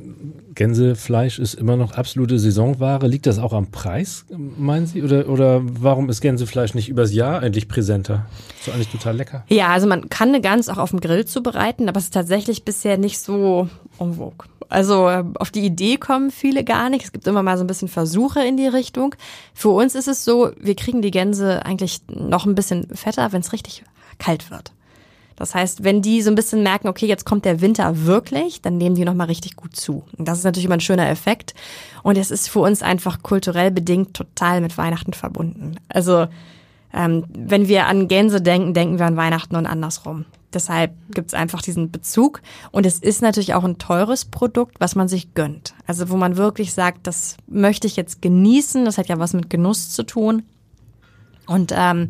Gänsefleisch 0.57 1.37
ist 1.37 1.53
immer 1.53 1.75
noch 1.75 1.91
absolute 1.91 2.39
Saisonware. 2.39 3.07
Liegt 3.07 3.27
das 3.27 3.37
auch 3.37 3.53
am 3.53 3.69
Preis, 3.69 4.25
meinen 4.29 4.87
Sie? 4.87 5.03
Oder, 5.03 5.29
oder 5.29 5.61
warum 5.61 6.09
ist 6.09 6.19
Gänsefleisch 6.19 6.73
nicht 6.73 6.89
übers 6.89 7.13
Jahr 7.13 7.41
eigentlich 7.41 7.67
präsenter? 7.67 8.25
Ist 8.57 8.67
doch 8.67 8.73
eigentlich 8.73 8.89
total 8.89 9.15
lecker. 9.17 9.43
Ja, 9.49 9.67
also 9.67 9.87
man 9.87 10.09
kann 10.09 10.29
eine 10.29 10.41
Gans 10.41 10.67
auch 10.67 10.79
auf 10.79 10.89
dem 10.89 10.99
Grill 10.99 11.25
zubereiten, 11.25 11.87
aber 11.89 11.99
es 11.99 12.05
ist 12.05 12.13
tatsächlich 12.13 12.65
bisher 12.65 12.97
nicht 12.97 13.19
so 13.19 13.69
en. 13.99 14.31
Also 14.69 15.07
äh, 15.07 15.23
auf 15.35 15.51
die 15.51 15.63
Idee 15.63 15.97
kommen 15.97 16.31
viele 16.31 16.63
gar 16.63 16.89
nicht. 16.89 17.05
Es 17.05 17.11
gibt 17.11 17.27
immer 17.27 17.43
mal 17.43 17.57
so 17.57 17.63
ein 17.63 17.67
bisschen 17.67 17.87
Versuche 17.87 18.43
in 18.43 18.57
die 18.57 18.67
Richtung. 18.67 19.15
Für 19.53 19.69
uns 19.69 19.95
ist 19.95 20.07
es 20.07 20.25
so, 20.25 20.51
wir 20.59 20.75
kriegen 20.75 21.01
die 21.01 21.11
Gänse 21.11 21.65
eigentlich 21.65 22.01
noch 22.09 22.45
ein 22.45 22.55
bisschen 22.55 22.87
fetter, 22.95 23.31
wenn 23.31 23.41
es 23.41 23.53
richtig 23.53 23.83
kalt 24.17 24.49
wird. 24.49 24.71
Das 25.37 25.55
heißt, 25.55 25.83
wenn 25.83 26.01
die 26.01 26.21
so 26.21 26.31
ein 26.31 26.35
bisschen 26.35 26.63
merken, 26.63 26.89
okay, 26.89 27.05
jetzt 27.05 27.25
kommt 27.25 27.45
der 27.45 27.61
Winter 27.61 28.05
wirklich, 28.05 28.61
dann 28.61 28.77
nehmen 28.77 28.95
die 28.95 29.05
nochmal 29.05 29.27
richtig 29.27 29.55
gut 29.55 29.75
zu. 29.75 30.03
Und 30.17 30.27
das 30.27 30.39
ist 30.39 30.43
natürlich 30.43 30.65
immer 30.65 30.75
ein 30.75 30.81
schöner 30.81 31.09
Effekt. 31.09 31.53
Und 32.03 32.17
es 32.17 32.31
ist 32.31 32.49
für 32.49 32.59
uns 32.59 32.81
einfach 32.81 33.21
kulturell 33.23 33.71
bedingt 33.71 34.15
total 34.15 34.61
mit 34.61 34.77
Weihnachten 34.77 35.13
verbunden. 35.13 35.75
Also 35.89 36.27
ähm, 36.93 37.25
wenn 37.29 37.67
wir 37.67 37.85
an 37.85 38.07
Gänse 38.07 38.41
denken, 38.41 38.73
denken 38.73 38.97
wir 38.97 39.05
an 39.05 39.15
Weihnachten 39.15 39.55
und 39.55 39.67
andersrum. 39.67 40.25
Deshalb 40.53 40.93
gibt's 41.13 41.35
einfach 41.35 41.61
diesen 41.61 41.91
Bezug. 41.91 42.41
Und 42.71 42.87
es 42.87 42.97
ist 42.97 43.21
natürlich 43.21 43.53
auch 43.53 43.63
ein 43.63 43.77
teures 43.77 44.25
Produkt, 44.25 44.79
was 44.79 44.95
man 44.95 45.07
sich 45.07 45.35
gönnt. 45.35 45.75
Also 45.85 46.09
wo 46.09 46.15
man 46.15 46.37
wirklich 46.37 46.73
sagt, 46.73 47.05
das 47.05 47.37
möchte 47.45 47.85
ich 47.85 47.95
jetzt 47.95 48.23
genießen. 48.23 48.85
Das 48.85 48.97
hat 48.97 49.07
ja 49.07 49.19
was 49.19 49.33
mit 49.33 49.51
Genuss 49.51 49.91
zu 49.91 50.03
tun. 50.03 50.43
Und 51.45 51.73
ähm, 51.75 52.07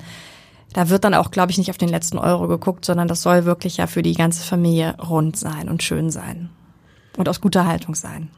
da 0.73 0.89
wird 0.89 1.03
dann 1.03 1.13
auch, 1.13 1.31
glaube 1.31 1.51
ich, 1.51 1.57
nicht 1.57 1.69
auf 1.69 1.77
den 1.77 1.89
letzten 1.89 2.17
Euro 2.17 2.47
geguckt, 2.47 2.85
sondern 2.85 3.07
das 3.07 3.21
soll 3.21 3.45
wirklich 3.45 3.77
ja 3.77 3.87
für 3.87 4.03
die 4.03 4.13
ganze 4.13 4.43
Familie 4.43 4.95
rund 4.97 5.37
sein 5.37 5.69
und 5.69 5.83
schön 5.83 6.09
sein. 6.09 6.49
Und 7.17 7.29
aus 7.29 7.41
guter 7.41 7.65
Haltung 7.65 7.95
sein. 7.95 8.29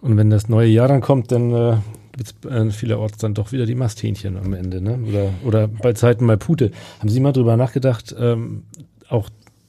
Und 0.00 0.16
wenn 0.16 0.30
das 0.30 0.48
neue 0.48 0.68
Jahr 0.68 0.88
dann 0.88 1.00
kommt, 1.00 1.30
dann 1.30 1.52
äh, 1.52 1.76
gibt 2.16 2.34
es 2.44 2.50
äh, 2.50 2.70
vielerorts 2.70 3.18
dann 3.18 3.34
doch 3.34 3.52
wieder 3.52 3.66
die 3.66 3.74
Masthähnchen 3.74 4.36
am 4.36 4.52
Ende, 4.52 4.80
ne? 4.80 4.98
Oder, 5.06 5.30
oder 5.44 5.68
bei 5.68 5.92
Zeiten 5.92 6.24
mal 6.24 6.36
Pute. 6.36 6.70
Haben 6.98 7.08
Sie 7.08 7.20
mal 7.20 7.32
drüber 7.32 7.56
nachgedacht, 7.56 8.14
ähm, 8.18 8.64
auch 9.08 9.28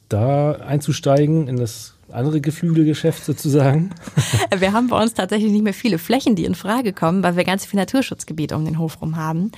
da 0.10 0.54
einzusteigen 0.54 1.48
in 1.48 1.58
das 1.58 1.97
andere 2.12 2.42
Geflügelgeschäft 2.42 3.24
sozusagen? 3.24 3.92
Wir 4.58 4.74
haben 4.74 4.88
bei 4.88 5.02
uns 5.02 5.14
tatsächlich 5.14 5.52
nicht 5.52 5.64
mehr 5.64 5.74
viele 5.74 5.98
Flächen, 5.98 6.36
die 6.36 6.46
in 6.46 6.56
Frage 6.56 6.94
kommen, 6.94 7.24
weil 7.24 7.36
wir 7.36 7.44
ganz 7.44 7.66
viel 7.66 7.80
Naturschutzgebiet 7.80 8.54
um 8.54 8.66
den 8.66 8.80
Hof 8.80 9.02
rum 9.02 9.18
haben, 9.18 9.52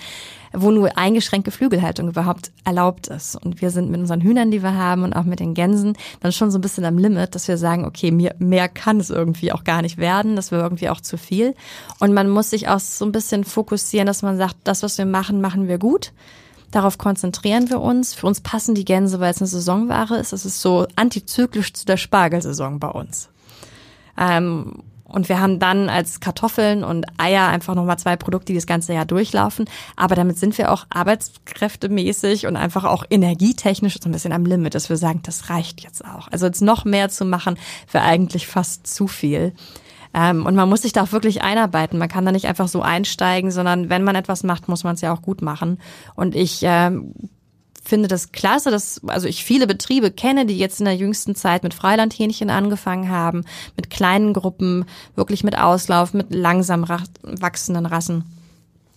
wo 0.51 0.71
nur 0.71 0.97
eingeschränkte 0.97 1.51
Flügelhaltung 1.51 2.09
überhaupt 2.09 2.51
erlaubt 2.65 3.07
ist. 3.07 3.35
Und 3.35 3.61
wir 3.61 3.69
sind 3.69 3.91
mit 3.91 3.99
unseren 3.99 4.21
Hühnern, 4.21 4.51
die 4.51 4.63
wir 4.63 4.73
haben 4.73 5.03
und 5.03 5.13
auch 5.13 5.23
mit 5.23 5.39
den 5.39 5.53
Gänsen 5.53 5.93
dann 6.21 6.31
schon 6.31 6.51
so 6.51 6.57
ein 6.57 6.61
bisschen 6.61 6.85
am 6.85 6.97
Limit, 6.97 7.35
dass 7.35 7.47
wir 7.47 7.57
sagen, 7.57 7.85
okay, 7.85 8.11
mehr, 8.11 8.35
mehr 8.39 8.67
kann 8.67 8.99
es 8.99 9.09
irgendwie 9.09 9.51
auch 9.51 9.63
gar 9.63 9.81
nicht 9.81 9.97
werden. 9.97 10.35
Das 10.35 10.51
wäre 10.51 10.63
irgendwie 10.63 10.89
auch 10.89 11.01
zu 11.01 11.17
viel. 11.17 11.53
Und 11.99 12.13
man 12.13 12.29
muss 12.29 12.49
sich 12.49 12.67
auch 12.67 12.79
so 12.79 13.05
ein 13.05 13.11
bisschen 13.11 13.43
fokussieren, 13.43 14.07
dass 14.07 14.21
man 14.21 14.37
sagt, 14.37 14.55
das, 14.63 14.83
was 14.83 14.97
wir 14.97 15.05
machen, 15.05 15.41
machen 15.41 15.67
wir 15.67 15.77
gut. 15.77 16.11
Darauf 16.71 16.97
konzentrieren 16.97 17.69
wir 17.69 17.81
uns. 17.81 18.13
Für 18.13 18.27
uns 18.27 18.41
passen 18.41 18.75
die 18.75 18.85
Gänse, 18.85 19.19
weil 19.19 19.31
es 19.31 19.39
eine 19.39 19.47
Saisonware 19.47 20.17
ist. 20.17 20.33
Das 20.33 20.45
ist 20.45 20.61
so 20.61 20.85
antizyklisch 20.95 21.73
zu 21.73 21.85
der 21.85 21.97
Spargelsaison 21.97 22.79
bei 22.79 22.89
uns. 22.89 23.29
Ähm, 24.17 24.83
und 25.05 25.27
wir 25.27 25.41
haben 25.41 25.57
dann 25.57 25.89
als 25.89 26.19
Kartoffeln 26.19 26.83
und 26.83 27.07
Eier 27.17 27.47
einfach 27.47 27.73
nochmal 27.73 27.97
zwei 27.97 28.15
Produkte, 28.15 28.53
die 28.53 28.57
das 28.57 28.67
ganze 28.67 28.93
Jahr 28.93 29.05
durchlaufen. 29.05 29.65
Aber 29.95 30.13
damit 30.13 30.37
sind 30.37 30.57
wir 30.59 30.71
auch 30.71 30.85
arbeitskräftemäßig 30.91 32.45
und 32.45 32.55
einfach 32.55 32.83
auch 32.83 33.03
energietechnisch 33.09 33.97
so 34.01 34.07
ein 34.07 34.11
bisschen 34.11 34.33
am 34.33 34.45
Limit, 34.45 34.75
dass 34.75 34.89
wir 34.89 34.97
sagen, 34.97 35.21
das 35.23 35.49
reicht 35.49 35.81
jetzt 35.81 36.05
auch. 36.05 36.27
Also 36.31 36.45
jetzt 36.45 36.61
noch 36.61 36.85
mehr 36.85 37.09
zu 37.09 37.25
machen, 37.25 37.57
wäre 37.91 38.03
eigentlich 38.03 38.45
fast 38.45 38.85
zu 38.85 39.07
viel. 39.07 39.53
Ähm, 40.13 40.45
und 40.45 40.55
man 40.55 40.69
muss 40.69 40.81
sich 40.81 40.93
da 40.93 41.03
auch 41.03 41.11
wirklich 41.11 41.43
einarbeiten. 41.43 41.99
Man 41.99 42.09
kann 42.09 42.25
da 42.25 42.31
nicht 42.31 42.47
einfach 42.47 42.67
so 42.67 42.81
einsteigen, 42.81 43.51
sondern 43.51 43.89
wenn 43.89 44.03
man 44.03 44.15
etwas 44.15 44.43
macht, 44.43 44.67
muss 44.67 44.83
man 44.83 44.95
es 44.95 45.01
ja 45.01 45.13
auch 45.13 45.21
gut 45.21 45.41
machen. 45.41 45.79
Und 46.15 46.35
ich 46.35 46.61
ähm, 46.63 47.13
finde 47.83 48.07
das 48.07 48.31
klasse, 48.31 48.71
dass 48.71 49.01
also 49.07 49.27
ich 49.27 49.43
viele 49.43 49.67
Betriebe 49.67 50.11
kenne, 50.11 50.45
die 50.45 50.57
jetzt 50.57 50.79
in 50.79 50.85
der 50.85 50.95
jüngsten 50.95 51.35
Zeit 51.35 51.63
mit 51.63 51.73
Freilandhähnchen 51.73 52.49
angefangen 52.49 53.09
haben, 53.09 53.43
mit 53.75 53.89
kleinen 53.89 54.33
Gruppen, 54.33 54.85
wirklich 55.15 55.43
mit 55.43 55.57
Auslauf, 55.57 56.13
mit 56.13 56.33
langsam 56.33 56.87
wachsenden 57.23 57.85
Rassen. 57.85 58.23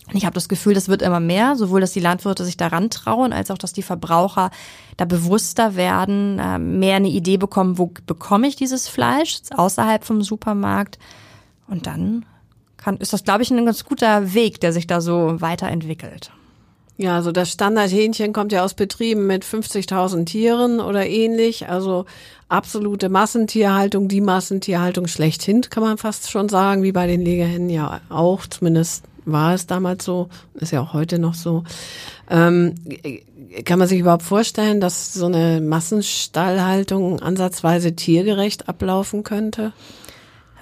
Und 0.08 0.16
ich 0.16 0.24
habe 0.24 0.34
das 0.34 0.48
Gefühl, 0.48 0.74
das 0.74 0.88
wird 0.88 1.02
immer 1.02 1.20
mehr, 1.20 1.56
sowohl 1.56 1.80
dass 1.80 1.92
die 1.92 2.00
Landwirte 2.00 2.44
sich 2.44 2.56
daran 2.56 2.90
trauen, 2.90 3.32
als 3.32 3.50
auch, 3.50 3.58
dass 3.58 3.72
die 3.72 3.82
Verbraucher 3.82 4.50
da 4.96 5.04
bewusster 5.04 5.76
werden, 5.76 6.38
äh, 6.38 6.58
mehr 6.58 6.96
eine 6.96 7.08
Idee 7.08 7.36
bekommen, 7.36 7.78
wo 7.78 7.92
bekomme 8.06 8.48
ich 8.48 8.56
dieses 8.56 8.88
Fleisch 8.88 9.40
außerhalb 9.56 10.04
vom 10.04 10.22
Supermarkt. 10.22 10.98
Und 11.68 11.86
dann 11.86 12.26
kann, 12.76 12.96
ist 12.96 13.12
das, 13.12 13.24
glaube 13.24 13.42
ich, 13.42 13.50
ein 13.50 13.64
ganz 13.64 13.84
guter 13.84 14.34
Weg, 14.34 14.60
der 14.60 14.72
sich 14.72 14.86
da 14.86 15.00
so 15.00 15.40
weiterentwickelt. 15.40 16.32
Ja, 16.98 17.16
also 17.16 17.32
das 17.32 17.50
Standardhähnchen 17.50 18.32
kommt 18.32 18.52
ja 18.52 18.64
aus 18.64 18.74
Betrieben 18.74 19.26
mit 19.26 19.44
50.000 19.44 20.26
Tieren 20.26 20.78
oder 20.78 21.06
ähnlich. 21.06 21.68
Also 21.68 22.04
absolute 22.48 23.08
Massentierhaltung, 23.08 24.08
die 24.08 24.20
Massentierhaltung 24.20 25.06
schlechthin, 25.06 25.62
kann 25.62 25.82
man 25.82 25.96
fast 25.96 26.30
schon 26.30 26.48
sagen, 26.48 26.82
wie 26.82 26.92
bei 26.92 27.06
den 27.06 27.22
Legehennen 27.22 27.70
ja 27.70 28.02
auch, 28.10 28.46
zumindest 28.46 29.04
war 29.24 29.54
es 29.54 29.66
damals 29.66 30.04
so, 30.04 30.28
ist 30.54 30.72
ja 30.72 30.80
auch 30.80 30.92
heute 30.92 31.18
noch 31.18 31.34
so. 31.34 31.64
Ähm, 32.28 32.74
kann 33.64 33.78
man 33.78 33.88
sich 33.88 34.00
überhaupt 34.00 34.22
vorstellen, 34.22 34.80
dass 34.80 35.12
so 35.12 35.26
eine 35.26 35.60
Massenstallhaltung 35.60 37.20
ansatzweise 37.20 37.94
tiergerecht 37.94 38.68
ablaufen 38.68 39.22
könnte? 39.22 39.72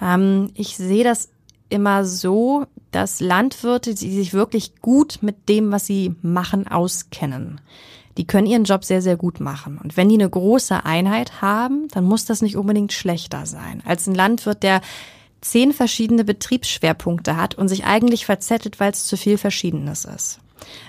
Ähm, 0.01 0.49
ich 0.55 0.77
sehe 0.77 1.03
das 1.03 1.29
immer 1.69 2.05
so, 2.05 2.65
dass 2.91 3.21
Landwirte, 3.21 3.95
die 3.95 4.13
sich 4.13 4.33
wirklich 4.33 4.81
gut 4.81 5.19
mit 5.21 5.47
dem, 5.47 5.71
was 5.71 5.85
sie 5.85 6.15
machen, 6.21 6.67
auskennen, 6.67 7.61
die 8.17 8.27
können 8.27 8.47
ihren 8.47 8.65
Job 8.65 8.83
sehr, 8.83 9.01
sehr 9.01 9.15
gut 9.15 9.39
machen. 9.39 9.79
Und 9.81 9.95
wenn 9.95 10.09
die 10.09 10.15
eine 10.15 10.29
große 10.29 10.85
Einheit 10.85 11.41
haben, 11.41 11.87
dann 11.93 12.03
muss 12.03 12.25
das 12.25 12.41
nicht 12.41 12.57
unbedingt 12.57 12.91
schlechter 12.91 13.45
sein. 13.45 13.81
Als 13.85 14.05
ein 14.07 14.15
Landwirt, 14.15 14.63
der 14.63 14.81
zehn 15.41 15.73
verschiedene 15.73 16.23
Betriebsschwerpunkte 16.23 17.35
hat 17.35 17.55
und 17.55 17.67
sich 17.67 17.85
eigentlich 17.85 18.25
verzettelt, 18.25 18.79
weil 18.79 18.91
es 18.91 19.05
zu 19.05 19.17
viel 19.17 19.37
Verschiedenes 19.37 20.05
ist. 20.05 20.39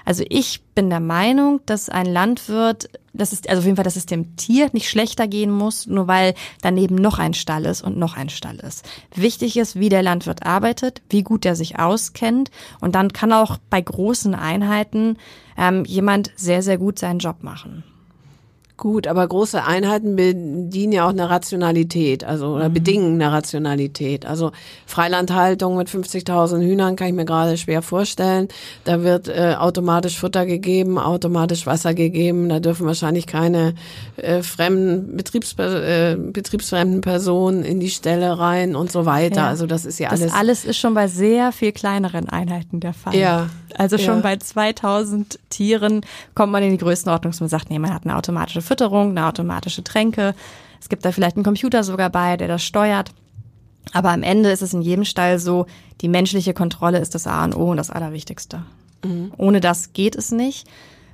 Also 0.05 0.25
ich 0.29 0.63
bin 0.75 0.91
der 0.91 1.01
Meinung, 1.01 1.61
dass 1.67 1.89
ein 1.89 2.07
Landwirt, 2.07 2.91
das 3.13 3.33
ist 3.33 3.49
also 3.49 3.61
auf 3.61 3.65
jeden 3.65 3.77
Fall, 3.77 3.85
dass 3.85 3.97
es 3.97 4.07
dem 4.07 4.37
Tier 4.37 4.71
nicht 4.73 4.89
schlechter 4.89 5.27
gehen 5.29 5.51
muss, 5.51 5.87
nur 5.87 6.09
weil 6.09 6.35
daneben 6.61 6.97
noch 6.97 7.19
ein 7.19 7.35
Stall 7.35 7.67
ist 7.67 7.83
und 7.83 7.97
noch 7.97 8.17
ein 8.17 8.29
Stall 8.29 8.57
ist. 8.57 8.85
Wichtig 9.15 9.57
ist, 9.57 9.79
wie 9.79 9.89
der 9.89 10.03
Landwirt 10.03 10.45
arbeitet, 10.45 11.03
wie 11.09 11.23
gut 11.23 11.45
er 11.45 11.57
sich 11.57 11.79
auskennt 11.79 12.51
und 12.81 12.95
dann 12.95 13.13
kann 13.13 13.33
auch 13.33 13.59
bei 13.71 13.81
großen 13.81 14.35
Einheiten 14.35 15.17
ähm, 15.57 15.85
jemand 15.85 16.31
sehr, 16.37 16.63
sehr 16.63 16.79
gut 16.79 16.99
seinen 16.99 17.19
Job 17.19 17.43
machen. 17.43 17.85
Gut, 18.83 19.07
aber 19.07 19.25
große 19.29 19.63
Einheiten 19.63 20.17
bedienen 20.17 20.93
ja 20.93 21.05
auch 21.05 21.11
eine 21.11 21.31
Rationalität, 21.31 22.25
also 22.25 22.49
oder 22.49 22.69
mhm. 22.69 22.75
bedingen 22.75 23.15
eine 23.15 23.31
Rationalität. 23.31 24.27
Also 24.27 24.51
Freilandhaltung 24.87 25.77
mit 25.77 25.89
50.000 25.89 26.61
Hühnern 26.63 26.97
kann 26.97 27.07
ich 27.07 27.13
mir 27.13 27.25
gerade 27.25 27.57
schwer 27.57 27.83
vorstellen. 27.83 28.49
Da 28.83 29.05
wird 29.05 29.29
äh, 29.29 29.55
automatisch 29.57 30.19
Futter 30.19 30.47
gegeben, 30.47 30.99
automatisch 30.99 31.65
Wasser 31.65 31.95
gegeben. 31.95 32.49
Da 32.49 32.59
dürfen 32.59 32.85
wahrscheinlich 32.85 33.29
keine 33.29 33.77
äh, 34.17 34.43
fremden 34.43 35.17
Betriebs 35.17 35.57
äh, 35.61 36.17
betriebsfremden 36.17 37.03
Personen 37.03 37.63
in 37.63 37.79
die 37.79 37.91
Stelle 37.91 38.37
rein 38.37 38.75
und 38.75 38.91
so 38.91 39.07
weiter. 39.07 39.43
Ja. 39.43 39.47
Also 39.47 39.67
das 39.67 39.85
ist 39.85 40.01
ja 40.01 40.11
das 40.11 40.23
alles. 40.23 40.35
alles 40.35 40.65
ist 40.65 40.79
schon 40.79 40.95
bei 40.95 41.07
sehr 41.07 41.53
viel 41.53 41.71
kleineren 41.71 42.29
Einheiten 42.29 42.81
der 42.81 42.95
Fall. 42.95 43.15
Ja. 43.15 43.49
Also 43.79 43.97
schon 43.97 44.17
ja. 44.17 44.21
bei 44.23 44.37
2000 44.37 45.39
Tieren 45.51 46.01
kommt 46.35 46.53
man 46.53 46.63
in 46.63 46.73
die 46.73 46.79
Größenordnung, 46.79 47.31
dass 47.31 47.41
man 47.41 47.49
sagt, 47.49 47.71
nee, 47.71 47.79
man 47.79 47.95
hat 47.95 48.05
eine 48.05 48.17
automatische 48.17 48.63
Fütterung, 48.73 49.11
eine 49.11 49.27
automatische 49.27 49.85
Tränke. 49.85 50.35
Es 50.81 50.89
gibt 50.89 51.05
da 51.05 51.13
vielleicht 51.13 51.37
einen 51.37 51.45
Computer 51.45 51.85
sogar 51.85 52.09
bei, 52.09 52.39
der 52.39 52.49
das 52.49 52.65
steuert. 52.65 53.13
Aber 53.93 54.11
am 54.11 54.23
Ende 54.23 54.51
ist 54.51 54.63
es 54.63 54.73
in 54.73 54.81
jedem 54.81 55.05
Stall 55.05 55.39
so, 55.39 55.67
die 56.01 56.09
menschliche 56.09 56.55
Kontrolle 56.55 56.99
ist 56.99 57.15
das 57.15 57.27
A 57.27 57.45
und 57.45 57.55
O 57.55 57.71
und 57.71 57.77
das 57.77 57.91
Allerwichtigste. 57.91 58.63
Mhm. 59.05 59.33
Ohne 59.37 59.61
das 59.61 59.93
geht 59.93 60.17
es 60.17 60.33
nicht. 60.33 60.67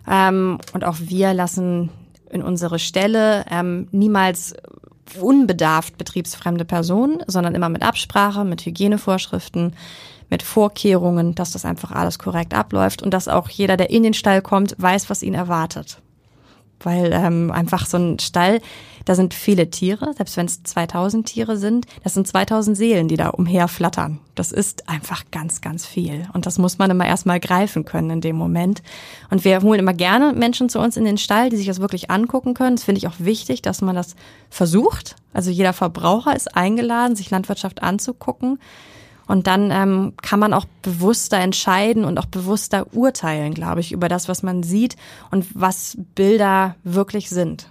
Ähm, 0.08 0.58
und 0.72 0.84
auch 0.84 0.98
wir 1.00 1.34
lassen 1.34 1.90
in 2.30 2.42
unsere 2.42 2.78
Stelle 2.78 3.44
ähm, 3.50 3.88
niemals 3.90 4.54
unbedarft 5.20 5.98
betriebsfremde 5.98 6.64
Personen, 6.64 7.24
sondern 7.26 7.56
immer 7.56 7.70
mit 7.70 7.82
Absprache, 7.82 8.44
mit 8.44 8.64
Hygienevorschriften, 8.64 9.72
mit 10.30 10.44
Vorkehrungen, 10.44 11.34
dass 11.34 11.50
das 11.50 11.64
einfach 11.64 11.90
alles 11.90 12.20
korrekt 12.20 12.54
abläuft 12.54 13.02
und 13.02 13.12
dass 13.12 13.26
auch 13.26 13.48
jeder, 13.48 13.76
der 13.76 13.90
in 13.90 14.04
den 14.04 14.14
Stall 14.14 14.42
kommt, 14.42 14.76
weiß, 14.78 15.10
was 15.10 15.24
ihn 15.24 15.34
erwartet. 15.34 16.00
Weil 16.80 17.12
ähm, 17.12 17.50
einfach 17.50 17.86
so 17.86 17.96
ein 17.96 18.18
Stall, 18.18 18.60
da 19.04 19.14
sind 19.14 19.32
viele 19.32 19.70
Tiere, 19.70 20.12
selbst 20.14 20.36
wenn 20.36 20.46
es 20.46 20.62
2000 20.62 21.26
Tiere 21.26 21.56
sind, 21.56 21.86
das 22.04 22.14
sind 22.14 22.28
2000 22.28 22.76
Seelen, 22.76 23.08
die 23.08 23.16
da 23.16 23.30
umherflattern. 23.30 24.18
Das 24.34 24.52
ist 24.52 24.88
einfach 24.88 25.24
ganz, 25.30 25.60
ganz 25.60 25.86
viel. 25.86 26.28
Und 26.34 26.44
das 26.44 26.58
muss 26.58 26.78
man 26.78 26.90
immer 26.90 27.06
erstmal 27.06 27.40
greifen 27.40 27.84
können 27.84 28.10
in 28.10 28.20
dem 28.20 28.36
Moment. 28.36 28.82
Und 29.30 29.44
wir 29.44 29.62
holen 29.62 29.80
immer 29.80 29.94
gerne 29.94 30.34
Menschen 30.34 30.68
zu 30.68 30.78
uns 30.78 30.96
in 30.96 31.04
den 31.04 31.18
Stall, 31.18 31.48
die 31.48 31.56
sich 31.56 31.66
das 31.66 31.80
wirklich 31.80 32.10
angucken 32.10 32.54
können. 32.54 32.76
Das 32.76 32.84
finde 32.84 32.98
ich 32.98 33.08
auch 33.08 33.16
wichtig, 33.18 33.62
dass 33.62 33.80
man 33.80 33.96
das 33.96 34.14
versucht. 34.50 35.16
Also 35.32 35.50
jeder 35.50 35.72
Verbraucher 35.72 36.36
ist 36.36 36.54
eingeladen, 36.54 37.16
sich 37.16 37.30
Landwirtschaft 37.30 37.82
anzugucken. 37.82 38.58
Und 39.28 39.46
dann 39.46 39.70
ähm, 39.70 40.14
kann 40.20 40.40
man 40.40 40.52
auch 40.52 40.64
bewusster 40.82 41.38
entscheiden 41.38 42.04
und 42.04 42.18
auch 42.18 42.26
bewusster 42.26 42.86
urteilen, 42.92 43.54
glaube 43.54 43.80
ich, 43.80 43.92
über 43.92 44.08
das, 44.08 44.28
was 44.28 44.42
man 44.42 44.62
sieht 44.62 44.96
und 45.30 45.46
was 45.54 45.96
Bilder 46.14 46.74
wirklich 46.82 47.28
sind. 47.28 47.68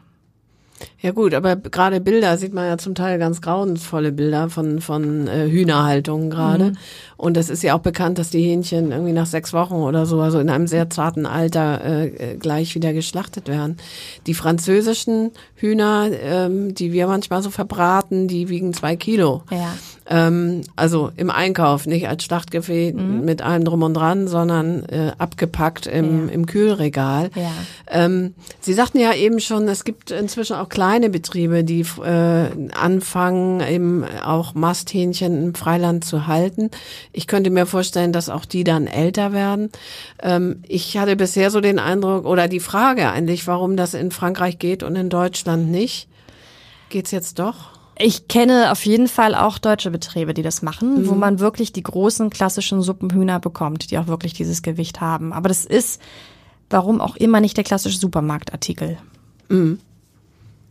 Ja 1.00 1.12
gut, 1.12 1.34
aber 1.34 1.56
gerade 1.56 2.02
Bilder 2.02 2.38
sieht 2.38 2.54
man 2.54 2.66
ja 2.66 2.78
zum 2.78 2.96
Teil 2.96 3.20
ganz 3.20 3.42
grauenvolle 3.42 4.12
Bilder 4.12 4.50
von 4.50 4.82
von 4.82 5.28
äh, 5.28 5.50
Hühnerhaltungen 5.50 6.30
gerade. 6.30 6.66
Mhm. 6.66 6.78
Und 7.18 7.38
es 7.38 7.50
ist 7.50 7.64
ja 7.64 7.76
auch 7.76 7.80
bekannt, 7.82 8.18
dass 8.18 8.30
die 8.30 8.42
Hähnchen 8.42 8.92
irgendwie 8.92 9.14
nach 9.14 9.26
sechs 9.26 9.54
Wochen 9.54 9.76
oder 9.76 10.06
so, 10.06 10.22
also 10.22 10.40
in 10.40 10.50
einem 10.50 10.68
sehr 10.68 10.90
zarten 10.90 11.26
Alter, 11.26 11.84
äh, 11.84 12.36
gleich 12.40 12.76
wieder 12.76 12.94
geschlachtet 12.94 13.48
werden. 13.48 13.78
Die 14.26 14.34
französischen 14.34 15.32
Hühner, 15.56 16.10
ähm, 16.22 16.74
die 16.74 16.92
wir 16.92 17.08
manchmal 17.08 17.42
so 17.42 17.50
verbraten, 17.50 18.28
die 18.28 18.50
wiegen 18.50 18.74
zwei 18.74 18.96
Kilo. 18.96 19.44
Ja. 19.52 19.74
Ähm, 20.10 20.62
also 20.76 21.12
im 21.18 21.30
Einkauf, 21.30 21.86
nicht 21.86 22.08
als 22.08 22.24
Schlachtgefäß 22.24 22.94
mhm. 22.94 23.26
mit 23.26 23.42
allem 23.42 23.66
drum 23.66 23.84
und 23.84 23.94
dran, 23.94 24.28
sondern 24.28 24.84
äh, 24.86 25.12
abgepackt 25.18 25.86
im, 25.86 26.28
ja. 26.28 26.34
im 26.34 26.46
Kühlregal. 26.46 27.30
Ja. 27.36 27.52
Ähm, 27.90 28.34
Sie 28.62 28.74
sagten 28.74 29.00
ja 29.00 29.14
eben 29.14 29.40
schon, 29.40 29.68
es 29.68 29.84
gibt 29.84 30.12
inzwischen 30.12 30.56
auch 30.56 30.70
kleine 30.70 31.10
Betriebe, 31.10 31.64
die 31.64 31.86
äh, 32.04 32.50
anfangen, 32.74 33.60
eben 33.62 34.06
auch 34.24 34.54
Masthähnchen 34.54 35.44
im 35.44 35.56
Freiland 35.56 36.06
zu 36.06 36.28
halten. 36.28 36.72
Ich 37.12 37.28
könnte 37.28 37.50
mir 37.50 37.66
vorstellen, 37.66 38.14
dass 38.14 38.30
auch 38.30 38.46
die 38.46 38.64
dann 38.64 38.88
älter 38.88 39.34
werden. 39.34 39.70
Ähm, 40.24 40.64
ich 40.68 40.98
hatte 40.98 41.16
bisher 41.18 41.52
so 41.52 41.60
den 41.60 41.80
Eindruck 41.80 42.26
oder 42.26 42.48
die 42.48 42.62
Frage 42.62 43.12
eigentlich, 43.12 43.46
warum 43.48 43.76
das 43.76 43.94
in 43.94 44.12
Frankreich 44.12 44.58
geht 44.58 44.84
und 44.84 44.96
in 44.96 45.10
Deutschland 45.10 45.70
nicht. 45.70 46.08
Geht's 46.90 47.12
jetzt 47.12 47.40
doch? 47.40 47.77
Ich 48.00 48.28
kenne 48.28 48.72
auf 48.72 48.86
jeden 48.86 49.08
Fall 49.08 49.34
auch 49.34 49.58
deutsche 49.58 49.90
Betriebe, 49.90 50.34
die 50.34 50.44
das 50.44 50.62
machen, 50.62 51.02
mhm. 51.02 51.10
wo 51.10 51.16
man 51.16 51.40
wirklich 51.40 51.74
die 51.74 51.84
großen 51.84 52.30
klassischen 52.30 52.82
Suppenhühner 52.82 53.40
bekommt, 53.40 53.90
die 53.92 53.98
auch 53.98 54.08
wirklich 54.08 54.34
dieses 54.34 54.62
Gewicht 54.62 55.02
haben. 55.02 55.34
Aber 55.34 55.50
das 55.50 55.66
ist, 55.66 56.02
warum 56.70 57.02
auch 57.02 57.16
immer, 57.16 57.40
nicht 57.40 57.58
der 57.58 57.64
klassische 57.64 57.98
Supermarktartikel. 57.98 58.98
Mhm. 59.50 59.80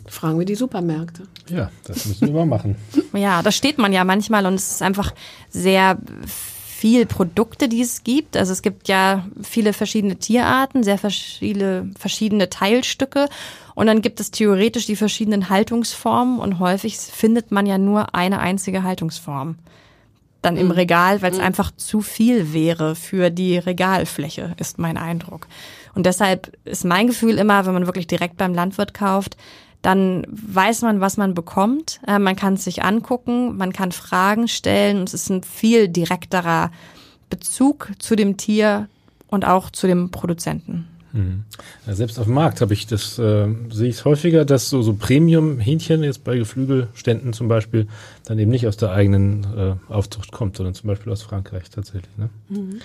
Fragen 0.08 0.38
wir 0.38 0.46
die 0.46 0.54
Supermärkte. 0.54 1.24
Ja, 1.48 1.70
das 1.84 2.06
müssen 2.06 2.28
wir 2.28 2.34
mal 2.34 2.46
machen. 2.46 2.76
ja, 3.12 3.42
da 3.42 3.50
steht 3.50 3.78
man 3.78 3.92
ja 3.92 4.04
manchmal 4.04 4.46
und 4.46 4.54
es 4.54 4.70
ist 4.70 4.82
einfach 4.82 5.12
sehr 5.50 5.98
viel 6.76 7.06
Produkte, 7.06 7.68
die 7.68 7.80
es 7.80 8.04
gibt. 8.04 8.36
Also 8.36 8.52
es 8.52 8.62
gibt 8.62 8.86
ja 8.86 9.26
viele 9.42 9.72
verschiedene 9.72 10.16
Tierarten, 10.16 10.84
sehr 10.84 10.98
viele 10.98 11.90
verschiedene 11.98 12.50
Teilstücke. 12.50 13.28
Und 13.76 13.88
dann 13.88 14.00
gibt 14.00 14.20
es 14.20 14.30
theoretisch 14.30 14.86
die 14.86 14.96
verschiedenen 14.96 15.50
Haltungsformen 15.50 16.38
und 16.38 16.60
häufig 16.60 16.96
findet 16.96 17.52
man 17.52 17.66
ja 17.66 17.76
nur 17.76 18.14
eine 18.14 18.40
einzige 18.40 18.82
Haltungsform. 18.82 19.56
Dann 20.40 20.56
im 20.56 20.68
mhm. 20.68 20.72
Regal, 20.72 21.20
weil 21.20 21.32
es 21.32 21.38
mhm. 21.38 21.44
einfach 21.44 21.70
zu 21.76 22.00
viel 22.00 22.54
wäre 22.54 22.94
für 22.94 23.28
die 23.28 23.58
Regalfläche, 23.58 24.54
ist 24.56 24.78
mein 24.78 24.96
Eindruck. 24.96 25.46
Und 25.94 26.06
deshalb 26.06 26.56
ist 26.64 26.86
mein 26.86 27.06
Gefühl 27.06 27.36
immer, 27.36 27.66
wenn 27.66 27.74
man 27.74 27.84
wirklich 27.84 28.06
direkt 28.06 28.38
beim 28.38 28.54
Landwirt 28.54 28.94
kauft, 28.94 29.36
dann 29.82 30.26
weiß 30.30 30.80
man, 30.80 31.02
was 31.02 31.18
man 31.18 31.34
bekommt. 31.34 32.00
Äh, 32.06 32.18
man 32.18 32.34
kann 32.34 32.54
es 32.54 32.64
sich 32.64 32.82
angucken, 32.82 33.58
man 33.58 33.74
kann 33.74 33.92
Fragen 33.92 34.48
stellen 34.48 35.00
und 35.00 35.08
es 35.08 35.14
ist 35.14 35.28
ein 35.28 35.42
viel 35.42 35.88
direkterer 35.88 36.70
Bezug 37.28 37.92
zu 37.98 38.16
dem 38.16 38.38
Tier 38.38 38.88
und 39.28 39.44
auch 39.44 39.68
zu 39.68 39.86
dem 39.86 40.10
Produzenten. 40.10 40.88
Mhm. 41.16 41.44
Ja, 41.86 41.94
selbst 41.94 42.18
auf 42.18 42.26
dem 42.26 42.34
Markt 42.34 42.60
habe 42.60 42.74
ich 42.74 42.86
das, 42.86 43.18
äh, 43.18 43.48
sehe 43.70 43.88
ich 43.88 43.96
es 43.96 44.04
häufiger, 44.04 44.44
dass 44.44 44.68
so, 44.68 44.82
so 44.82 44.92
Premium-Hähnchen 44.92 46.02
jetzt 46.02 46.24
bei 46.24 46.36
Geflügelständen 46.36 47.32
zum 47.32 47.48
Beispiel 47.48 47.86
dann 48.26 48.38
eben 48.38 48.50
nicht 48.50 48.66
aus 48.66 48.76
der 48.76 48.90
eigenen 48.90 49.46
äh, 49.56 49.92
Aufzucht 49.92 50.30
kommt, 50.30 50.56
sondern 50.56 50.74
zum 50.74 50.88
Beispiel 50.88 51.10
aus 51.12 51.22
Frankreich 51.22 51.70
tatsächlich. 51.70 52.16
Ne? 52.18 52.28
Mhm. 52.50 52.80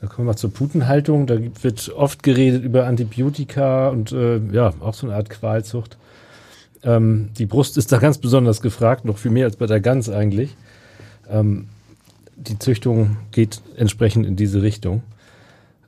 Da 0.00 0.06
kommen 0.06 0.26
wir 0.26 0.32
mal 0.32 0.36
zur 0.36 0.52
Putenhaltung. 0.52 1.26
Da 1.26 1.38
wird 1.62 1.92
oft 1.94 2.22
geredet 2.22 2.64
über 2.64 2.86
Antibiotika 2.86 3.88
und 3.88 4.12
äh, 4.12 4.38
ja, 4.52 4.72
auch 4.80 4.94
so 4.94 5.06
eine 5.06 5.16
Art 5.16 5.30
Qualzucht. 5.30 5.96
Ähm, 6.84 7.30
die 7.36 7.46
Brust 7.46 7.76
ist 7.78 7.90
da 7.90 7.98
ganz 7.98 8.18
besonders 8.18 8.60
gefragt, 8.60 9.04
noch 9.04 9.18
viel 9.18 9.30
mehr 9.30 9.46
als 9.46 9.56
bei 9.56 9.66
der 9.66 9.80
Gans 9.80 10.08
eigentlich. 10.08 10.56
Ähm, 11.28 11.66
die 12.36 12.58
Züchtung 12.58 13.16
geht 13.30 13.60
entsprechend 13.76 14.26
in 14.26 14.36
diese 14.36 14.62
Richtung. 14.62 15.02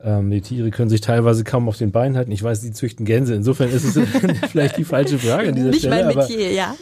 Ähm, 0.05 0.29
die 0.29 0.41
Tiere 0.41 0.69
können 0.69 0.89
sich 0.89 1.01
teilweise 1.01 1.43
kaum 1.43 1.67
auf 1.67 1.77
den 1.77 1.91
Beinen 1.91 2.15
halten. 2.15 2.31
Ich 2.31 2.43
weiß, 2.43 2.61
die 2.61 2.71
züchten 2.71 3.07
Gänse. 3.07 3.33
Insofern 3.33 3.69
ist 3.69 3.83
es 3.83 3.99
vielleicht 4.51 4.77
die 4.77 4.83
falsche 4.83 5.17
Frage 5.17 5.49
an 5.49 5.55
dieser 5.55 5.69
nicht 5.69 5.79
Stelle. 5.79 6.05
Mein 6.05 6.15
Metier, 6.15 6.45
aber, 6.45 6.51
ja. 6.51 6.75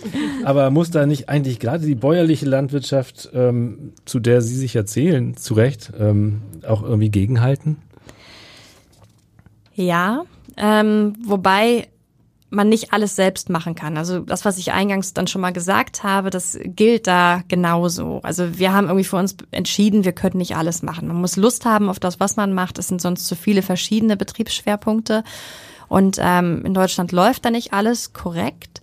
aber 0.43 0.69
muss 0.71 0.91
da 0.91 1.05
nicht 1.05 1.29
eigentlich 1.29 1.59
gerade 1.59 1.85
die 1.85 1.95
bäuerliche 1.95 2.45
Landwirtschaft, 2.45 3.29
ähm, 3.33 3.93
zu 4.03 4.19
der 4.19 4.41
Sie 4.41 4.55
sich 4.55 4.75
erzählen, 4.75 5.37
zu 5.37 5.53
Recht, 5.53 5.93
ähm, 5.97 6.41
auch 6.67 6.83
irgendwie 6.83 7.09
gegenhalten? 7.09 7.77
Ja, 9.73 10.25
ähm, 10.57 11.13
wobei 11.25 11.87
man 12.53 12.69
nicht 12.69 12.93
alles 12.93 13.15
selbst 13.15 13.49
machen 13.49 13.75
kann. 13.75 13.97
Also 13.97 14.19
das, 14.19 14.45
was 14.45 14.57
ich 14.57 14.71
eingangs 14.71 15.13
dann 15.13 15.27
schon 15.27 15.41
mal 15.41 15.51
gesagt 15.51 16.03
habe, 16.03 16.29
das 16.29 16.57
gilt 16.63 17.07
da 17.07 17.41
genauso. 17.47 18.19
Also 18.23 18.57
wir 18.57 18.73
haben 18.73 18.87
irgendwie 18.87 19.03
für 19.03 19.17
uns 19.17 19.35
entschieden, 19.51 20.05
wir 20.05 20.13
können 20.13 20.37
nicht 20.37 20.55
alles 20.55 20.83
machen. 20.83 21.07
Man 21.07 21.17
muss 21.17 21.35
Lust 21.35 21.65
haben 21.65 21.89
auf 21.89 21.99
das, 21.99 22.19
was 22.19 22.35
man 22.35 22.53
macht. 22.53 22.77
Es 22.79 22.87
sind 22.87 23.01
sonst 23.01 23.25
zu 23.25 23.35
viele 23.35 23.61
verschiedene 23.61 24.17
Betriebsschwerpunkte. 24.17 25.23
Und 25.87 26.17
ähm, 26.19 26.63
in 26.65 26.73
Deutschland 26.73 27.11
läuft 27.11 27.45
da 27.45 27.51
nicht 27.51 27.73
alles 27.73 28.13
korrekt. 28.13 28.81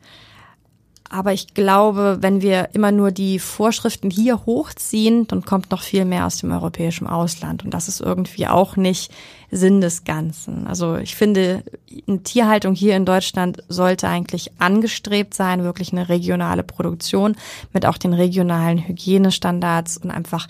Aber 1.13 1.33
ich 1.33 1.55
glaube, 1.55 2.19
wenn 2.21 2.41
wir 2.41 2.69
immer 2.73 2.93
nur 2.93 3.11
die 3.11 3.41
Vorschriften 3.41 4.11
hier 4.11 4.47
hochziehen, 4.47 5.27
dann 5.27 5.45
kommt 5.45 5.73
noch 5.73 5.83
viel 5.83 6.05
mehr 6.05 6.25
aus 6.25 6.39
dem 6.39 6.53
europäischen 6.53 7.09
Ausland. 7.09 7.65
Und 7.65 7.75
das 7.75 7.89
ist 7.89 8.01
irgendwie 8.01 8.47
auch 8.47 8.77
nicht 8.77 9.11
Sinn 9.51 9.81
des 9.81 10.05
Ganzen. 10.05 10.67
Also 10.67 10.97
ich 10.97 11.15
finde, 11.15 11.63
eine 12.07 12.23
Tierhaltung 12.23 12.75
hier 12.75 12.97
in 12.97 13.05
Deutschland 13.05 13.63
sollte 13.69 14.09
eigentlich 14.09 14.53
angestrebt 14.59 15.35
sein, 15.35 15.65
wirklich 15.65 15.93
eine 15.93 16.09
regionale 16.09 16.63
Produktion 16.63 17.37
mit 17.73 17.87
auch 17.87 17.99
den 17.99 18.13
regionalen 18.13 18.79
Hygienestandards 18.87 19.97
und 19.99 20.11
einfach 20.11 20.47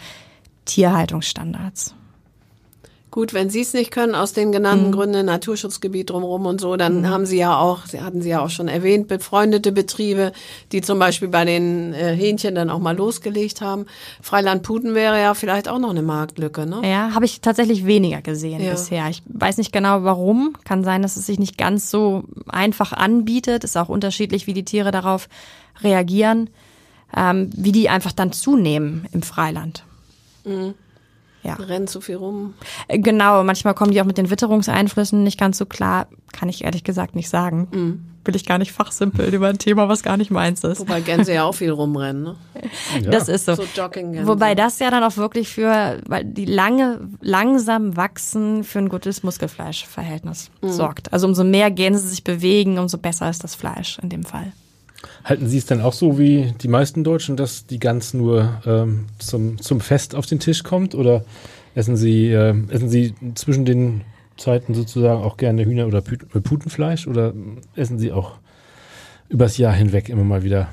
Tierhaltungsstandards. 0.65 1.95
Gut, 3.11 3.35
wenn 3.35 3.51
Sie 3.51 3.63
es 3.63 3.75
nicht 3.75 3.91
können, 3.91 4.15
aus 4.15 4.33
den 4.35 4.53
genannten 4.53 4.89
mhm. 4.89 4.93
Gründen, 4.93 5.27
Naturschutzgebiet 5.27 6.11
drumherum 6.11 6.47
und 6.47 6.61
so, 6.61 6.77
dann 6.77 7.01
mhm. 7.01 7.09
haben 7.09 7.27
Sie 7.27 7.39
ja 7.39 7.59
auch, 7.59 7.87
Sie 7.87 8.01
hatten 8.01 8.23
Sie 8.23 8.29
ja 8.29 8.41
auch 8.41 8.51
schon 8.51 8.69
erwähnt, 8.69 9.09
befreundete 9.09 9.73
Betriebe, 9.73 10.31
die 10.71 10.81
zum 10.81 11.01
Beispiel 11.01 11.27
bei 11.27 11.45
den 11.45 11.93
äh, 11.93 12.15
Hähnchen 12.15 12.55
dann 12.55 12.71
auch 12.71 12.79
mal 12.79 12.97
losgelegt 12.97 13.63
haben. 13.63 13.87
Freiland-Puten 14.23 14.95
wäre 14.95 15.21
ja 15.21 15.35
vielleicht 15.35 15.69
auch 15.69 15.81
noch 15.81 15.91
eine 15.91 16.03
Marktlücke, 16.03 16.67
ne? 16.67 16.83
Ja, 16.89 17.13
habe 17.13 17.25
ich 17.25 17.41
tatsächlich 17.41 17.85
weniger 17.85 18.23
gesehen 18.23 18.63
ja. 18.63 18.71
bisher. 18.71 19.09
Ich 19.09 19.23
weiß 19.27 19.59
nicht 19.59 19.73
genau 19.73 20.05
warum. 20.05 20.55
Kann 20.65 20.85
sein, 20.85 21.03
dass 21.03 21.17
es 21.17 21.27
sich 21.27 21.41
nicht 21.41 21.59
ganz 21.59 21.91
so 21.91 22.23
einfach 22.47 22.93
anbietet. 22.93 23.65
Ist 23.65 23.77
auch 23.77 23.89
unterschiedlich, 23.89 24.47
wie 24.47 24.55
die 24.55 24.65
Tiere 24.65 24.93
darauf 24.93 25.29
reagieren, 25.83 26.49
ähm, 27.17 27.51
wie 27.57 27.73
die 27.73 27.89
einfach 27.89 28.13
dann 28.13 28.31
zunehmen 28.31 29.09
im 29.11 29.23
Freiland. 29.23 29.85
Mhm. 30.45 30.75
Ja. 31.43 31.55
Rennen 31.55 31.87
zu 31.87 32.01
viel 32.01 32.17
rum. 32.17 32.55
Äh, 32.89 32.99
genau, 32.99 33.43
manchmal 33.45 33.75
kommen 33.75 33.93
die 33.93 34.01
auch 34.01 34.07
mit 34.07 34.19
den 34.19 34.31
Witterungseinflüssen 34.31 35.23
nicht 35.23 35.39
ganz 35.39 35.59
so 35.59 35.67
klar. 35.67 36.07
Kann 36.33 36.49
ich 36.49 36.65
ehrlich 36.65 36.85
gesagt 36.85 37.15
nicht 37.15 37.29
sagen. 37.29 37.69
Mhm. 37.73 38.05
Will 38.25 38.37
ich 38.37 38.45
gar 38.45 38.59
nicht 38.59 38.73
fachsimpeln 38.73 39.33
über 39.33 39.49
ein 39.49 39.57
Thema, 39.57 39.89
was 39.89 40.03
gar 40.03 40.19
nicht 40.19 40.31
meins 40.31 40.63
ist. 40.63 40.79
Wobei 40.81 41.01
Gänse 41.01 41.33
ja 41.33 41.45
auch 41.45 41.55
viel 41.55 41.71
rumrennen, 41.71 42.23
ne? 42.23 42.37
Ja. 43.03 43.11
Das 43.11 43.29
ist 43.29 43.47
so. 43.47 43.55
so 43.55 43.63
Wobei 43.63 44.55
das 44.55 44.79
ja 44.79 44.91
dann 44.91 45.03
auch 45.03 45.17
wirklich 45.17 45.49
für, 45.49 46.03
weil 46.07 46.25
die 46.25 46.45
lange, 46.45 47.01
langsam 47.23 47.97
wachsen, 47.97 48.63
für 48.63 48.79
ein 48.79 48.91
gutes 48.91 49.23
Muskelfleischverhältnis 49.23 50.51
mhm. 50.61 50.69
sorgt. 50.69 51.13
Also 51.15 51.27
umso 51.27 51.45
mehr 51.45 51.71
Gänse 51.71 52.07
sich 52.07 52.23
bewegen, 52.23 52.79
umso 52.79 52.99
besser 52.99 53.31
ist 53.31 53.43
das 53.43 53.55
Fleisch 53.55 53.99
in 54.03 54.11
dem 54.11 54.25
Fall. 54.25 54.53
Halten 55.25 55.49
Sie 55.49 55.59
es 55.59 55.67
denn 55.67 55.81
auch 55.81 55.93
so 55.93 56.19
wie 56.19 56.53
die 56.61 56.69
meisten 56.69 57.05
Deutschen, 57.05 57.37
dass 57.37 57.67
die 57.67 57.79
Gans 57.79 58.15
nur 58.15 58.61
ähm, 58.67 59.07
zum, 59.19 59.61
zum 59.61 59.81
Fest 59.81 60.15
auf 60.15 60.27
den 60.27 60.41
Tisch 60.41 60.63
kommt? 60.63 60.95
Oder 60.95 61.25
essen 61.75 61.97
Sie, 61.97 62.31
äh, 62.31 62.55
essen 62.69 62.89
Sie 62.89 63.15
zwischen 63.35 63.65
den 63.65 64.03
Zeiten 64.37 64.75
sozusagen 64.75 65.23
auch 65.23 65.37
gerne 65.37 65.65
Hühner- 65.65 65.87
oder 65.87 66.01
Putenfleisch? 66.03 67.07
Oder 67.07 67.33
essen 67.77 67.99
Sie 67.99 68.13
auch 68.13 68.39
übers 69.29 69.59
Jahr 69.59 69.73
hinweg 69.73 70.09
immer 70.09 70.25
mal 70.25 70.43
wieder 70.43 70.69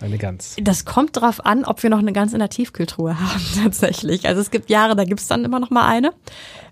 eine 0.00 0.18
Gans. 0.18 0.56
Das 0.62 0.84
kommt 0.84 1.16
darauf 1.16 1.44
an, 1.44 1.64
ob 1.64 1.82
wir 1.82 1.90
noch 1.90 1.98
eine 1.98 2.12
Gans 2.12 2.32
in 2.32 2.38
der 2.38 2.48
Tiefkühltruhe 2.48 3.20
haben, 3.20 3.42
tatsächlich. 3.62 4.26
Also 4.26 4.40
es 4.40 4.50
gibt 4.50 4.70
Jahre, 4.70 4.96
da 4.96 5.04
gibt 5.04 5.20
es 5.20 5.28
dann 5.28 5.44
immer 5.44 5.60
noch 5.60 5.70
mal 5.70 5.86
eine. 5.86 6.12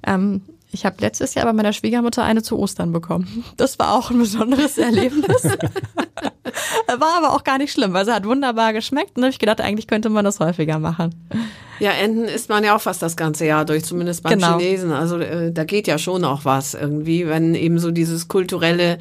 Ähm, 0.06 0.42
Ich 0.70 0.84
habe 0.84 0.96
letztes 1.00 1.34
Jahr 1.34 1.46
bei 1.46 1.52
meiner 1.54 1.72
Schwiegermutter 1.72 2.22
eine 2.24 2.42
zu 2.42 2.58
Ostern 2.58 2.92
bekommen. 2.92 3.44
Das 3.56 3.78
war 3.78 3.94
auch 3.94 4.10
ein 4.10 4.18
besonderes 4.18 4.76
Erlebnis. 4.76 5.42
war 6.86 7.16
aber 7.16 7.32
auch 7.34 7.44
gar 7.44 7.58
nicht 7.58 7.72
schlimm, 7.72 7.92
weil 7.94 8.04
sie 8.04 8.12
hat 8.12 8.26
wunderbar 8.26 8.72
geschmeckt 8.72 9.16
und 9.16 9.22
habe 9.22 9.30
ich 9.30 9.38
gedacht, 9.38 9.60
eigentlich 9.60 9.86
könnte 9.86 10.10
man 10.10 10.24
das 10.24 10.40
häufiger 10.40 10.78
machen. 10.78 11.14
Ja, 11.80 11.92
Enten 11.92 12.24
isst 12.24 12.48
man 12.48 12.64
ja 12.64 12.76
auch 12.76 12.80
fast 12.80 13.00
das 13.02 13.16
ganze 13.16 13.46
Jahr 13.46 13.64
durch, 13.64 13.84
zumindest 13.84 14.22
beim 14.22 14.38
Genau. 14.38 14.58
Chinesen. 14.58 14.92
Also 14.92 15.18
äh, 15.18 15.52
da 15.52 15.64
geht 15.64 15.86
ja 15.86 15.96
schon 15.96 16.24
auch 16.24 16.44
was 16.44 16.74
irgendwie, 16.74 17.26
wenn 17.28 17.54
eben 17.54 17.78
so 17.78 17.90
dieses 17.90 18.28
kulturelle 18.28 18.98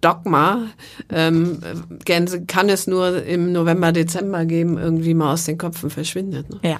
Dogma, 0.00 0.66
ähm, 1.10 1.60
äh, 1.62 2.04
Gänse 2.04 2.44
kann 2.44 2.68
es 2.68 2.86
nur 2.86 3.24
im 3.24 3.52
November, 3.52 3.92
Dezember 3.92 4.44
geben, 4.44 4.78
irgendwie 4.78 5.14
mal 5.14 5.32
aus 5.32 5.44
den 5.44 5.58
Köpfen 5.58 5.90
verschwindet. 5.90 6.50
Ne? 6.50 6.58
Ja. 6.62 6.76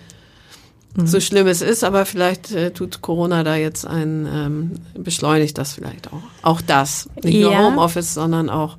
So 1.05 1.21
schlimm 1.21 1.47
es 1.47 1.63
ist, 1.63 1.85
aber 1.85 2.07
vielleicht 2.07 2.51
äh, 2.51 2.73
tut 2.73 3.03
Corona 3.03 3.45
da 3.45 3.55
jetzt 3.55 3.87
ein, 3.87 4.27
ähm, 4.33 4.71
beschleunigt 4.95 5.57
das 5.57 5.73
vielleicht 5.75 6.09
auch. 6.09 6.23
Auch 6.43 6.61
das. 6.61 7.09
Nicht 7.23 7.41
nur 7.41 7.53
Ja. 7.53 7.59
Homeoffice, 7.65 8.15
sondern 8.15 8.51
auch, 8.51 8.79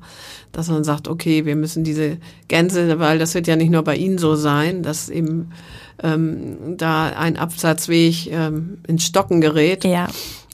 dass 0.52 0.68
man 0.68 0.84
sagt, 0.84 1.08
okay, 1.08 1.46
wir 1.46 1.56
müssen 1.56 1.82
diese 1.82 2.18
Gänse, 2.48 2.98
weil 2.98 3.18
das 3.18 3.34
wird 3.34 3.46
ja 3.46 3.56
nicht 3.56 3.70
nur 3.70 3.84
bei 3.84 3.96
Ihnen 3.96 4.18
so 4.18 4.34
sein, 4.34 4.82
dass 4.82 5.08
eben 5.08 5.52
ähm, 6.02 6.76
da 6.76 7.06
ein 7.08 7.38
Absatzweg 7.38 8.26
ähm, 8.30 8.78
ins 8.86 9.04
Stocken 9.04 9.40
gerät, 9.40 9.84
Ja. 9.84 10.08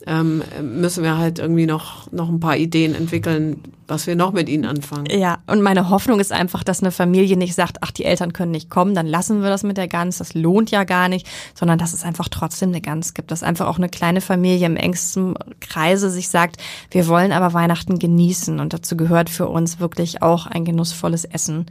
Ähm, 0.07 0.42
müssen 0.62 1.03
wir 1.03 1.19
halt 1.19 1.40
irgendwie 1.40 1.66
noch, 1.66 2.11
noch 2.12 2.29
ein 2.29 2.38
paar 2.38 2.57
Ideen 2.57 2.95
entwickeln, 2.95 3.61
was 3.88 4.07
wir 4.07 4.14
noch 4.14 4.33
mit 4.33 4.49
ihnen 4.49 4.64
anfangen. 4.64 5.07
Ja, 5.11 5.38
und 5.49 5.62
meine 5.62 5.90
Hoffnung 5.90 6.21
ist 6.21 6.33
einfach, 6.33 6.62
dass 6.62 6.81
eine 6.81 6.92
Familie 6.92 7.37
nicht 7.37 7.55
sagt, 7.55 7.79
ach, 7.81 7.90
die 7.90 8.05
Eltern 8.05 8.33
können 8.33 8.53
nicht 8.53 8.71
kommen, 8.71 8.95
dann 8.95 9.07
lassen 9.07 9.42
wir 9.42 9.51
das 9.51 9.64
mit 9.64 9.77
der 9.77 9.88
Gans, 9.88 10.19
das 10.19 10.35
lohnt 10.35 10.71
ja 10.71 10.85
gar 10.85 11.09
nicht, 11.09 11.27
sondern 11.55 11.79
dass 11.79 11.92
es 11.92 12.05
einfach 12.05 12.29
trotzdem 12.29 12.69
eine 12.69 12.81
Gans 12.81 13.14
gibt, 13.14 13.33
dass 13.33 13.42
einfach 13.42 13.66
auch 13.66 13.79
eine 13.79 13.88
kleine 13.88 14.21
Familie 14.21 14.66
im 14.66 14.77
engsten 14.77 15.35
Kreise 15.61 16.09
sich 16.09 16.29
sagt, 16.29 16.62
wir 16.90 17.09
wollen 17.09 17.33
aber 17.33 17.53
Weihnachten 17.53 17.99
genießen 17.99 18.61
und 18.61 18.73
dazu 18.73 18.97
gehört 18.97 19.29
für 19.29 19.49
uns 19.49 19.81
wirklich 19.81 20.23
auch 20.23 20.47
ein 20.47 20.64
genussvolles 20.64 21.25
Essen. 21.25 21.66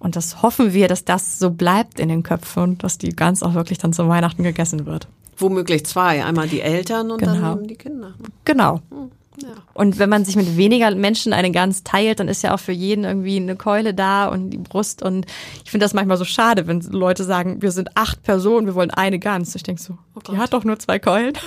Und 0.00 0.16
das 0.16 0.42
hoffen 0.42 0.72
wir, 0.72 0.88
dass 0.88 1.04
das 1.04 1.38
so 1.38 1.50
bleibt 1.50 2.00
in 2.00 2.08
den 2.08 2.22
Köpfen 2.24 2.62
und 2.62 2.82
dass 2.82 2.98
die 2.98 3.10
Gans 3.10 3.42
auch 3.42 3.54
wirklich 3.54 3.78
dann 3.78 3.92
zu 3.92 4.08
Weihnachten 4.08 4.42
gegessen 4.42 4.86
wird. 4.86 5.06
Womöglich 5.38 5.86
zwei. 5.86 6.24
Einmal 6.24 6.48
die 6.48 6.60
Eltern 6.60 7.10
und 7.10 7.18
Genau. 7.18 7.34
dann 7.34 7.58
eben 7.58 7.68
die 7.68 7.76
Kinder. 7.76 8.12
Genau. 8.44 8.80
Ja. 9.42 9.48
Und 9.72 9.98
wenn 9.98 10.10
man 10.10 10.26
sich 10.26 10.36
mit 10.36 10.58
weniger 10.58 10.94
Menschen 10.94 11.32
eine 11.32 11.50
Gans 11.50 11.82
teilt, 11.82 12.20
dann 12.20 12.28
ist 12.28 12.42
ja 12.42 12.52
auch 12.54 12.60
für 12.60 12.72
jeden 12.72 13.04
irgendwie 13.04 13.36
eine 13.36 13.56
Keule 13.56 13.94
da 13.94 14.26
und 14.26 14.50
die 14.50 14.58
Brust. 14.58 15.02
Und 15.02 15.24
ich 15.64 15.70
finde 15.70 15.84
das 15.84 15.94
manchmal 15.94 16.18
so 16.18 16.24
schade, 16.26 16.66
wenn 16.66 16.80
Leute 16.82 17.24
sagen, 17.24 17.62
wir 17.62 17.70
sind 17.70 17.96
acht 17.96 18.22
Personen, 18.22 18.66
wir 18.66 18.74
wollen 18.74 18.90
eine 18.90 19.18
Gans. 19.18 19.54
Ich 19.54 19.62
denke 19.62 19.80
so, 19.80 19.96
die 20.30 20.36
hat 20.36 20.52
doch 20.52 20.64
nur 20.64 20.78
zwei 20.78 20.98
Keulen. 20.98 21.32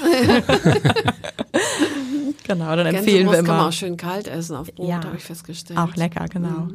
genau, 2.47 2.75
dann 2.75 2.87
empfehlen 2.87 3.05
wir 3.05 3.33
Gänsebrust 3.33 3.35
kann 3.37 3.45
man 3.47 3.55
immer. 3.57 3.67
auch 3.67 3.71
schön 3.73 3.97
kalt 3.97 4.27
essen 4.27 4.55
auf 4.55 4.73
Brot, 4.73 4.89
Ja. 4.89 5.03
habe 5.03 5.17
ich 5.17 5.23
festgestellt. 5.23 5.79
Auch 5.79 5.95
lecker, 5.95 6.25
genau. 6.29 6.67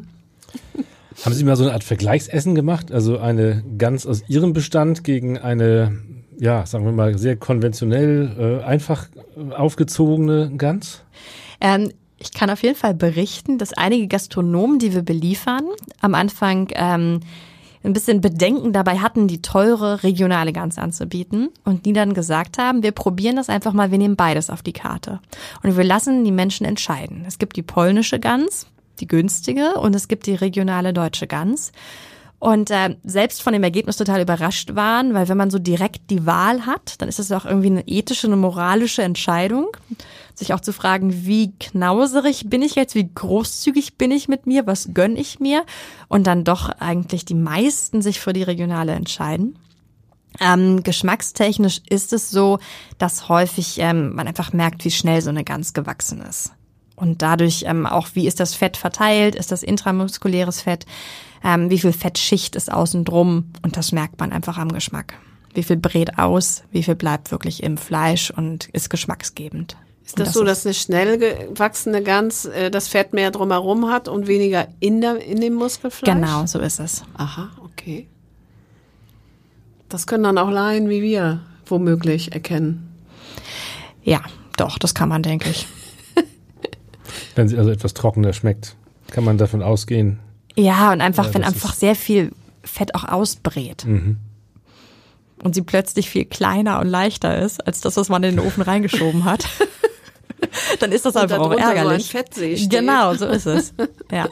Haben 1.25 1.35
Sie 1.35 1.42
mal 1.44 1.57
so 1.57 1.64
eine 1.64 1.73
Art 1.73 1.83
Vergleichsessen 1.85 2.55
gemacht? 2.55 2.92
Also 2.92 3.18
eine 3.18 3.64
Gans 3.77 4.07
aus 4.07 4.23
Ihrem 4.29 4.53
Bestand 4.53 5.03
gegen 5.03 5.37
eine, 5.37 5.99
ja, 6.38 6.64
sagen 6.66 6.85
wir 6.85 6.92
mal, 6.92 7.18
sehr 7.18 7.37
konventionell, 7.37 8.61
äh, 8.62 8.64
einfach 8.64 9.07
äh, 9.37 9.55
aufgezogene 9.55 10.53
Gans? 10.57 11.03
Ähm, 11.61 11.90
ich 12.18 12.33
kann 12.33 12.51
auf 12.51 12.62
jeden 12.62 12.77
Fall 12.77 12.94
berichten, 12.94 13.59
dass 13.59 13.72
einige 13.72 14.09
Gastronomen, 14.09 14.79
die 14.79 14.94
wir 14.94 15.03
beliefern, 15.03 15.64
am 16.01 16.14
Anfang 16.14 16.68
ähm, 16.74 17.20
ein 17.85 17.92
bisschen 17.92 18.20
Bedenken 18.20 18.72
dabei 18.72 18.98
hatten, 18.98 19.29
die 19.29 19.40
teure 19.40 20.03
regionale 20.03 20.53
Gans 20.53 20.79
anzubieten 20.79 21.51
und 21.64 21.87
die 21.87 21.92
dann 21.92 22.14
gesagt 22.14 22.59
haben, 22.59 22.83
wir 22.83 22.92
probieren 22.92 23.37
das 23.37 23.48
einfach 23.48 23.72
mal, 23.72 23.90
wir 23.90 23.98
nehmen 23.98 24.16
beides 24.16 24.51
auf 24.51 24.62
die 24.62 24.72
Karte 24.72 25.20
und 25.62 25.77
wir 25.77 25.85
lassen 25.85 26.24
die 26.24 26.33
Menschen 26.33 26.66
entscheiden. 26.66 27.24
Es 27.27 27.38
gibt 27.38 27.57
die 27.57 27.62
polnische 27.62 28.18
Gans, 28.18 28.66
die 28.98 29.07
günstige 29.07 29.74
und 29.74 29.94
es 29.94 30.09
gibt 30.09 30.27
die 30.27 30.35
regionale 30.35 30.92
deutsche 30.92 31.29
Gans. 31.29 31.72
Und 32.40 32.70
äh, 32.70 32.96
selbst 33.03 33.42
von 33.42 33.53
dem 33.53 33.64
Ergebnis 33.64 33.96
total 33.96 34.20
überrascht 34.20 34.77
waren, 34.77 35.12
weil 35.12 35.29
wenn 35.29 35.37
man 35.37 35.51
so 35.51 35.59
direkt 35.59 36.09
die 36.11 36.24
Wahl 36.24 36.66
hat, 36.66 37.01
dann 37.01 37.09
ist 37.09 37.18
es 37.18 37.33
auch 37.33 37.44
irgendwie 37.44 37.66
eine 37.66 37.88
ethische, 37.88 38.29
eine 38.29 38.37
moralische 38.37 39.03
Entscheidung, 39.03 39.77
sich 40.37 40.55
auch 40.55 40.61
zu 40.61 40.72
fragen, 40.72 41.27
wie 41.27 41.53
knauserig 41.59 42.48
bin 42.48 42.62
ich 42.62 42.77
jetzt, 42.77 42.94
wie 42.94 43.11
großzügig 43.12 43.98
bin 43.98 44.12
ich 44.12 44.29
mit 44.29 44.46
mir, 44.46 44.68
was 44.68 44.90
gönn 44.94 45.16
ich 45.16 45.40
mir 45.40 45.64
und 46.07 46.29
dann 46.29 46.44
doch 46.44 46.68
eigentlich 46.68 47.24
die 47.24 47.35
meisten 47.35 48.03
sich 48.03 48.20
für 48.20 48.33
die 48.33 48.44
regionale 48.44 48.92
entscheiden. 48.92 49.59
Ähm, 50.40 50.85
geschmackstechnisch 50.85 51.81
ist 51.88 52.12
es 52.12 52.31
so, 52.31 52.61
dass 52.98 53.29
häufig 53.29 53.79
ähm, 53.81 54.14
man 54.14 54.29
einfach 54.29 54.53
merkt, 54.53 54.85
wie 54.85 54.92
schnell 54.92 55.22
so 55.22 55.31
eine 55.31 55.42
Gans 55.42 55.72
gewachsen 55.72 56.20
ist. 56.20 56.53
Und 56.94 57.22
dadurch 57.22 57.64
ähm, 57.66 57.87
auch, 57.87 58.09
wie 58.14 58.27
ist 58.27 58.38
das 58.38 58.55
Fett 58.55 58.77
verteilt? 58.77 59.35
Ist 59.35 59.51
das 59.51 59.62
intramuskuläres 59.62 60.61
Fett? 60.61 60.85
Ähm, 61.44 61.70
wie 61.70 61.79
viel 61.79 61.92
Fettschicht 61.92 62.57
ist 62.57 62.72
außen 62.72 63.05
drum? 63.05 63.53
Und 63.62 63.77
das 63.77 63.92
merkt 63.92 64.18
man 64.20 64.33
einfach 64.33 64.59
am 64.59 64.72
Geschmack. 64.72 65.14
Wie 65.55 65.62
viel 65.62 65.77
brät 65.77 66.18
aus? 66.18 66.62
Wie 66.70 66.83
viel 66.83 66.94
bleibt 66.94 67.31
wirklich 67.31 67.62
im 67.62 67.77
Fleisch 67.77 68.31
und 68.31 68.68
ist 68.72 68.90
geschmacksgebend? 68.90 69.77
Ist 70.05 70.18
das, 70.18 70.33
so, 70.33 70.42
dass 70.42 70.64
eine 70.64 70.74
schnell 70.74 71.18
gewachsene 71.18 72.03
Gans 72.03 72.46
äh, 72.46 72.70
das 72.70 72.88
Fett 72.88 73.12
mehr 73.12 73.31
drumherum 73.31 73.90
hat 73.90 74.09
und 74.09 74.27
weniger 74.27 74.66
in, 74.81 75.03
der, 75.03 75.22
in 75.22 75.40
dem 75.40 75.55
Muskelfleisch? 75.55 76.14
Genau, 76.14 76.46
so 76.46 76.61
ist 76.61 76.81
es. 76.81 77.03
Aha, 77.14 77.51
okay. 77.62 78.07
Das 79.90 80.07
können 80.07 80.24
dann 80.24 80.38
auch 80.38 80.51
Laien 80.51 80.88
wie 80.88 81.03
wir 81.03 81.40
womöglich 81.66 82.33
erkennen. 82.33 82.88
Ja, 84.03 84.22
doch, 84.57 84.79
das 84.79 84.94
kann 84.94 85.11
man, 85.11 85.22
denke 85.22 85.51
ich. 85.51 85.66
Wenn 87.35 87.48
sie 87.48 87.59
also 87.59 87.70
etwas 87.70 87.92
trockener 87.92 88.33
schmeckt, 88.33 88.77
kann 89.11 89.24
man 89.24 89.37
davon 89.37 89.62
ausgehen. 89.62 90.20
Ja, 90.59 90.92
und 90.92 91.01
einfach, 91.01 91.27
Ja, 91.27 91.35
wenn 91.35 91.44
einfach 91.44 91.73
sehr 91.75 91.94
viel 91.94 92.33
Fett 92.64 92.94
auch 92.94 93.05
ausbrät. 93.05 93.85
Und 95.42 95.55
sie 95.55 95.62
plötzlich 95.62 96.11
viel 96.11 96.25
kleiner 96.25 96.81
und 96.81 96.88
leichter 96.88 97.38
ist, 97.38 97.64
als 97.66 97.81
das, 97.81 97.97
was 97.97 98.09
man 98.09 98.23
in 98.25 98.37
den 98.37 98.44
Ofen 98.47 98.62
reingeschoben 98.62 99.25
hat. 99.25 99.47
Dann 100.81 100.92
ist 100.92 101.05
das 101.05 101.14
Und 101.14 101.23
einfach 101.23 101.38
auch 101.38 101.51
darunter 101.51 101.64
so 101.64 101.71
ein 101.71 101.77
ärgerlich. 101.77 102.11
Fettsee 102.11 102.57
steht. 102.57 102.71
genau, 102.71 103.14
so 103.14 103.27
ist 103.27 103.47
es. 103.47 103.73
Ja. 104.11 104.29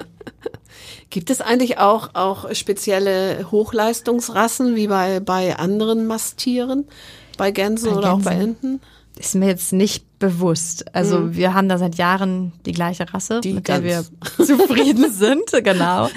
Gibt 1.10 1.30
es 1.30 1.40
eigentlich 1.40 1.78
auch, 1.78 2.10
auch 2.14 2.52
spezielle 2.54 3.50
Hochleistungsrassen 3.50 4.74
wie 4.74 4.88
bei, 4.88 5.20
bei 5.20 5.56
anderen 5.56 6.06
Masttieren? 6.06 6.86
Bei 7.38 7.50
Gänsen 7.52 7.90
Bei 7.92 7.96
oder 7.98 8.12
auch 8.14 8.20
bei? 8.20 8.34
Enten? 8.34 8.80
Ist 9.18 9.34
mir 9.34 9.46
jetzt 9.46 9.72
nicht 9.72 10.18
bewusst. 10.18 10.94
Also 10.94 11.34
wir 11.34 11.54
haben 11.54 11.68
da 11.68 11.78
seit 11.78 11.96
Jahren 11.96 12.52
die 12.66 12.72
gleiche 12.72 13.12
Rasse, 13.12 13.40
Die 13.40 13.54
mit 13.54 13.68
der 13.68 13.82
wir 13.82 14.04
zufrieden 14.36 15.10
sind, 15.12 15.52
genau. 15.64 16.08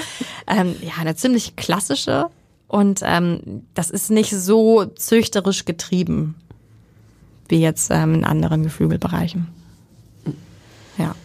Ähm, 0.48 0.76
ja, 0.82 0.94
eine 1.00 1.16
ziemlich 1.16 1.56
klassische 1.56 2.28
und 2.68 3.02
ähm, 3.04 3.64
das 3.74 3.90
ist 3.90 4.12
nicht 4.12 4.32
so 4.32 4.86
züchterisch 4.86 5.66
getrieben 5.66 6.36
wie 7.50 7.62
jetzt 7.62 7.90
ähm, 7.92 8.14
in 8.14 8.24
anderen 8.24 8.64
Geflügelbereichen. 8.64 9.48
Ja. 10.98 11.16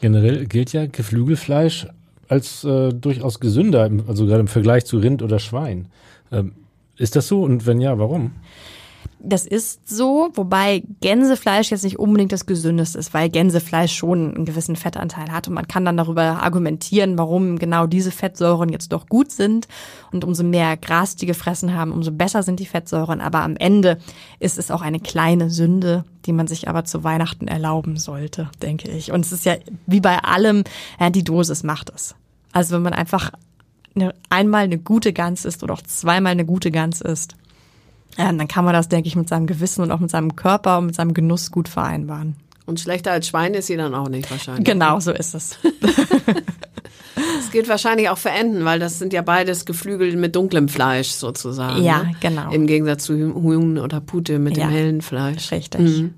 Generell 0.00 0.46
gilt 0.46 0.72
ja 0.72 0.86
Geflügelfleisch 0.86 1.86
als 2.28 2.62
äh, 2.64 2.92
durchaus 2.92 3.40
gesünder, 3.40 3.90
also 4.06 4.26
gerade 4.26 4.40
im 4.40 4.48
Vergleich 4.48 4.84
zu 4.84 4.98
Rind 4.98 5.22
oder 5.22 5.38
Schwein. 5.38 5.86
Ähm, 6.30 6.52
ist 6.96 7.16
das 7.16 7.26
so? 7.28 7.42
Und 7.42 7.66
wenn 7.66 7.80
ja, 7.80 7.98
warum? 7.98 8.32
Das 9.20 9.46
ist 9.46 9.88
so, 9.88 10.30
wobei 10.34 10.84
Gänsefleisch 11.00 11.70
jetzt 11.70 11.82
nicht 11.82 11.98
unbedingt 11.98 12.30
das 12.30 12.46
gesündeste 12.46 12.98
ist, 12.98 13.12
weil 13.14 13.28
Gänsefleisch 13.28 13.92
schon 13.92 14.34
einen 14.34 14.44
gewissen 14.44 14.76
Fettanteil 14.76 15.32
hat 15.32 15.48
und 15.48 15.54
man 15.54 15.66
kann 15.66 15.84
dann 15.84 15.96
darüber 15.96 16.22
argumentieren, 16.42 17.18
warum 17.18 17.58
genau 17.58 17.86
diese 17.88 18.12
Fettsäuren 18.12 18.68
jetzt 18.68 18.92
doch 18.92 19.06
gut 19.08 19.32
sind 19.32 19.66
und 20.12 20.24
umso 20.24 20.44
mehr 20.44 20.76
Gras 20.76 21.16
die 21.16 21.26
gefressen 21.26 21.74
haben, 21.74 21.90
umso 21.90 22.12
besser 22.12 22.44
sind 22.44 22.60
die 22.60 22.66
Fettsäuren, 22.66 23.20
aber 23.20 23.40
am 23.40 23.56
Ende 23.56 23.98
ist 24.38 24.56
es 24.56 24.70
auch 24.70 24.82
eine 24.82 25.00
kleine 25.00 25.50
Sünde, 25.50 26.04
die 26.24 26.32
man 26.32 26.46
sich 26.46 26.68
aber 26.68 26.84
zu 26.84 27.02
Weihnachten 27.02 27.48
erlauben 27.48 27.96
sollte, 27.96 28.50
denke 28.62 28.88
ich. 28.90 29.10
Und 29.10 29.24
es 29.24 29.32
ist 29.32 29.44
ja 29.44 29.56
wie 29.86 30.00
bei 30.00 30.18
allem, 30.18 30.62
ja, 31.00 31.10
die 31.10 31.24
Dosis 31.24 31.64
macht 31.64 31.90
es. 31.92 32.14
Also 32.52 32.76
wenn 32.76 32.82
man 32.82 32.92
einfach 32.92 33.32
eine, 33.96 34.14
einmal 34.30 34.64
eine 34.64 34.78
gute 34.78 35.12
Gans 35.12 35.44
isst 35.44 35.62
oder 35.62 35.74
auch 35.74 35.82
zweimal 35.82 36.32
eine 36.32 36.44
gute 36.44 36.70
Gans 36.70 37.00
isst, 37.00 37.34
dann 38.18 38.48
kann 38.48 38.64
man 38.64 38.74
das, 38.74 38.88
denke 38.88 39.08
ich, 39.08 39.16
mit 39.16 39.28
seinem 39.28 39.46
Gewissen 39.46 39.82
und 39.82 39.90
auch 39.92 40.00
mit 40.00 40.10
seinem 40.10 40.34
Körper 40.36 40.78
und 40.78 40.86
mit 40.86 40.94
seinem 40.94 41.14
Genuss 41.14 41.50
gut 41.50 41.68
vereinbaren. 41.68 42.36
Und 42.66 42.80
schlechter 42.80 43.12
als 43.12 43.28
Schwein 43.28 43.54
ist 43.54 43.68
sie 43.68 43.76
dann 43.76 43.94
auch 43.94 44.08
nicht 44.08 44.30
wahrscheinlich. 44.30 44.64
Genau, 44.64 45.00
so 45.00 45.12
ist 45.12 45.34
es. 45.34 45.58
Das 47.38 47.50
gilt 47.50 47.68
wahrscheinlich 47.68 48.08
auch 48.10 48.18
für 48.18 48.30
Enten, 48.30 48.64
weil 48.64 48.78
das 48.78 48.98
sind 48.98 49.12
ja 49.12 49.22
beides 49.22 49.64
Geflügel 49.64 50.14
mit 50.16 50.36
dunklem 50.36 50.68
Fleisch 50.68 51.08
sozusagen. 51.08 51.82
Ja, 51.82 52.02
ne? 52.04 52.12
genau. 52.20 52.50
Im 52.52 52.66
Gegensatz 52.66 53.04
zu 53.04 53.34
Huhn 53.34 53.78
oder 53.78 54.00
Pute 54.00 54.38
mit 54.38 54.56
Ja. 54.56 54.66
dem 54.66 54.70
hellen 54.70 55.00
Fleisch. 55.02 55.50
Richtig. 55.50 55.80
Mhm. 55.80 56.14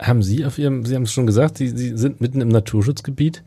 Haben 0.00 0.22
Sie 0.22 0.44
auf 0.44 0.58
Ihrem, 0.58 0.84
Sie 0.86 0.94
haben 0.94 1.02
es 1.02 1.12
schon 1.12 1.26
gesagt, 1.26 1.58
Sie, 1.58 1.68
Sie 1.68 1.96
sind 1.96 2.20
mitten 2.20 2.40
im 2.40 2.48
Naturschutzgebiet. 2.48 3.42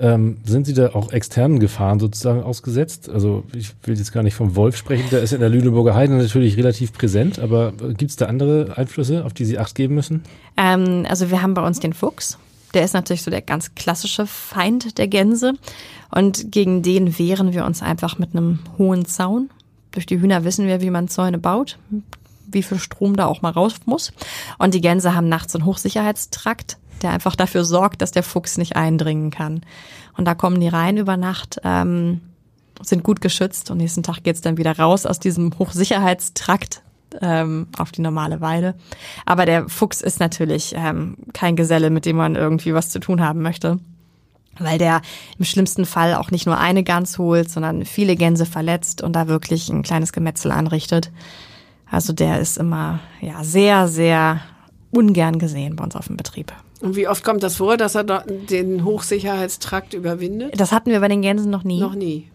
Ähm, 0.00 0.38
sind 0.44 0.64
Sie 0.64 0.72
da 0.72 0.94
auch 0.94 1.12
externen 1.12 1.60
Gefahren 1.60 2.00
sozusagen 2.00 2.42
ausgesetzt? 2.42 3.10
Also 3.10 3.44
ich 3.52 3.72
will 3.84 3.98
jetzt 3.98 4.12
gar 4.12 4.22
nicht 4.22 4.34
vom 4.34 4.56
Wolf 4.56 4.74
sprechen, 4.74 5.10
der 5.10 5.20
ist 5.20 5.34
in 5.34 5.40
der 5.40 5.50
Lüneburger 5.50 5.94
Heide 5.94 6.14
natürlich 6.14 6.56
relativ 6.56 6.94
präsent, 6.94 7.38
aber 7.38 7.72
gibt 7.72 8.10
es 8.10 8.16
da 8.16 8.24
andere 8.24 8.72
Einflüsse, 8.76 9.26
auf 9.26 9.34
die 9.34 9.44
Sie 9.44 9.58
Acht 9.58 9.74
geben 9.74 9.94
müssen? 9.94 10.22
Ähm, 10.56 11.04
also 11.06 11.30
wir 11.30 11.42
haben 11.42 11.52
bei 11.52 11.66
uns 11.66 11.80
den 11.80 11.92
Fuchs. 11.92 12.38
Der 12.72 12.84
ist 12.84 12.94
natürlich 12.94 13.22
so 13.22 13.30
der 13.30 13.42
ganz 13.42 13.74
klassische 13.74 14.26
Feind 14.26 14.96
der 14.96 15.08
Gänse. 15.08 15.54
Und 16.10 16.50
gegen 16.50 16.82
den 16.82 17.18
wehren 17.18 17.52
wir 17.52 17.66
uns 17.66 17.82
einfach 17.82 18.18
mit 18.18 18.34
einem 18.34 18.60
hohen 18.78 19.04
Zaun. 19.04 19.50
Durch 19.90 20.06
die 20.06 20.20
Hühner 20.20 20.44
wissen 20.44 20.66
wir, 20.66 20.80
wie 20.80 20.90
man 20.90 21.08
Zäune 21.08 21.38
baut, 21.38 21.78
wie 22.46 22.62
viel 22.62 22.78
Strom 22.78 23.16
da 23.16 23.26
auch 23.26 23.42
mal 23.42 23.50
raus 23.50 23.74
muss. 23.84 24.12
Und 24.58 24.72
die 24.72 24.80
Gänse 24.80 25.14
haben 25.14 25.28
nachts 25.28 25.54
einen 25.54 25.66
Hochsicherheitstrakt 25.66 26.78
der 27.02 27.10
einfach 27.10 27.36
dafür 27.36 27.64
sorgt, 27.64 28.02
dass 28.02 28.10
der 28.10 28.22
Fuchs 28.22 28.58
nicht 28.58 28.76
eindringen 28.76 29.30
kann. 29.30 29.62
Und 30.16 30.26
da 30.26 30.34
kommen 30.34 30.60
die 30.60 30.68
rein 30.68 30.96
über 30.96 31.16
Nacht, 31.16 31.60
ähm, 31.64 32.20
sind 32.82 33.02
gut 33.02 33.20
geschützt 33.20 33.70
und 33.70 33.78
nächsten 33.78 34.02
Tag 34.02 34.22
geht's 34.22 34.40
dann 34.40 34.56
wieder 34.56 34.78
raus 34.78 35.06
aus 35.06 35.18
diesem 35.18 35.58
Hochsicherheitstrakt 35.58 36.82
ähm, 37.20 37.66
auf 37.78 37.92
die 37.92 38.02
normale 38.02 38.40
Weide. 38.40 38.74
Aber 39.26 39.46
der 39.46 39.68
Fuchs 39.68 40.00
ist 40.00 40.20
natürlich 40.20 40.74
ähm, 40.76 41.16
kein 41.32 41.56
Geselle, 41.56 41.90
mit 41.90 42.06
dem 42.06 42.16
man 42.16 42.36
irgendwie 42.36 42.74
was 42.74 42.90
zu 42.90 43.00
tun 43.00 43.20
haben 43.20 43.42
möchte. 43.42 43.78
Weil 44.58 44.78
der 44.78 45.00
im 45.38 45.44
schlimmsten 45.44 45.86
Fall 45.86 46.14
auch 46.14 46.30
nicht 46.30 46.46
nur 46.46 46.58
eine 46.58 46.82
Gans 46.82 47.18
holt, 47.18 47.50
sondern 47.50 47.84
viele 47.84 48.16
Gänse 48.16 48.46
verletzt 48.46 49.02
und 49.02 49.14
da 49.14 49.28
wirklich 49.28 49.68
ein 49.68 49.82
kleines 49.82 50.12
Gemetzel 50.12 50.50
anrichtet. 50.50 51.10
Also 51.90 52.12
der 52.12 52.40
ist 52.40 52.58
immer 52.58 53.00
ja 53.20 53.42
sehr, 53.42 53.88
sehr 53.88 54.40
ungern 54.90 55.38
gesehen 55.38 55.76
bei 55.76 55.84
uns 55.84 55.96
auf 55.96 56.08
dem 56.08 56.16
Betrieb. 56.16 56.52
Und 56.80 56.96
wie 56.96 57.08
oft 57.08 57.24
kommt 57.24 57.42
das 57.42 57.56
vor, 57.56 57.76
dass 57.76 57.94
er 57.94 58.04
den 58.04 58.84
Hochsicherheitstrakt 58.84 59.94
überwindet? 59.94 60.58
Das 60.58 60.72
hatten 60.72 60.90
wir 60.90 61.00
bei 61.00 61.08
den 61.08 61.22
Gänsen 61.22 61.50
noch 61.50 61.64
nie. 61.64 61.80
Noch 61.80 61.94
nie. 61.94 62.28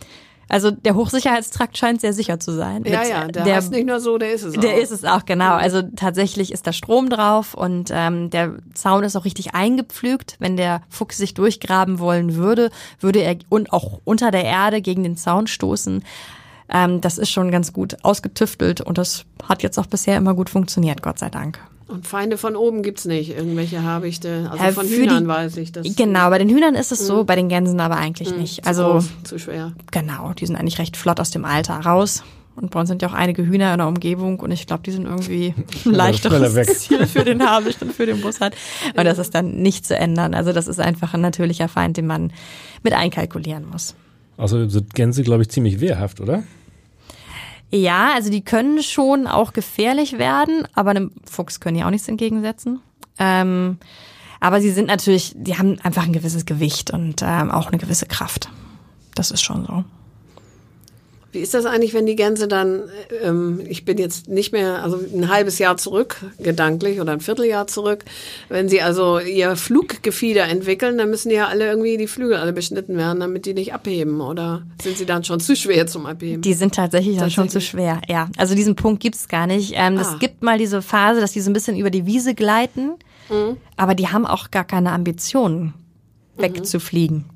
Also 0.47 0.69
der 0.69 0.95
Hochsicherheitstrakt 0.95 1.77
scheint 1.77 2.01
sehr 2.01 2.13
sicher 2.13 2.39
zu 2.39 2.51
sein. 2.51 2.83
Ja, 2.85 2.99
Mit, 2.99 3.09
ja, 3.09 3.27
der, 3.27 3.43
der 3.45 3.57
ist 3.57 3.71
nicht 3.71 3.87
nur 3.87 3.99
so, 3.99 4.17
der 4.17 4.31
ist 4.31 4.43
es 4.43 4.55
auch. 4.55 4.61
Der 4.61 4.79
ist 4.79 4.91
es 4.91 5.03
auch, 5.03 5.25
genau. 5.25 5.53
Also 5.53 5.81
tatsächlich 5.81 6.51
ist 6.51 6.67
da 6.67 6.73
Strom 6.73 7.09
drauf 7.09 7.55
und 7.55 7.89
ähm, 7.91 8.29
der 8.29 8.53
Zaun 8.73 9.03
ist 9.03 9.15
auch 9.15 9.25
richtig 9.25 9.55
eingepflügt. 9.55 10.35
Wenn 10.39 10.55
der 10.55 10.83
Fuchs 10.89 11.17
sich 11.17 11.33
durchgraben 11.33 11.97
wollen 11.97 12.35
würde, 12.35 12.69
würde 12.99 13.19
er 13.19 13.37
und 13.49 13.73
auch 13.73 14.01
unter 14.03 14.29
der 14.29 14.43
Erde 14.43 14.81
gegen 14.81 15.03
den 15.03 15.17
Zaun 15.17 15.47
stoßen. 15.47 16.03
Ähm, 16.69 17.01
das 17.01 17.17
ist 17.17 17.31
schon 17.31 17.49
ganz 17.49 17.73
gut 17.73 17.97
ausgetüftelt 18.03 18.81
und 18.81 18.97
das 18.99 19.25
hat 19.43 19.63
jetzt 19.63 19.79
auch 19.79 19.87
bisher 19.87 20.17
immer 20.17 20.35
gut 20.35 20.49
funktioniert, 20.49 21.01
Gott 21.01 21.17
sei 21.17 21.29
Dank. 21.29 21.59
Und 21.87 22.07
Feinde 22.07 22.37
von 22.37 22.55
oben 22.55 22.81
gibt's 22.81 23.05
nicht, 23.05 23.29
irgendwelche 23.37 23.83
Habichte. 23.83 24.49
Also 24.51 24.81
von 24.81 24.87
Hühnern 24.87 25.23
die, 25.23 25.29
weiß 25.29 25.57
ich 25.57 25.71
das. 25.71 25.95
Genau, 25.95 26.29
bei 26.31 26.39
den 26.39 26.49
Hühnern 26.49 26.73
ist 26.73 26.91
es 26.91 27.05
so, 27.05 27.21
mhm. 27.21 27.25
bei 27.27 27.35
den 27.35 27.47
Gänsen 27.47 27.79
aber 27.79 27.97
eigentlich 27.97 28.31
mhm, 28.31 28.39
nicht. 28.39 28.65
Also 28.65 28.93
groß, 28.93 29.09
zu 29.23 29.37
schwer. 29.37 29.73
Genau, 29.91 30.33
die 30.33 30.47
sind 30.47 30.55
eigentlich 30.55 30.79
recht 30.79 30.97
flott 30.97 31.19
aus 31.19 31.29
dem 31.29 31.45
Alter 31.45 31.75
raus. 31.75 32.23
Und 32.55 32.71
bei 32.71 32.79
uns 32.79 32.89
sind 32.89 33.01
ja 33.01 33.09
auch 33.09 33.13
einige 33.13 33.45
Hühner 33.45 33.73
in 33.73 33.79
der 33.79 33.87
Umgebung 33.87 34.39
und 34.39 34.49
ich 34.51 34.65
glaube, 34.65 34.81
die 34.83 34.91
sind 34.91 35.05
irgendwie 35.05 35.53
ein 35.85 35.91
leichteres 35.93 36.79
Ziel 36.79 37.05
für 37.05 37.23
den 37.23 37.47
Habicht 37.47 37.81
und 37.81 37.93
für 37.93 38.05
den 38.05 38.21
Bus 38.21 38.39
hat. 38.39 38.55
Und 38.95 39.05
das 39.05 39.19
ist 39.19 39.35
dann 39.35 39.61
nicht 39.61 39.85
zu 39.85 39.95
ändern. 39.95 40.33
Also 40.33 40.53
das 40.53 40.67
ist 40.67 40.79
einfach 40.79 41.13
ein 41.13 41.21
natürlicher 41.21 41.67
Feind, 41.67 41.97
den 41.97 42.07
man 42.07 42.31
mit 42.81 42.93
einkalkulieren 42.93 43.69
muss. 43.69 43.95
Also 44.37 44.67
sind 44.67 44.95
Gänse, 44.95 45.23
glaube 45.23 45.43
ich, 45.43 45.49
ziemlich 45.49 45.79
wehrhaft, 45.79 46.19
oder? 46.19 46.43
Ja, 47.75 48.13
also 48.13 48.29
die 48.29 48.41
können 48.41 48.81
schon 48.81 49.27
auch 49.27 49.51
gefährlich 49.51 50.17
werden, 50.17 50.65
aber 50.75 50.91
einem 50.91 51.11
Fuchs 51.29 51.59
können 51.59 51.75
die 51.75 51.83
auch 51.83 51.89
nichts 51.89 52.07
entgegensetzen. 52.07 52.79
Ähm, 53.19 53.79
aber 54.39 54.61
sie 54.61 54.71
sind 54.71 54.87
natürlich, 54.87 55.33
die 55.35 55.57
haben 55.57 55.77
einfach 55.81 56.05
ein 56.05 56.13
gewisses 56.13 56.45
Gewicht 56.45 56.91
und 56.91 57.21
ähm, 57.21 57.51
auch 57.51 57.67
eine 57.67 57.77
gewisse 57.77 58.05
Kraft. 58.05 58.49
Das 59.13 59.29
ist 59.29 59.41
schon 59.41 59.65
so. 59.65 59.83
Wie 61.35 61.41
ist 61.41 61.53
das 61.53 61.65
eigentlich, 61.65 61.93
wenn 61.93 62.05
die 62.05 62.15
Gänse 62.15 62.47
dann, 62.47 62.83
ähm, 63.21 63.59
ich 63.67 63.83
bin 63.83 63.97
jetzt 63.97 64.29
nicht 64.29 64.53
mehr, 64.53 64.81
also 64.81 64.97
ein 65.13 65.29
halbes 65.29 65.59
Jahr 65.59 65.75
zurück, 65.75 66.15
gedanklich, 66.39 67.01
oder 67.01 67.11
ein 67.11 67.19
Vierteljahr 67.19 67.67
zurück, 67.67 68.05
wenn 68.47 68.69
sie 68.69 68.81
also 68.81 69.19
ihr 69.19 69.57
Fluggefieder 69.57 70.47
entwickeln, 70.47 70.97
dann 70.97 71.09
müssen 71.09 71.27
die 71.27 71.35
ja 71.35 71.47
alle 71.47 71.67
irgendwie 71.67 71.97
die 71.97 72.07
Flügel 72.07 72.37
alle 72.37 72.53
beschnitten 72.53 72.95
werden, 72.95 73.19
damit 73.19 73.45
die 73.45 73.53
nicht 73.53 73.73
abheben, 73.73 74.21
oder 74.21 74.63
sind 74.81 74.97
sie 74.97 75.05
dann 75.05 75.25
schon 75.25 75.41
zu 75.41 75.57
schwer 75.57 75.87
zum 75.87 76.05
Abheben? 76.05 76.41
Die 76.41 76.53
sind 76.53 76.73
tatsächlich, 76.73 77.17
tatsächlich. 77.17 77.35
dann 77.35 77.49
schon 77.49 77.49
zu 77.49 77.59
schwer, 77.59 78.01
ja. 78.07 78.29
Also 78.37 78.55
diesen 78.55 78.77
Punkt 78.77 79.01
gibt's 79.01 79.27
gar 79.27 79.45
nicht. 79.45 79.73
Ähm, 79.75 79.97
Es 79.97 80.07
ah. 80.07 80.17
gibt 80.17 80.41
mal 80.41 80.57
diese 80.57 80.81
Phase, 80.81 81.19
dass 81.19 81.33
die 81.33 81.41
so 81.41 81.49
ein 81.49 81.53
bisschen 81.53 81.75
über 81.77 81.89
die 81.89 82.05
Wiese 82.05 82.33
gleiten, 82.33 82.91
mhm. 83.29 83.57
aber 83.75 83.93
die 83.93 84.07
haben 84.07 84.25
auch 84.25 84.51
gar 84.51 84.63
keine 84.63 84.93
Ambitionen, 84.93 85.73
mhm. 86.37 87.34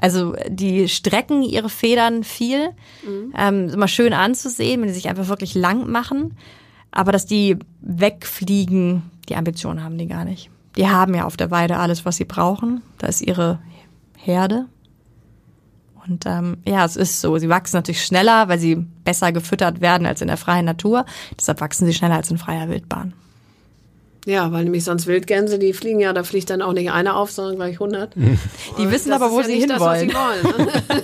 Also 0.00 0.34
die 0.48 0.88
strecken 0.88 1.42
ihre 1.42 1.68
Federn 1.68 2.24
viel, 2.24 2.70
mhm. 3.04 3.34
ähm, 3.36 3.68
immer 3.70 3.88
schön 3.88 4.12
anzusehen, 4.12 4.80
wenn 4.80 4.88
sie 4.88 4.94
sich 4.94 5.08
einfach 5.08 5.28
wirklich 5.28 5.54
lang 5.54 5.90
machen. 5.90 6.36
Aber 6.90 7.12
dass 7.12 7.26
die 7.26 7.58
wegfliegen, 7.80 9.02
die 9.28 9.36
Ambitionen 9.36 9.82
haben 9.82 9.98
die 9.98 10.06
gar 10.06 10.24
nicht. 10.24 10.50
Die 10.76 10.88
haben 10.88 11.14
ja 11.14 11.24
auf 11.24 11.36
der 11.36 11.50
Weide 11.50 11.78
alles, 11.78 12.04
was 12.04 12.16
sie 12.16 12.24
brauchen. 12.24 12.82
Da 12.98 13.08
ist 13.08 13.20
ihre 13.20 13.58
Herde. 14.16 14.66
Und 16.06 16.24
ähm, 16.26 16.58
ja, 16.66 16.84
es 16.84 16.96
ist 16.96 17.20
so. 17.20 17.36
Sie 17.38 17.48
wachsen 17.48 17.76
natürlich 17.76 18.04
schneller, 18.04 18.48
weil 18.48 18.58
sie 18.58 18.76
besser 18.76 19.32
gefüttert 19.32 19.80
werden 19.80 20.06
als 20.06 20.22
in 20.22 20.28
der 20.28 20.36
freien 20.36 20.64
Natur. 20.64 21.04
Deshalb 21.36 21.60
wachsen 21.60 21.86
sie 21.86 21.94
schneller 21.94 22.14
als 22.14 22.30
in 22.30 22.38
freier 22.38 22.68
Wildbahn. 22.68 23.12
Ja, 24.28 24.52
weil 24.52 24.64
nämlich 24.64 24.84
sonst 24.84 25.06
Wildgänse, 25.06 25.58
die 25.58 25.72
fliegen 25.72 26.00
ja, 26.00 26.12
da 26.12 26.22
fliegt 26.22 26.50
dann 26.50 26.60
auch 26.60 26.74
nicht 26.74 26.90
einer 26.90 27.16
auf, 27.16 27.30
sondern 27.30 27.56
gleich 27.56 27.76
100. 27.76 28.14
Die 28.14 28.90
wissen 28.90 29.10
aber, 29.10 29.30
wo 29.30 29.40
ja 29.40 29.46
sie 29.46 29.60
hinwollen. 29.60 30.12
wollen. 30.12 30.68
Ne? 30.88 31.02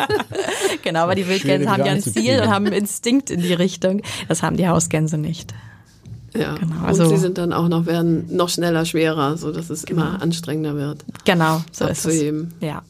genau, 0.83 1.05
aber 1.05 1.15
die 1.15 1.27
Wildgänse 1.27 1.71
haben 1.71 1.87
ja 1.87 1.93
ein 1.93 2.03
Ziel 2.03 2.41
und 2.41 2.49
haben 2.49 2.67
einen 2.67 2.75
Instinkt 2.75 3.31
in 3.31 3.41
die 3.41 3.55
Richtung. 3.55 4.03
Das 4.29 4.43
haben 4.43 4.59
die 4.59 4.69
Hausgänse 4.69 5.17
nicht. 5.17 5.55
Ja, 6.37 6.55
genau, 6.57 6.85
also, 6.85 7.05
und 7.05 7.09
sie 7.11 7.17
sind 7.17 7.39
dann 7.39 7.55
auch 7.55 7.69
noch, 7.69 7.87
werden 7.87 8.27
noch 8.35 8.51
schneller, 8.51 8.85
schwerer, 8.85 9.39
so 9.39 9.53
dass 9.53 9.71
es 9.71 9.87
genau. 9.87 10.03
immer 10.03 10.23
anstrengender 10.23 10.77
wird. 10.77 11.05
Genau, 11.25 11.63
so 11.73 11.87
ist 11.87 12.05
es. 12.05 12.23
Ja. 12.61 12.83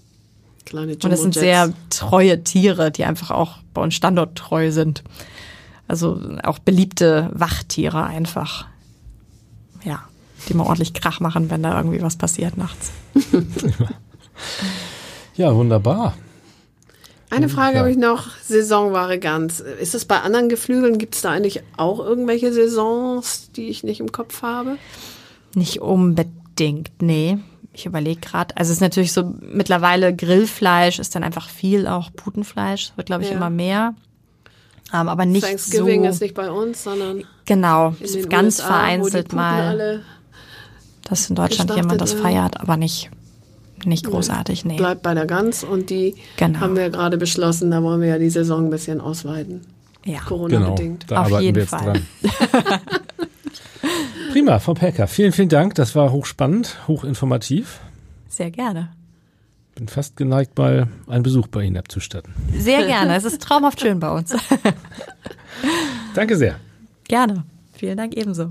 Kleine 0.65 0.95
und 0.95 1.13
es 1.13 1.21
sind 1.21 1.35
sehr 1.35 1.73
treue 1.91 2.43
Tiere, 2.43 2.91
die 2.91 3.05
einfach 3.05 3.31
auch 3.31 3.59
bei 3.73 3.83
uns 3.83 3.95
standorttreu 3.95 4.73
sind. 4.73 5.05
Also 5.87 6.21
auch 6.43 6.59
beliebte 6.59 7.31
Wachtiere 7.33 8.03
einfach. 8.03 8.67
Ja 9.85 10.03
die 10.49 10.55
mal 10.55 10.65
ordentlich 10.65 10.95
Krach 10.95 11.21
machen, 11.21 11.51
wenn 11.51 11.63
da 11.63 11.77
irgendwie 11.77 12.03
was 12.03 12.17
passiert 12.17 12.57
nachts. 12.57 12.91
ja, 15.37 15.55
wunderbar. 15.55 16.15
Eine 17.31 17.49
Frage 17.49 17.75
ja. 17.75 17.81
habe 17.81 17.91
ich 17.91 17.97
noch, 17.97 18.29
Saisonware 18.43 19.19
ganz. 19.19 19.61
Ist 19.61 19.95
es 19.95 20.05
bei 20.05 20.21
anderen 20.21 20.49
Geflügeln, 20.49 20.99
gibt 20.99 21.17
es 21.17 21.23
da 21.23 21.31
eigentlich 21.31 21.63
auch 21.77 21.99
irgendwelche 21.99 22.53
Saisons, 22.53 23.51
die 23.57 23.69
ich 23.69 23.83
nicht 23.83 24.01
im 24.01 24.13
Kopf 24.13 24.43
habe? 24.43 24.77
Nicht 25.55 25.81
unbedingt, 25.81 26.91
nee. 27.01 27.39
Ich 27.73 27.87
überlege 27.87 28.21
gerade. 28.21 28.57
Also 28.57 28.71
es 28.71 28.77
ist 28.77 28.83
natürlich 28.83 29.13
so, 29.13 29.35
mittlerweile 29.41 30.15
Grillfleisch 30.15 31.01
ist 31.01 31.17
dann 31.17 31.25
einfach 31.25 31.49
viel, 31.49 31.89
auch 31.89 32.13
Putenfleisch, 32.15 32.93
wird 32.95 33.07
glaube 33.07 33.25
ich 33.25 33.31
ja. 33.31 33.37
immer 33.37 33.51
mehr. 33.51 33.95
Um, 34.93 35.01
ähm, 35.01 35.09
aber 35.09 35.25
nicht 35.25 35.45
Thanksgiving 35.45 36.05
so. 36.05 36.11
ist 36.11 36.21
nicht 36.21 36.35
bei 36.35 36.51
uns, 36.51 36.85
sondern 36.85 37.25
genau, 37.47 37.97
ganz 38.29 38.61
USA, 38.61 38.67
vereinzelt 38.67 39.33
mal 39.33 40.05
dass 41.05 41.29
in 41.29 41.37
Deutschland 41.37 41.75
jemand 41.75 42.01
das 42.01 42.13
feiert, 42.13 42.61
aber 42.61 42.77
nicht, 42.77 43.11
nicht 43.85 44.07
großartig. 44.07 44.65
Nee. 44.65 44.77
Bleibt 44.77 45.03
bei 45.03 45.15
der 45.15 45.27
Gans 45.27 45.65
und 45.65 45.91
die 45.91 46.15
genau. 46.37 46.61
haben 46.61 46.77
wir 46.77 46.91
gerade 46.91 47.19
beschlossen, 47.19 47.71
da 47.71 47.83
wollen 47.83 48.01
wir 48.01 48.09
ja 48.09 48.19
die 48.19 48.31
Saison 48.31 48.67
ein 48.67 48.71
bisschen 48.71 49.01
ausweiten. 49.01 49.63
Ja, 50.05 50.21
Corona-bedingt. 50.21 51.09
Genau, 51.09 51.29
da 51.29 51.37
Auf 51.37 51.41
jeden 51.41 51.67
Fall. 51.67 52.03
Prima, 54.33 54.59
Frau 54.59 54.75
Pecker, 54.75 55.07
vielen, 55.07 55.33
vielen 55.33 55.49
Dank. 55.49 55.75
Das 55.77 55.95
war 55.95 56.13
hochspannend, 56.13 56.77
hochinformativ. 56.89 57.81
Sehr 58.29 58.51
gerne. 58.51 58.91
Bin 59.75 59.89
fast 59.89 60.17
geneigt, 60.17 60.57
mal 60.57 60.89
einen 61.09 61.23
Besuch 61.23 61.49
bei 61.49 61.63
Ihnen 61.63 61.77
abzustatten. 61.77 62.33
Sehr 62.57 62.87
gerne. 62.87 63.17
Es 63.17 63.25
ist 63.25 63.43
traumhaft 63.43 63.81
schön 63.81 63.99
bei 63.99 64.11
uns. 64.11 64.35
Danke 66.15 66.37
sehr. 66.37 66.57
Gerne. 67.09 67.45
Vielen 67.73 67.97
Dank 67.97 68.15
ebenso. 68.15 68.51